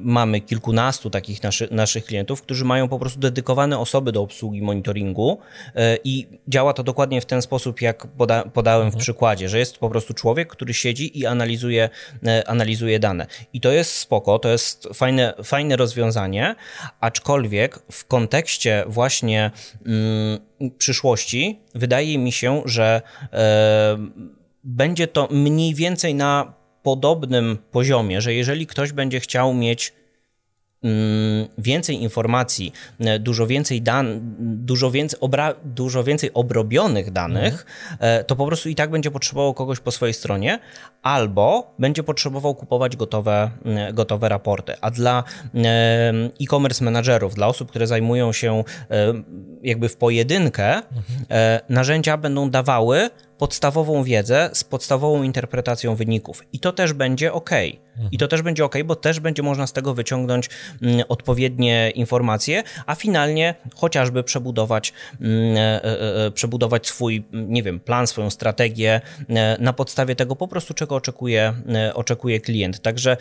mamy 0.04 0.42
kilkunastu 0.42 1.10
takich 1.10 1.44
naszy, 1.44 1.68
naszych 1.72 2.06
klientów, 2.06 2.42
którzy 2.42 2.66
mają 2.66 2.88
po 2.88 3.00
prostu 3.00 3.20
dedykowane 3.20 3.80
osoby 3.80 4.12
do 4.12 4.22
obsługi 4.22 4.62
monitoringu 4.62 5.38
i 6.04 6.28
działa 6.48 6.74
to 6.74 6.84
dokładnie 6.84 7.22
w 7.22 7.26
ten 7.26 7.42
sposób, 7.42 7.82
jak 7.82 8.08
poda, 8.08 8.44
podałem 8.44 8.86
mhm. 8.86 9.00
w 9.00 9.04
przykładzie, 9.04 9.50
że 9.50 9.60
jest 9.60 9.78
po 9.78 9.90
prostu 9.90 10.14
człowiek, 10.14 10.50
który 10.50 10.74
siedzi 10.74 11.20
i 11.20 11.26
analizuje, 11.26 11.90
analizuje 12.46 13.00
dane. 13.00 13.28
I 13.54 13.62
to 13.62 13.72
jest 13.72 13.96
spoko, 13.96 14.40
to 14.40 14.50
jest 14.50 14.88
fajne, 14.94 15.34
fajne 15.44 15.76
rozwiązanie, 15.76 16.56
aczkolwiek 17.00 17.80
w 17.92 18.06
kontekście 18.06 18.84
właśnie 18.88 19.52
mm, 19.86 20.40
przyszłości 20.78 21.60
wydaje 21.76 22.18
mi 22.18 22.32
się, 22.32 22.62
że 22.66 23.02
e, 23.34 23.98
będzie 24.64 25.08
to 25.08 25.28
mniej 25.32 25.76
więcej 25.76 26.16
na 26.16 26.54
podobnym 26.84 27.58
poziomie, 27.72 28.22
że 28.22 28.34
jeżeli 28.34 28.68
ktoś 28.68 28.92
będzie 28.92 29.20
chciał 29.20 29.54
mieć 29.54 29.94
więcej 31.58 32.04
informacji, 32.04 32.74
e, 33.00 33.20
dużo 33.20 33.48
więcej 33.48 33.82
dan, 33.82 34.20
dużo 34.40 34.92
więcej, 34.92 35.20
obra, 35.20 35.54
dużo 35.64 36.04
więcej 36.04 36.34
obrobionych 36.34 37.12
danych, 37.12 37.66
mhm. 37.92 38.26
to 38.26 38.36
po 38.36 38.48
prostu 38.48 38.70
i 38.70 38.76
tak 38.76 38.92
będzie 38.92 39.12
potrzebował 39.12 39.54
kogoś 39.54 39.80
po 39.80 39.92
swojej 39.92 40.14
stronie, 40.14 40.60
albo 41.02 41.74
będzie 41.80 42.04
potrzebował 42.04 42.56
kupować 42.56 42.98
gotowe, 42.98 43.52
mm, 43.66 43.96
gotowe 43.96 44.30
raporty. 44.30 44.74
A 44.82 44.92
dla 44.92 45.24
e-commerce 46.42 46.86
managerów, 46.86 47.36
dla 47.36 47.48
osób, 47.48 47.70
które 47.70 47.88
zajmują 47.88 48.34
się 48.34 48.64
jakby 49.64 49.90
w 49.90 49.98
pojedynkę, 49.98 50.76
mhm. 50.76 51.62
narzędzia 51.70 52.18
będą 52.18 52.50
dawały 52.50 53.10
podstawową 53.42 54.04
wiedzę 54.04 54.50
z 54.54 54.64
podstawową 54.64 55.24
interpretacją 55.24 55.96
wyników. 55.96 56.44
I 56.54 56.60
to 56.60 56.72
też 56.72 56.94
będzie 56.94 57.34
ok. 57.34 57.50
I 58.12 58.18
to 58.18 58.28
też 58.28 58.42
będzie 58.42 58.66
ok, 58.66 58.76
bo 58.86 58.96
też 58.96 59.20
będzie 59.20 59.44
można 59.44 59.68
z 59.68 59.74
tego 59.74 59.94
wyciągnąć 59.94 60.50
mm, 60.82 61.04
odpowiednie 61.10 61.92
informacje, 61.96 62.64
a 62.86 62.96
finalnie 62.96 63.56
chociażby 63.76 64.24
przebudować, 64.24 64.94
mm, 65.22 65.58
e, 65.58 65.84
e, 65.84 66.26
e, 66.26 66.32
przebudować 66.32 66.88
swój, 66.88 67.24
nie 67.34 67.64
wiem, 67.64 67.80
plan, 67.80 68.08
swoją 68.08 68.30
strategię 68.30 69.02
na 69.60 69.74
podstawie 69.74 70.16
tego 70.16 70.36
po 70.36 70.48
prostu, 70.48 70.74
czego 70.74 70.96
oczekuje, 70.96 71.54
oczekuje 71.94 72.40
klient. 72.40 72.82
Także 72.82 73.18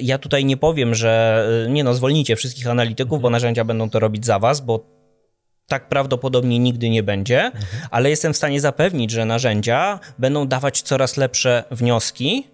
ja 0.00 0.18
tutaj 0.18 0.44
nie 0.44 0.56
powiem, 0.56 0.94
że 0.94 1.44
nie 1.68 1.84
no, 1.84 1.94
zwolnijcie 1.94 2.36
wszystkich 2.36 2.66
analityków, 2.66 3.20
bo 3.20 3.30
narzędzia 3.30 3.64
będą 3.64 3.90
to 3.90 4.00
robić 4.00 4.26
za 4.26 4.38
was, 4.38 4.60
bo 4.60 5.01
tak 5.72 5.88
prawdopodobnie 5.88 6.58
nigdy 6.58 6.90
nie 6.90 7.02
będzie, 7.02 7.40
mhm. 7.44 7.64
ale 7.90 8.10
jestem 8.10 8.32
w 8.32 8.36
stanie 8.36 8.60
zapewnić, 8.60 9.10
że 9.10 9.24
narzędzia 9.24 10.00
będą 10.18 10.46
dawać 10.48 10.82
coraz 10.82 11.16
lepsze 11.16 11.64
wnioski, 11.70 12.46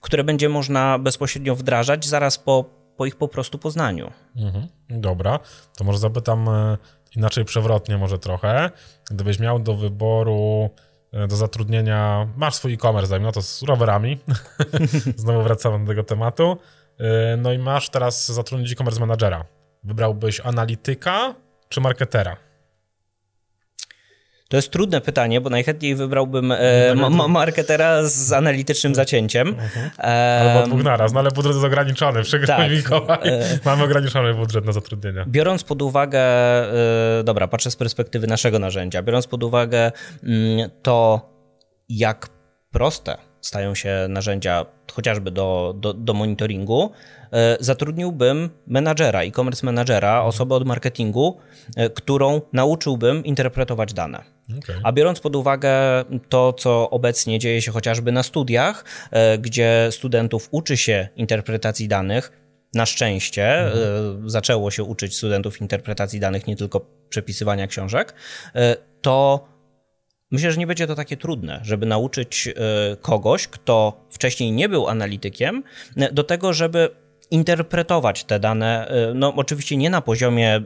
które 0.00 0.24
będzie 0.24 0.48
można 0.48 0.98
bezpośrednio 0.98 1.54
wdrażać 1.54 2.06
zaraz 2.06 2.38
po, 2.38 2.64
po 2.96 3.06
ich 3.06 3.16
po 3.16 3.28
prostu 3.28 3.58
poznaniu. 3.58 4.12
Mhm. 4.36 4.68
Dobra, 4.90 5.38
to 5.76 5.84
może 5.84 5.98
zapytam 5.98 6.48
e, 6.48 6.76
inaczej 7.16 7.44
przewrotnie 7.44 7.98
może 7.98 8.18
trochę. 8.18 8.70
Gdybyś 9.10 9.38
miał 9.38 9.58
do 9.58 9.74
wyboru 9.74 10.70
e, 11.12 11.26
do 11.26 11.36
zatrudnienia, 11.36 12.28
masz 12.36 12.54
swój 12.54 12.74
e-commerce, 12.74 13.10
dajmy 13.10 13.26
no 13.26 13.32
to 13.32 13.42
z 13.42 13.62
rowerami, 13.62 14.18
znowu 15.16 15.42
wracamy 15.42 15.78
do 15.78 15.88
tego 15.88 16.04
tematu, 16.04 16.56
e, 16.98 17.36
no 17.36 17.52
i 17.52 17.58
masz 17.58 17.90
teraz 17.90 18.26
zatrudnić 18.26 18.72
e-commerce 18.72 19.00
managera. 19.00 19.44
Wybrałbyś 19.84 20.40
analityka 20.40 21.34
czy 21.68 21.80
marketera? 21.80 22.45
To 24.48 24.56
jest 24.56 24.70
trudne 24.70 25.00
pytanie, 25.00 25.40
bo 25.40 25.50
najchętniej 25.50 25.94
wybrałbym 25.94 26.52
e, 26.52 26.94
ma 26.94 27.28
marketera 27.28 28.02
z 28.02 28.32
analitycznym 28.32 28.94
zacięciem. 28.94 29.48
Mhm. 29.48 29.90
E, 29.98 30.54
Albo 30.54 30.66
dwóch 30.66 30.84
naraz, 30.84 31.12
no 31.12 31.20
ale 31.20 31.30
budżet 31.30 31.52
jest 31.52 31.64
ograniczony, 31.64 32.22
przykro 32.22 32.46
tak. 32.46 32.70
Mikołaj. 32.70 33.18
E, 33.22 33.58
Mamy 33.64 33.84
ograniczony 33.84 34.34
budżet 34.34 34.64
na 34.64 34.72
zatrudnienie. 34.72 35.24
Biorąc 35.28 35.64
pod 35.64 35.82
uwagę, 35.82 36.20
e, 36.20 37.24
dobra, 37.24 37.48
patrzę 37.48 37.70
z 37.70 37.76
perspektywy 37.76 38.26
naszego 38.26 38.58
narzędzia, 38.58 39.02
biorąc 39.02 39.26
pod 39.26 39.44
uwagę 39.44 39.92
mm, 40.22 40.70
to, 40.82 41.20
jak 41.88 42.28
proste 42.70 43.16
stają 43.40 43.74
się 43.74 44.06
narzędzia 44.08 44.66
chociażby 44.92 45.30
do, 45.30 45.74
do, 45.76 45.94
do 45.94 46.14
monitoringu, 46.14 46.90
e, 47.32 47.56
zatrudniłbym 47.60 48.50
menadżera, 48.66 49.22
e-commerce 49.22 49.66
menadżera, 49.66 50.22
osobę 50.22 50.54
od 50.54 50.66
marketingu, 50.66 51.38
e, 51.76 51.90
którą 51.90 52.40
nauczyłbym 52.52 53.24
interpretować 53.24 53.92
dane. 53.92 54.35
Okay. 54.58 54.80
A 54.82 54.92
biorąc 54.92 55.20
pod 55.20 55.36
uwagę 55.36 55.72
to, 56.28 56.52
co 56.52 56.90
obecnie 56.90 57.38
dzieje 57.38 57.62
się 57.62 57.72
chociażby 57.72 58.12
na 58.12 58.22
studiach, 58.22 58.84
e, 59.10 59.38
gdzie 59.38 59.88
studentów 59.90 60.48
uczy 60.50 60.76
się 60.76 61.08
interpretacji 61.16 61.88
danych, 61.88 62.32
na 62.74 62.86
szczęście 62.86 63.58
mhm. 63.58 64.30
zaczęło 64.30 64.70
się 64.70 64.84
uczyć 64.84 65.16
studentów 65.16 65.60
interpretacji 65.60 66.20
danych, 66.20 66.46
nie 66.46 66.56
tylko 66.56 66.80
przepisywania 67.08 67.66
książek, 67.66 68.14
to 69.02 69.48
Myślę, 70.30 70.52
że 70.52 70.58
nie 70.58 70.66
będzie 70.66 70.86
to 70.86 70.94
takie 70.94 71.16
trudne, 71.16 71.60
żeby 71.62 71.86
nauczyć 71.86 72.48
e, 72.48 72.52
kogoś, 72.96 73.48
kto 73.48 74.06
wcześniej 74.10 74.52
nie 74.52 74.68
był 74.68 74.88
analitykiem, 74.88 75.62
e, 75.96 76.12
do 76.12 76.24
tego, 76.24 76.52
żeby 76.52 76.90
interpretować 77.30 78.24
te 78.24 78.40
dane, 78.40 78.88
e, 78.88 79.14
no 79.14 79.34
oczywiście 79.36 79.76
nie 79.76 79.90
na 79.90 80.00
poziomie 80.00 80.62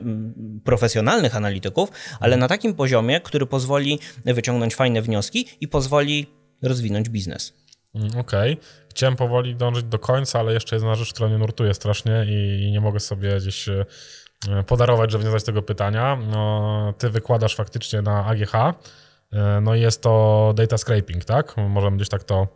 profesjonalnych 0.63 1.35
analityków, 1.35 1.89
ale 2.19 2.37
na 2.37 2.47
takim 2.47 2.73
poziomie, 2.73 3.21
który 3.21 3.45
pozwoli 3.45 3.99
wyciągnąć 4.25 4.75
fajne 4.75 5.01
wnioski 5.01 5.47
i 5.61 5.67
pozwoli 5.67 6.27
rozwinąć 6.61 7.09
biznes. 7.09 7.53
Mm, 7.95 8.07
okej. 8.07 8.53
Okay. 8.53 8.65
Chciałem 8.89 9.15
powoli 9.15 9.55
dążyć 9.55 9.83
do 9.83 9.99
końca, 9.99 10.39
ale 10.39 10.53
jeszcze 10.53 10.75
jedna 10.75 10.95
rzecz, 10.95 11.13
która 11.13 11.29
mnie 11.29 11.37
nurtuje 11.37 11.73
strasznie 11.73 12.25
i 12.29 12.71
nie 12.71 12.81
mogę 12.81 12.99
sobie 12.99 13.37
gdzieś 13.37 13.69
podarować, 14.67 15.11
żeby 15.11 15.23
nie 15.23 15.29
zadać 15.29 15.43
tego 15.43 15.61
pytania. 15.61 16.15
No, 16.31 16.93
ty 16.97 17.09
wykładasz 17.09 17.55
faktycznie 17.55 18.01
na 18.01 18.25
AGH 18.25 18.53
no 19.61 19.75
i 19.75 19.81
jest 19.81 20.01
to 20.01 20.53
data 20.55 20.77
scraping, 20.77 21.25
tak? 21.25 21.57
Możemy 21.57 21.97
gdzieś 21.97 22.09
tak 22.09 22.23
to 22.23 22.47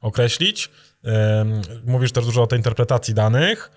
określić. 0.00 0.70
E, 1.06 1.44
mówisz 1.84 2.12
też 2.12 2.24
dużo 2.24 2.42
o 2.42 2.46
tej 2.46 2.58
interpretacji 2.58 3.14
danych. 3.14 3.70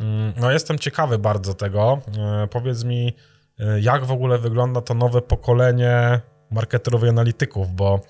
Mm, 0.00 0.32
no 0.40 0.50
jestem 0.50 0.78
ciekawy 0.78 1.18
bardzo 1.18 1.54
tego. 1.54 2.00
Powiedz 2.50 2.84
mi, 2.84 3.16
jak 3.80 4.04
w 4.04 4.12
ogóle 4.12 4.38
wygląda 4.38 4.80
to 4.80 4.94
nowe 4.94 5.22
pokolenie 5.22 6.20
marketerów 6.50 7.04
i 7.04 7.08
analityków, 7.08 7.74
bo 7.74 8.00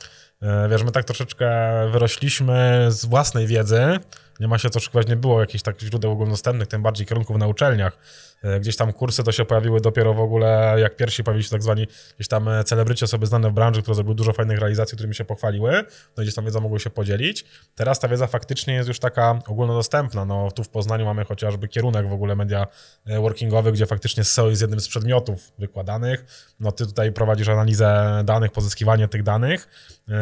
wiesz, 0.71 0.85
my 0.85 0.93
tak 0.93 1.05
troszeczkę 1.05 1.49
wyrośliśmy 1.93 2.87
z 2.89 3.05
własnej 3.05 3.47
wiedzy, 3.47 3.99
nie 4.41 4.49
ma 4.49 4.59
się 4.59 4.71
co 4.71 4.81
szykować, 4.81 5.09
nie 5.09 5.17
było 5.17 5.41
jakichś 5.41 5.63
takich 5.63 5.89
źródeł 5.89 6.13
ogólnodostępnych, 6.13 6.69
tym 6.69 6.83
bardziej 6.83 7.07
kierunków 7.07 7.37
na 7.37 7.47
uczelniach. 7.47 7.99
E, 8.43 8.61
gdzieś 8.61 8.77
tam 8.77 8.93
kursy 8.93 9.25
to 9.25 9.33
się 9.33 9.45
pojawiły 9.45 9.81
dopiero 9.81 10.15
w 10.15 10.21
ogóle, 10.21 10.77
jak 10.79 10.97
pierwsi 10.97 11.25
pojawili 11.25 11.45
się 11.45 11.51
tak 11.51 11.63
zwani 11.63 11.87
gdzieś 12.17 12.29
tam 12.29 12.49
e, 12.49 12.65
celebryci, 12.65 13.05
osoby 13.05 13.27
znane 13.27 13.51
w 13.51 13.53
branży, 13.53 13.83
które 13.83 13.95
zrobiły 13.95 14.15
dużo 14.15 14.33
fajnych 14.33 14.59
realizacji, 14.59 14.97
którymi 14.97 15.15
się 15.15 15.25
pochwaliły, 15.25 15.85
no 16.17 16.23
i 16.23 16.27
gdzieś 16.27 16.35
tam 16.35 16.45
wiedza 16.45 16.61
mogły 16.61 16.81
się 16.81 16.91
podzielić. 16.91 17.45
Teraz 17.75 18.01
ta 18.01 18.09
wiedza 18.09 18.27
faktycznie 18.27 18.75
jest 18.75 18.89
już 18.89 18.99
taka 18.99 19.39
ogólnodostępna, 19.47 20.25
no 20.25 20.51
tu 20.51 20.65
w 20.65 20.69
Poznaniu 20.69 21.05
mamy 21.05 21.25
chociażby 21.25 21.69
kierunek 21.69 22.09
w 22.09 22.13
ogóle 22.13 22.37
media 22.37 22.67
e, 23.07 23.21
workingowy, 23.21 23.73
gdzie 23.73 23.87
faktycznie 23.87 24.25
SEO 24.25 24.51
jest 24.51 24.63
jednym 24.63 24.81
z 24.81 24.89
przedmiotów 24.89 25.53
wykładanych, 25.59 26.25
no 26.61 26.73
ty 26.73 26.87
tutaj 26.87 27.13
prowadzisz 27.13 27.49
analizę 27.49 28.23
danych, 28.25 28.53
pozyskiwanie 28.53 29.09
tych 29.09 29.23
danych. 29.23 29.69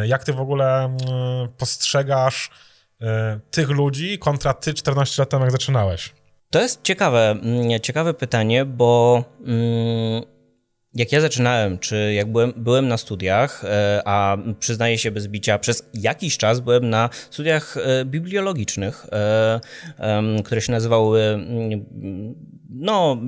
Jak 0.05 0.25
ty 0.25 0.33
w 0.33 0.41
ogóle 0.41 0.85
mm, 0.85 0.99
postrzegasz 1.59 2.51
tych 3.51 3.71
ludzi 3.71 4.19
kontra 4.19 4.55
ty 4.55 4.75
14 4.75 5.23
lat 5.23 5.31
temu, 5.31 5.45
jak 5.45 5.53
zaczynałeś? 5.53 6.13
To 6.51 6.61
jest 6.61 6.83
ciekawe, 6.83 7.31
mm, 7.31 7.81
ciekawe 7.81 8.15
pytanie, 8.15 8.65
bo 8.65 9.25
mm, 9.47 10.23
jak 10.95 11.13
ja 11.13 11.21
zaczynałem, 11.21 11.79
czy 11.79 12.13
jak 12.13 12.33
byłem, 12.33 12.53
byłem 12.57 12.89
na 12.89 12.97
studiach, 12.97 13.65
e, 13.65 14.03
a 14.05 14.37
przyznaję 14.61 14.99
się 14.99 15.11
bez 15.11 15.29
bicia, 15.29 15.59
przez 15.59 15.89
jakiś 15.95 16.39
czas 16.39 16.61
byłem 16.61 16.91
na 16.91 17.11
studiach 17.31 17.77
e, 17.77 18.05
bibliologicznych, 18.05 19.07
które 20.45 20.61
się 20.61 20.73
nazywały 20.73 21.23
mm, 21.23 21.85
no, 22.75 23.19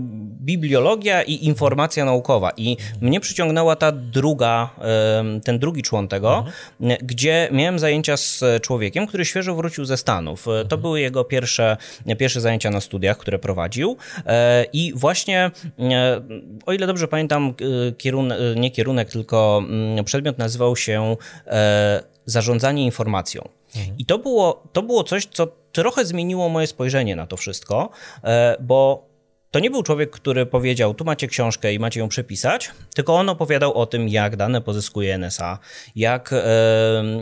bibliologia 0.41 1.23
i 1.23 1.47
informacja 1.47 2.05
naukowa. 2.05 2.53
I 2.57 2.77
mnie 3.01 3.21
przyciągnęła 3.21 3.77
ta 3.77 3.93
druga, 3.93 4.71
ten 5.45 5.59
drugi 5.59 5.83
człon 5.83 6.09
tego, 6.09 6.45
mhm. 6.81 6.99
gdzie 7.03 7.49
miałem 7.53 7.79
zajęcia 7.79 8.17
z 8.17 8.45
człowiekiem, 8.63 9.07
który 9.07 9.25
świeżo 9.25 9.55
wrócił 9.55 9.85
ze 9.85 9.97
Stanów. 9.97 10.45
To 10.45 10.61
mhm. 10.61 10.81
były 10.81 11.01
jego 11.01 11.25
pierwsze, 11.25 11.77
pierwsze 12.19 12.41
zajęcia 12.41 12.71
na 12.71 12.81
studiach, 12.81 13.19
które 13.19 13.39
prowadził. 13.39 13.97
E, 14.27 14.67
I 14.73 14.93
właśnie, 14.97 15.51
e, 15.79 16.21
o 16.67 16.73
ile 16.73 16.87
dobrze 16.87 17.09
pamiętam, 17.09 17.55
e, 17.89 17.93
kierunek, 17.93 18.39
nie 18.57 18.71
kierunek, 18.71 19.11
tylko 19.11 19.63
mm, 19.69 20.05
przedmiot 20.05 20.39
nazywał 20.39 20.77
się 20.77 21.17
zarządzanie 22.27 22.85
informacją. 22.85 23.49
Mhm. 23.77 23.99
I 23.99 24.05
to 24.07 24.19
było, 24.19 24.63
to 24.73 24.83
było 24.83 25.05
coś, 25.05 25.27
co 25.27 25.47
trochę 25.73 26.05
zmieniło 26.05 26.49
moje 26.49 26.67
spojrzenie 26.67 27.17
na 27.17 27.27
to 27.27 27.37
wszystko, 27.37 27.91
bo 28.61 29.07
to 29.55 29.61
nie 29.61 29.71
był 29.71 29.83
człowiek, 29.83 30.11
który 30.11 30.47
powiedział, 30.47 30.95
tu 30.95 31.05
macie 31.05 31.29
książkę 31.29 31.75
i 31.75 31.79
macie 31.79 32.01
ją 32.01 32.09
przepisać, 32.09 32.71
tylko 32.95 33.15
on 33.15 33.29
opowiadał 33.29 33.75
o 33.75 33.87
tym, 33.87 34.09
jak 34.09 34.37
dane 34.37 34.61
pozyskuje 34.61 35.19
NSA, 35.19 35.59
jak, 35.97 36.35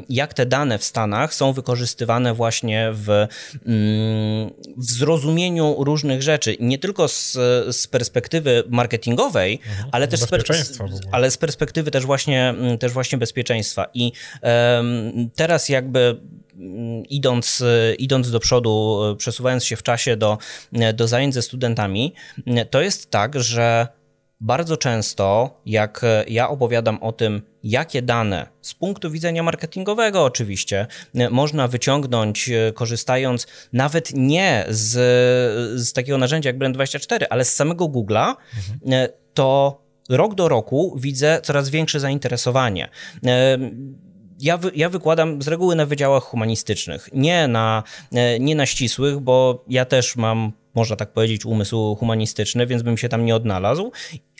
jak 0.08 0.34
te 0.34 0.46
dane 0.46 0.78
w 0.78 0.84
Stanach 0.84 1.34
są 1.34 1.52
wykorzystywane 1.52 2.34
właśnie 2.34 2.90
w, 2.92 3.08
mm, 3.08 4.50
w 4.76 4.84
zrozumieniu 4.84 5.76
różnych 5.78 6.22
rzeczy. 6.22 6.56
Nie 6.60 6.78
tylko 6.78 7.08
z, 7.08 7.32
z 7.76 7.86
perspektywy 7.86 8.62
marketingowej, 8.68 9.60
mhm. 9.68 9.88
ale 9.92 10.08
też 10.08 10.20
z, 10.20 10.28
ale 11.12 11.30
z 11.30 11.36
perspektywy 11.36 11.90
też 11.90 12.06
właśnie, 12.06 12.54
też 12.80 12.92
właśnie 12.92 13.18
bezpieczeństwa. 13.18 13.86
I 13.94 14.12
teraz 15.34 15.68
jakby 15.68 16.20
idąc, 17.09 17.64
idąc 17.98 18.30
do 18.30 18.40
przodu, 18.40 19.00
przesuwając 19.18 19.64
się 19.64 19.76
w 19.76 19.82
czasie 19.82 20.16
do, 20.16 20.38
do 20.94 21.09
zajęć 21.09 21.34
ze 21.34 21.42
studentami, 21.42 22.14
to 22.70 22.82
jest 22.82 23.11
tak, 23.11 23.40
że 23.40 23.88
bardzo 24.40 24.76
często, 24.76 25.61
jak 25.66 26.00
ja 26.28 26.48
opowiadam 26.48 26.98
o 27.03 27.12
tym, 27.12 27.42
jakie 27.62 28.03
dane 28.03 28.46
z 28.62 28.74
punktu 28.74 29.11
widzenia 29.11 29.42
marketingowego, 29.42 30.24
oczywiście, 30.24 30.86
można 31.30 31.68
wyciągnąć, 31.68 32.50
korzystając 32.74 33.46
nawet 33.72 34.11
nie 34.14 34.64
z, 34.68 34.90
z 35.80 35.92
takiego 35.92 36.18
narzędzia 36.18 36.50
jak 36.50 36.59
Brand24, 36.59 37.24
ale 37.30 37.44
z 37.44 37.53
samego 37.53 37.84
Google'a, 37.84 38.34
mhm. 38.57 39.09
to 39.34 39.82
rok 40.09 40.34
do 40.34 40.48
roku 40.48 40.96
widzę 40.98 41.40
coraz 41.42 41.70
większe 41.70 42.00
zainteresowanie 42.00 42.88
ja, 44.43 44.57
wy, 44.57 44.70
ja 44.74 44.88
wykładam 44.88 45.43
z 45.43 45.49
reguły 45.49 45.76
na 45.76 45.86
wydziałach 45.86 46.22
humanistycznych, 46.22 47.09
nie 47.12 47.49
na, 47.49 47.82
e, 48.12 48.40
nie 48.40 48.55
na 48.55 48.66
ścisłych, 48.66 49.20
bo 49.20 49.64
ja 49.68 49.84
też 49.84 50.16
mam, 50.16 50.53
można 50.74 50.97
tak 50.97 51.12
powiedzieć, 51.12 51.45
umysł 51.45 51.95
humanistyczny, 51.95 52.66
więc 52.66 52.82
bym 52.82 52.99
się 52.99 53.09
tam 53.09 53.24
nie 53.24 53.36
odnalazł, 53.36 53.93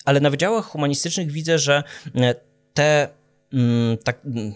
ale 0.05 0.21
na 0.21 0.31
wydziałach 0.31 0.65
humanistycznych 0.65 1.33
widzę, 1.33 1.59
że 1.59 1.83
e, 2.15 2.35
te 2.75 3.09
mm, 3.53 3.99
tak 3.99 4.21
mm, 4.25 4.53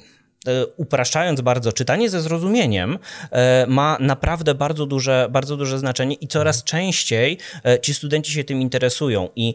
e, 0.46 0.66
upraszczając 0.66 1.40
bardzo, 1.40 1.72
czytanie 1.72 2.10
ze 2.10 2.20
zrozumieniem 2.20 2.98
ma 3.68 3.98
naprawdę 4.00 4.54
bardzo 4.54 4.86
duże, 4.86 5.28
bardzo 5.30 5.56
duże 5.56 5.78
znaczenie 5.78 6.14
i 6.14 6.28
coraz 6.28 6.64
częściej 6.64 7.38
ci 7.82 7.94
studenci 7.94 8.32
się 8.32 8.44
tym 8.44 8.60
interesują 8.60 9.28
i 9.36 9.54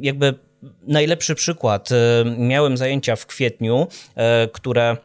jakby 0.00 0.34
najlepszy 0.86 1.34
przykład. 1.34 1.92
E, 1.92 2.24
miałem 2.38 2.76
zajęcia 2.76 3.16
w 3.16 3.26
kwietniu, 3.26 3.86
e, 4.14 4.48
które 4.48 4.96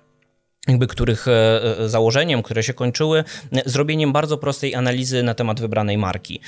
jakby 0.68 0.88
których 0.88 1.28
e, 1.28 1.62
założeniem, 1.90 2.44
które 2.44 2.64
się 2.64 2.74
kończyły 2.74 3.24
zrobieniem 3.66 4.14
bardzo 4.14 4.38
prostej 4.38 4.76
analizy 4.76 5.24
na 5.24 5.34
temat 5.34 5.62
wybranej 5.62 5.98
marki. 5.98 6.42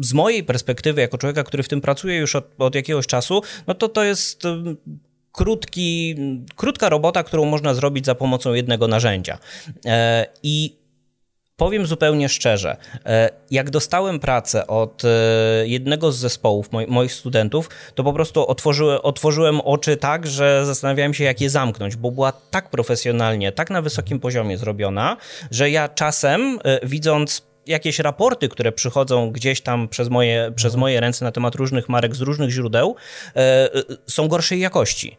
Z 0.00 0.12
mojej 0.12 0.44
perspektywy, 0.44 1.00
jako 1.00 1.18
człowieka, 1.18 1.44
który 1.44 1.62
w 1.62 1.68
tym 1.68 1.80
pracuje 1.80 2.16
już 2.16 2.36
od, 2.36 2.44
od 2.58 2.74
jakiegoś 2.74 3.06
czasu, 3.06 3.42
no 3.66 3.74
to 3.74 3.88
to 3.88 4.04
jest 4.04 4.42
krótki, 5.32 6.16
krótka 6.56 6.88
robota, 6.88 7.22
którą 7.22 7.44
można 7.44 7.74
zrobić 7.74 8.06
za 8.06 8.14
pomocą 8.14 8.54
jednego 8.54 8.88
narzędzia. 8.88 9.38
I 10.42 10.76
Powiem 11.56 11.86
zupełnie 11.86 12.28
szczerze, 12.28 12.76
e, 13.06 13.30
jak 13.50 13.70
dostałem 13.70 14.20
pracę 14.20 14.66
od 14.66 15.02
e, 15.04 15.08
jednego 15.66 16.12
z 16.12 16.18
zespołów 16.18 16.70
moich 16.88 17.12
studentów, 17.12 17.70
to 17.94 18.04
po 18.04 18.12
prostu 18.12 18.46
otworzyłem, 18.46 19.00
otworzyłem 19.02 19.60
oczy 19.60 19.96
tak, 19.96 20.26
że 20.26 20.66
zastanawiałem 20.66 21.14
się, 21.14 21.24
jak 21.24 21.40
je 21.40 21.50
zamknąć, 21.50 21.96
bo 21.96 22.10
była 22.10 22.32
tak 22.32 22.70
profesjonalnie, 22.70 23.52
tak 23.52 23.70
na 23.70 23.82
wysokim 23.82 24.20
poziomie 24.20 24.58
zrobiona, 24.58 25.16
że 25.50 25.70
ja 25.70 25.88
czasem 25.88 26.58
e, 26.64 26.86
widząc 26.86 27.46
jakieś 27.66 27.98
raporty, 27.98 28.48
które 28.48 28.72
przychodzą 28.72 29.30
gdzieś 29.30 29.60
tam 29.60 29.88
przez 29.88 30.08
moje, 30.08 30.52
przez 30.56 30.72
mhm. 30.72 30.80
moje 30.80 31.00
ręce 31.00 31.24
na 31.24 31.32
temat 31.32 31.54
różnych 31.54 31.88
marek 31.88 32.16
z 32.16 32.20
różnych 32.20 32.50
źródeł, 32.50 32.96
są 34.06 34.28
gorszej 34.28 34.60
jakości. 34.60 35.16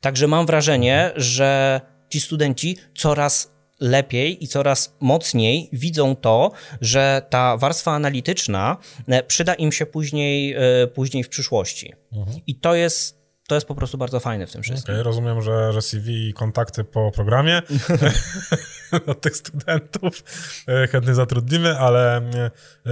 Także 0.00 0.26
mam 0.26 0.46
wrażenie, 0.46 1.12
że 1.16 1.80
ci 2.10 2.20
studenci 2.20 2.76
coraz 2.94 3.55
lepiej 3.80 4.44
i 4.44 4.48
coraz 4.48 4.96
mocniej 5.00 5.68
widzą 5.72 6.16
to, 6.16 6.52
że 6.80 7.22
ta 7.30 7.56
warstwa 7.56 7.92
analityczna 7.92 8.76
e, 9.08 9.22
przyda 9.22 9.54
im 9.54 9.72
się 9.72 9.86
później, 9.86 10.54
e, 10.54 10.86
później 10.86 11.24
w 11.24 11.28
przyszłości. 11.28 11.92
Mhm. 12.12 12.40
I 12.46 12.54
to 12.54 12.74
jest 12.74 13.16
to 13.48 13.54
jest 13.54 13.66
po 13.66 13.74
prostu 13.74 13.98
bardzo 13.98 14.20
fajne 14.20 14.46
w 14.46 14.52
tym 14.52 14.62
wszystkim. 14.62 14.94
Okay, 14.94 15.02
rozumiem, 15.02 15.42
że, 15.42 15.72
że 15.72 15.82
CV 15.82 16.28
i 16.28 16.32
kontakty 16.32 16.84
po 16.84 17.12
programie 17.12 17.62
od 19.06 19.20
tych 19.20 19.36
studentów 19.36 20.24
e, 20.68 20.86
chętnie 20.86 21.14
zatrudnimy, 21.14 21.78
ale 21.78 22.22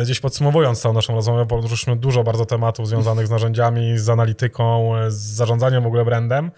gdzieś 0.03 0.20
podsumowując 0.20 0.80
całą 0.80 0.95
naszą 0.95 1.14
rozmowę, 1.14 1.47
poruszyliśmy 1.47 1.97
dużo 1.97 2.24
bardzo 2.24 2.47
tematów 2.47 2.89
związanych 2.89 3.26
z 3.26 3.30
narzędziami, 3.30 3.99
z 3.99 4.09
analityką, 4.09 4.93
z 5.09 5.14
zarządzaniem 5.14 5.82
w 5.82 5.87
ogóle 5.87 6.05
brandem. 6.05 6.51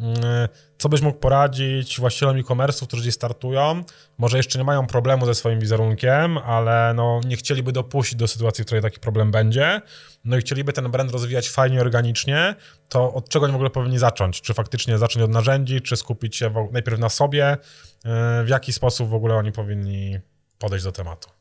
Mm, 0.00 0.48
co 0.78 0.88
byś 0.88 1.00
mógł 1.00 1.18
poradzić 1.18 2.00
właścicielom 2.00 2.36
e-commerce'ów, 2.36 2.86
którzy 2.86 3.12
startują? 3.12 3.84
Może 4.18 4.36
jeszcze 4.36 4.58
nie 4.58 4.64
mają 4.64 4.86
problemu 4.86 5.26
ze 5.26 5.34
swoim 5.34 5.60
wizerunkiem, 5.60 6.38
ale 6.38 6.92
no, 6.94 7.20
nie 7.24 7.36
chcieliby 7.36 7.72
dopuścić 7.72 8.18
do 8.18 8.28
sytuacji, 8.28 8.64
w 8.64 8.66
której 8.66 8.82
taki 8.82 9.00
problem 9.00 9.30
będzie, 9.30 9.80
no 10.24 10.36
i 10.36 10.40
chcieliby 10.40 10.72
ten 10.72 10.90
brand 10.90 11.10
rozwijać 11.10 11.48
fajnie, 11.48 11.80
organicznie, 11.80 12.54
to 12.88 13.14
od 13.14 13.28
czego 13.28 13.44
oni 13.44 13.52
w 13.52 13.56
ogóle 13.56 13.70
powinni 13.70 13.98
zacząć? 13.98 14.40
Czy 14.40 14.54
faktycznie 14.54 14.98
zacząć 14.98 15.24
od 15.24 15.30
narzędzi, 15.30 15.82
czy 15.82 15.96
skupić 15.96 16.36
się 16.36 16.68
najpierw 16.72 16.98
na 16.98 17.08
sobie? 17.08 17.56
W 18.44 18.48
jaki 18.48 18.72
sposób 18.72 19.08
w 19.08 19.14
ogóle 19.14 19.34
oni 19.34 19.52
powinni 19.52 20.18
podejść 20.58 20.84
do 20.84 20.92
tematu? 20.92 21.39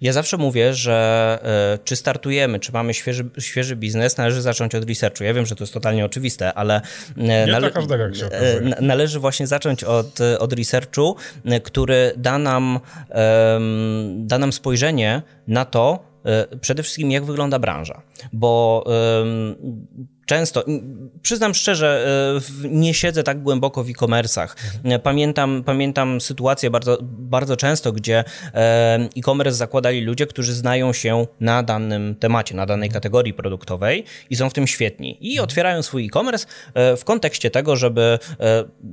Ja 0.00 0.12
zawsze 0.12 0.36
mówię, 0.36 0.74
że 0.74 1.38
e, 1.42 1.84
czy 1.84 1.96
startujemy, 1.96 2.60
czy 2.60 2.72
mamy 2.72 2.94
świeży, 2.94 3.24
świeży 3.38 3.76
biznes, 3.76 4.16
należy 4.16 4.42
zacząć 4.42 4.74
od 4.74 4.88
researchu. 4.88 5.24
Ja 5.24 5.34
wiem, 5.34 5.46
że 5.46 5.56
to 5.56 5.64
jest 5.64 5.74
totalnie 5.74 6.04
oczywiste, 6.04 6.54
ale 6.54 6.80
e, 7.16 7.46
nale 7.46 7.70
każdego, 7.70 8.04
e, 8.04 8.60
należy 8.80 9.20
właśnie 9.20 9.46
zacząć 9.46 9.84
od, 9.84 10.18
od 10.38 10.52
researchu, 10.52 11.16
który 11.62 12.12
da 12.16 12.38
nam, 12.38 12.80
da 14.16 14.38
nam 14.38 14.52
spojrzenie 14.52 15.22
na 15.48 15.64
to, 15.64 16.10
przede 16.60 16.82
wszystkim 16.82 17.10
jak 17.10 17.24
wygląda 17.24 17.58
branża, 17.58 18.02
bo 18.32 18.84
często, 20.30 20.64
przyznam 21.22 21.54
szczerze, 21.54 22.06
e, 22.64 22.68
nie 22.68 22.94
siedzę 22.94 23.22
tak 23.22 23.42
głęboko 23.42 23.84
w 23.84 23.88
e-commerce'ach. 23.88 24.48
Mhm. 24.74 25.00
Pamiętam, 25.00 25.62
pamiętam 25.66 26.20
sytuację 26.20 26.70
bardzo, 26.70 26.98
bardzo 27.02 27.56
często, 27.56 27.92
gdzie 27.92 28.24
e, 28.54 29.08
e-commerce 29.16 29.56
zakładali 29.56 30.00
ludzie, 30.00 30.26
którzy 30.26 30.54
znają 30.54 30.92
się 30.92 31.26
na 31.40 31.62
danym 31.62 32.14
temacie, 32.14 32.54
na 32.56 32.66
danej 32.66 32.86
mhm. 32.86 32.94
kategorii 33.00 33.34
produktowej 33.34 34.04
i 34.30 34.36
są 34.36 34.50
w 34.50 34.52
tym 34.52 34.66
świetni. 34.66 35.18
I 35.20 35.30
mhm. 35.30 35.44
otwierają 35.44 35.82
swój 35.82 36.06
e-commerce 36.06 36.46
e, 36.74 36.96
w 36.96 37.04
kontekście 37.04 37.50
tego, 37.50 37.76
żeby 37.76 38.18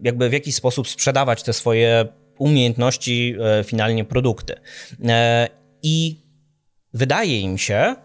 jakby 0.03 0.29
w 0.29 0.33
jakiś 0.33 0.55
sposób 0.55 0.87
sprzedawać 0.87 1.43
te 1.43 1.53
swoje 1.53 2.07
umiejętności, 2.37 3.35
finalnie 3.65 4.05
produkty. 4.05 4.55
I 5.83 6.21
wydaje 6.93 7.39
im 7.39 7.57
się, 7.57 7.95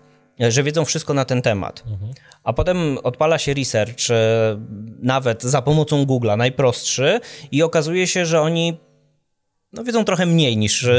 że 0.50 0.62
wiedzą 0.62 0.84
wszystko 0.84 1.14
na 1.14 1.24
ten 1.24 1.42
temat. 1.42 1.82
Mhm 1.86 2.12
a 2.44 2.52
potem 2.52 2.98
odpala 3.02 3.38
się 3.38 3.54
research, 3.54 4.10
e, 4.10 4.14
nawet 5.02 5.42
za 5.42 5.62
pomocą 5.62 6.04
Google'a, 6.04 6.36
najprostszy, 6.36 7.20
i 7.52 7.62
okazuje 7.62 8.06
się, 8.06 8.26
że 8.26 8.40
oni 8.40 8.78
no, 9.72 9.84
wiedzą 9.84 10.04
trochę 10.04 10.26
mniej 10.26 10.56
niż, 10.56 10.84
e, 10.84 10.94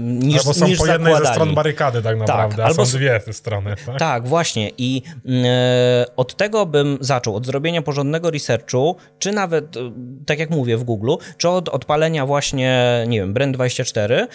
niż 0.00 0.38
Albo 0.38 0.54
są 0.54 0.66
niż 0.66 0.78
po 0.78 0.86
jednej 0.86 1.12
zakładali. 1.12 1.26
ze 1.26 1.32
stron 1.32 1.54
barykady 1.54 2.02
tak 2.02 2.18
naprawdę, 2.18 2.56
tak, 2.56 2.66
albo 2.66 2.86
są 2.86 2.98
dwie 2.98 3.20
te 3.20 3.32
strony. 3.32 3.74
Tak, 3.86 3.98
tak 3.98 4.28
właśnie 4.28 4.70
i 4.78 5.02
e, 5.44 6.06
od 6.16 6.36
tego 6.36 6.66
bym 6.66 6.98
zaczął, 7.00 7.36
od 7.36 7.46
zrobienia 7.46 7.82
porządnego 7.82 8.30
researchu, 8.30 8.96
czy 9.18 9.32
nawet, 9.32 9.76
e, 9.76 9.92
tak 10.26 10.38
jak 10.38 10.50
mówię 10.50 10.76
w 10.76 10.84
Google, 10.84 11.14
czy 11.36 11.48
od 11.48 11.68
odpalenia 11.68 12.26
właśnie, 12.26 13.04
nie 13.08 13.20
wiem, 13.20 13.34
Brand24, 13.34 14.26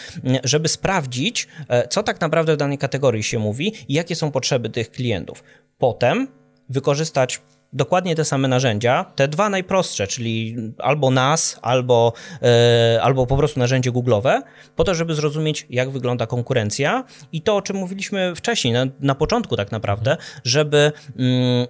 żeby 0.43 0.67
sprawdzić, 0.67 1.47
co 1.89 2.03
tak 2.03 2.21
naprawdę 2.21 2.53
w 2.53 2.57
danej 2.57 2.77
kategorii 2.77 3.23
się 3.23 3.39
mówi 3.39 3.73
i 3.87 3.93
jakie 3.93 4.15
są 4.15 4.31
potrzeby 4.31 4.69
tych 4.69 4.91
klientów. 4.91 5.43
Potem 5.77 6.27
wykorzystać 6.69 7.41
dokładnie 7.75 8.15
te 8.15 8.25
same 8.25 8.47
narzędzia, 8.47 9.05
te 9.15 9.27
dwa 9.27 9.49
najprostsze, 9.49 10.07
czyli 10.07 10.55
albo 10.77 11.11
NAS, 11.11 11.59
albo, 11.61 12.13
e, 12.41 12.99
albo 13.01 13.27
po 13.27 13.37
prostu 13.37 13.59
narzędzie 13.59 13.91
Google'owe, 13.91 14.41
po 14.75 14.83
to, 14.83 14.95
żeby 14.95 15.15
zrozumieć, 15.15 15.67
jak 15.69 15.89
wygląda 15.89 16.27
konkurencja 16.27 17.03
i 17.31 17.41
to, 17.41 17.55
o 17.55 17.61
czym 17.61 17.75
mówiliśmy 17.75 18.35
wcześniej, 18.35 18.73
na, 18.73 18.85
na 18.99 19.15
początku 19.15 19.55
tak 19.55 19.71
naprawdę, 19.71 20.17
żeby. 20.43 20.91
Mm, 21.17 21.67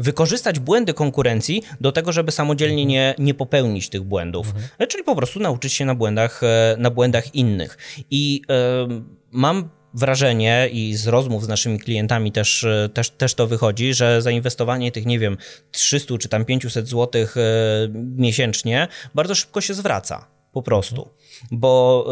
wykorzystać 0.00 0.58
błędy 0.58 0.94
konkurencji 0.94 1.62
do 1.80 1.92
tego, 1.92 2.12
żeby 2.12 2.32
samodzielnie 2.32 2.86
nie, 2.86 3.14
nie 3.18 3.34
popełnić 3.34 3.88
tych 3.88 4.02
błędów. 4.02 4.46
Mhm. 4.46 4.88
Czyli 4.88 5.04
po 5.04 5.16
prostu 5.16 5.40
nauczyć 5.40 5.72
się 5.72 5.84
na 5.84 5.94
błędach, 5.94 6.42
e, 6.42 6.76
na 6.78 6.90
błędach 6.90 7.34
innych. 7.34 7.78
I 8.10 8.42
y, 8.90 9.02
mam 9.30 9.68
wrażenie 9.98 10.68
i 10.72 10.96
z 10.96 11.06
rozmów 11.06 11.44
z 11.44 11.48
naszymi 11.48 11.78
klientami 11.78 12.32
też, 12.32 12.64
e, 12.64 12.88
też, 12.94 13.10
też 13.10 13.34
to 13.34 13.46
wychodzi, 13.46 13.94
że 13.94 14.22
zainwestowanie 14.22 14.92
tych, 14.92 15.06
nie 15.06 15.18
wiem, 15.18 15.36
300 15.70 16.18
czy 16.18 16.28
tam 16.28 16.44
500 16.44 16.88
zł 16.88 17.26
miesięcznie 18.16 18.88
bardzo 19.14 19.34
szybko 19.34 19.60
się 19.60 19.74
zwraca. 19.74 20.26
Po 20.52 20.62
prostu. 20.62 21.08
Bo 21.50 22.06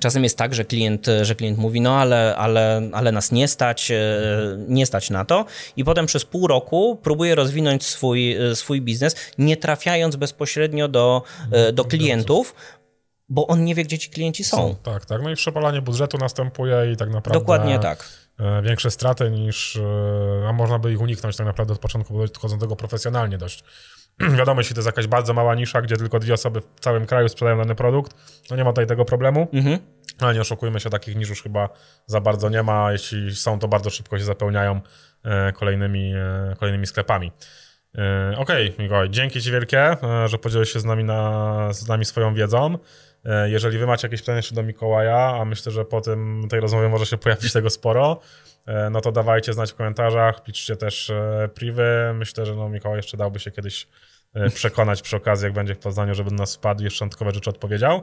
Czasem 0.00 0.24
jest 0.24 0.38
tak, 0.38 0.54
że 0.54 0.64
klient, 0.64 1.06
że 1.22 1.34
klient 1.34 1.58
mówi, 1.58 1.80
no 1.80 1.96
ale, 1.96 2.36
ale, 2.36 2.90
ale 2.92 3.12
nas 3.12 3.32
nie 3.32 3.48
stać, 3.48 3.90
e, 3.90 3.96
nie 4.68 4.86
stać 4.86 5.10
na 5.10 5.24
to 5.24 5.44
i 5.76 5.84
potem 5.84 6.06
przez 6.06 6.24
pół 6.24 6.46
roku 6.46 6.98
próbuje 7.02 7.34
rozwinąć 7.34 7.84
swój, 7.84 8.32
e, 8.32 8.56
swój 8.56 8.80
biznes, 8.80 9.16
nie 9.38 9.56
trafiając 9.56 10.16
bezpośrednio 10.16 10.88
do, 10.88 11.22
e, 11.52 11.72
do 11.72 11.84
klientów, 11.84 12.54
bo 13.30 13.46
on 13.46 13.64
nie 13.64 13.74
wie, 13.74 13.84
gdzie 13.84 13.98
ci 13.98 14.10
klienci 14.10 14.44
są. 14.44 14.56
są. 14.56 14.76
Tak, 14.82 15.06
tak. 15.06 15.22
No 15.22 15.30
i 15.30 15.36
przepalanie 15.36 15.82
budżetu 15.82 16.18
następuje 16.18 16.92
i 16.92 16.96
tak 16.96 17.10
naprawdę... 17.10 17.40
Dokładnie 17.40 17.78
tak. 17.78 18.08
Większe 18.62 18.90
straty 18.90 19.30
niż, 19.30 19.78
a 20.48 20.52
można 20.52 20.78
by 20.78 20.92
ich 20.92 21.00
uniknąć 21.00 21.36
tak 21.36 21.46
naprawdę 21.46 21.72
od 21.72 21.80
początku, 21.80 22.14
podchodząc 22.14 22.60
do 22.60 22.66
tego 22.66 22.76
profesjonalnie 22.76 23.38
dość. 23.38 23.64
Wiadomo, 24.38 24.60
jeśli 24.60 24.74
to 24.74 24.78
jest 24.78 24.86
jakaś 24.86 25.06
bardzo 25.06 25.34
mała 25.34 25.54
nisza, 25.54 25.82
gdzie 25.82 25.96
tylko 25.96 26.18
dwie 26.18 26.34
osoby 26.34 26.60
w 26.60 26.80
całym 26.80 27.06
kraju 27.06 27.28
sprzedają 27.28 27.58
dany 27.58 27.74
produkt, 27.74 28.14
no 28.50 28.56
nie 28.56 28.64
ma 28.64 28.70
tutaj 28.70 28.86
tego 28.86 29.04
problemu. 29.04 29.48
Mhm. 29.52 29.78
Ale 30.20 30.34
nie 30.34 30.40
oszukujmy 30.40 30.80
się, 30.80 30.90
takich 30.90 31.16
nisz 31.16 31.28
już 31.28 31.42
chyba 31.42 31.68
za 32.06 32.20
bardzo 32.20 32.48
nie 32.48 32.62
ma. 32.62 32.92
Jeśli 32.92 33.36
są, 33.36 33.58
to 33.58 33.68
bardzo 33.68 33.90
szybko 33.90 34.18
się 34.18 34.24
zapełniają 34.24 34.80
e, 35.24 35.52
kolejnymi, 35.52 36.12
e, 36.14 36.56
kolejnymi 36.58 36.86
sklepami. 36.86 37.32
E, 37.98 38.34
okej, 38.38 38.72
okay, 38.72 38.84
Mikołaj, 38.84 39.10
dzięki 39.10 39.42
Ci 39.42 39.50
wielkie, 39.50 39.96
że 40.26 40.38
podzieliłeś 40.38 40.72
się 40.72 40.80
z 40.80 40.84
nami, 40.84 41.04
na, 41.04 41.72
z 41.72 41.88
nami 41.88 42.04
swoją 42.04 42.34
wiedzą. 42.34 42.78
Jeżeli 43.46 43.78
Wy 43.78 43.86
macie 43.86 44.06
jakieś 44.06 44.20
pytania 44.20 44.36
jeszcze 44.36 44.54
do 44.54 44.62
Mikołaja, 44.62 45.18
a 45.40 45.44
myślę, 45.44 45.72
że 45.72 45.84
po 45.84 46.00
tym 46.00 46.46
tej 46.50 46.60
rozmowie 46.60 46.88
może 46.88 47.06
się 47.06 47.18
pojawić 47.18 47.52
tego 47.52 47.70
sporo, 47.70 48.20
no 48.90 49.00
to 49.00 49.12
dawajcie 49.12 49.52
znać 49.52 49.72
w 49.72 49.74
komentarzach, 49.74 50.42
piszcie 50.42 50.76
też 50.76 51.12
privy. 51.54 52.12
Myślę, 52.14 52.46
że 52.46 52.54
no 52.54 52.68
Mikołaj 52.68 52.98
jeszcze 52.98 53.16
dałby 53.16 53.38
się 53.38 53.50
kiedyś 53.50 53.86
E, 54.34 54.50
przekonać 54.50 55.02
przy 55.02 55.16
okazji, 55.16 55.44
jak 55.44 55.52
będzie 55.52 55.74
w 55.74 55.78
Poznaniu, 55.78 56.14
żeby 56.14 56.30
do 56.30 56.36
nas 56.36 56.56
wpadł 56.56 56.84
i 56.84 56.90
szczątkowe 56.90 57.32
rzeczy 57.32 57.50
odpowiedział. 57.50 58.02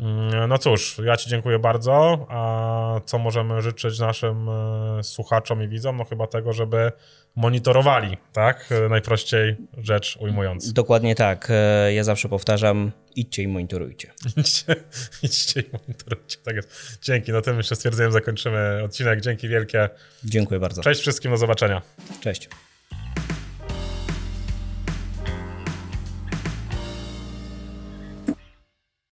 Mm, 0.00 0.48
no 0.48 0.58
cóż, 0.58 1.00
ja 1.04 1.16
Ci 1.16 1.30
dziękuję 1.30 1.58
bardzo. 1.58 2.26
A 2.28 3.00
co 3.04 3.18
możemy 3.18 3.62
życzyć 3.62 3.98
naszym 3.98 4.48
e, 4.48 5.02
słuchaczom 5.02 5.62
i 5.62 5.68
widzom? 5.68 5.96
No 5.96 6.04
chyba 6.04 6.26
tego, 6.26 6.52
żeby 6.52 6.92
monitorowali, 7.36 8.16
tak? 8.32 8.68
E, 8.70 8.88
najprościej 8.88 9.56
rzecz 9.78 10.16
ujmując. 10.20 10.72
Dokładnie 10.72 11.14
tak. 11.14 11.52
Ja 11.94 12.04
zawsze 12.04 12.28
powtarzam, 12.28 12.92
idźcie 13.16 13.42
i 13.42 13.48
monitorujcie. 13.48 14.12
idźcie, 14.36 14.76
idźcie 15.22 15.60
i 15.60 15.64
monitorujcie, 15.72 16.38
tak 16.44 16.56
jest. 16.56 16.98
Dzięki, 17.02 17.32
no 17.32 17.40
tym 17.40 17.56
jeszcze 17.56 17.76
stwierdzeniem 17.76 18.12
zakończymy 18.12 18.82
odcinek. 18.84 19.20
Dzięki 19.20 19.48
wielkie. 19.48 19.88
Dziękuję 20.24 20.60
bardzo. 20.60 20.82
Cześć 20.82 21.00
wszystkim, 21.00 21.30
do 21.30 21.36
zobaczenia. 21.36 21.82
Cześć. 22.20 22.48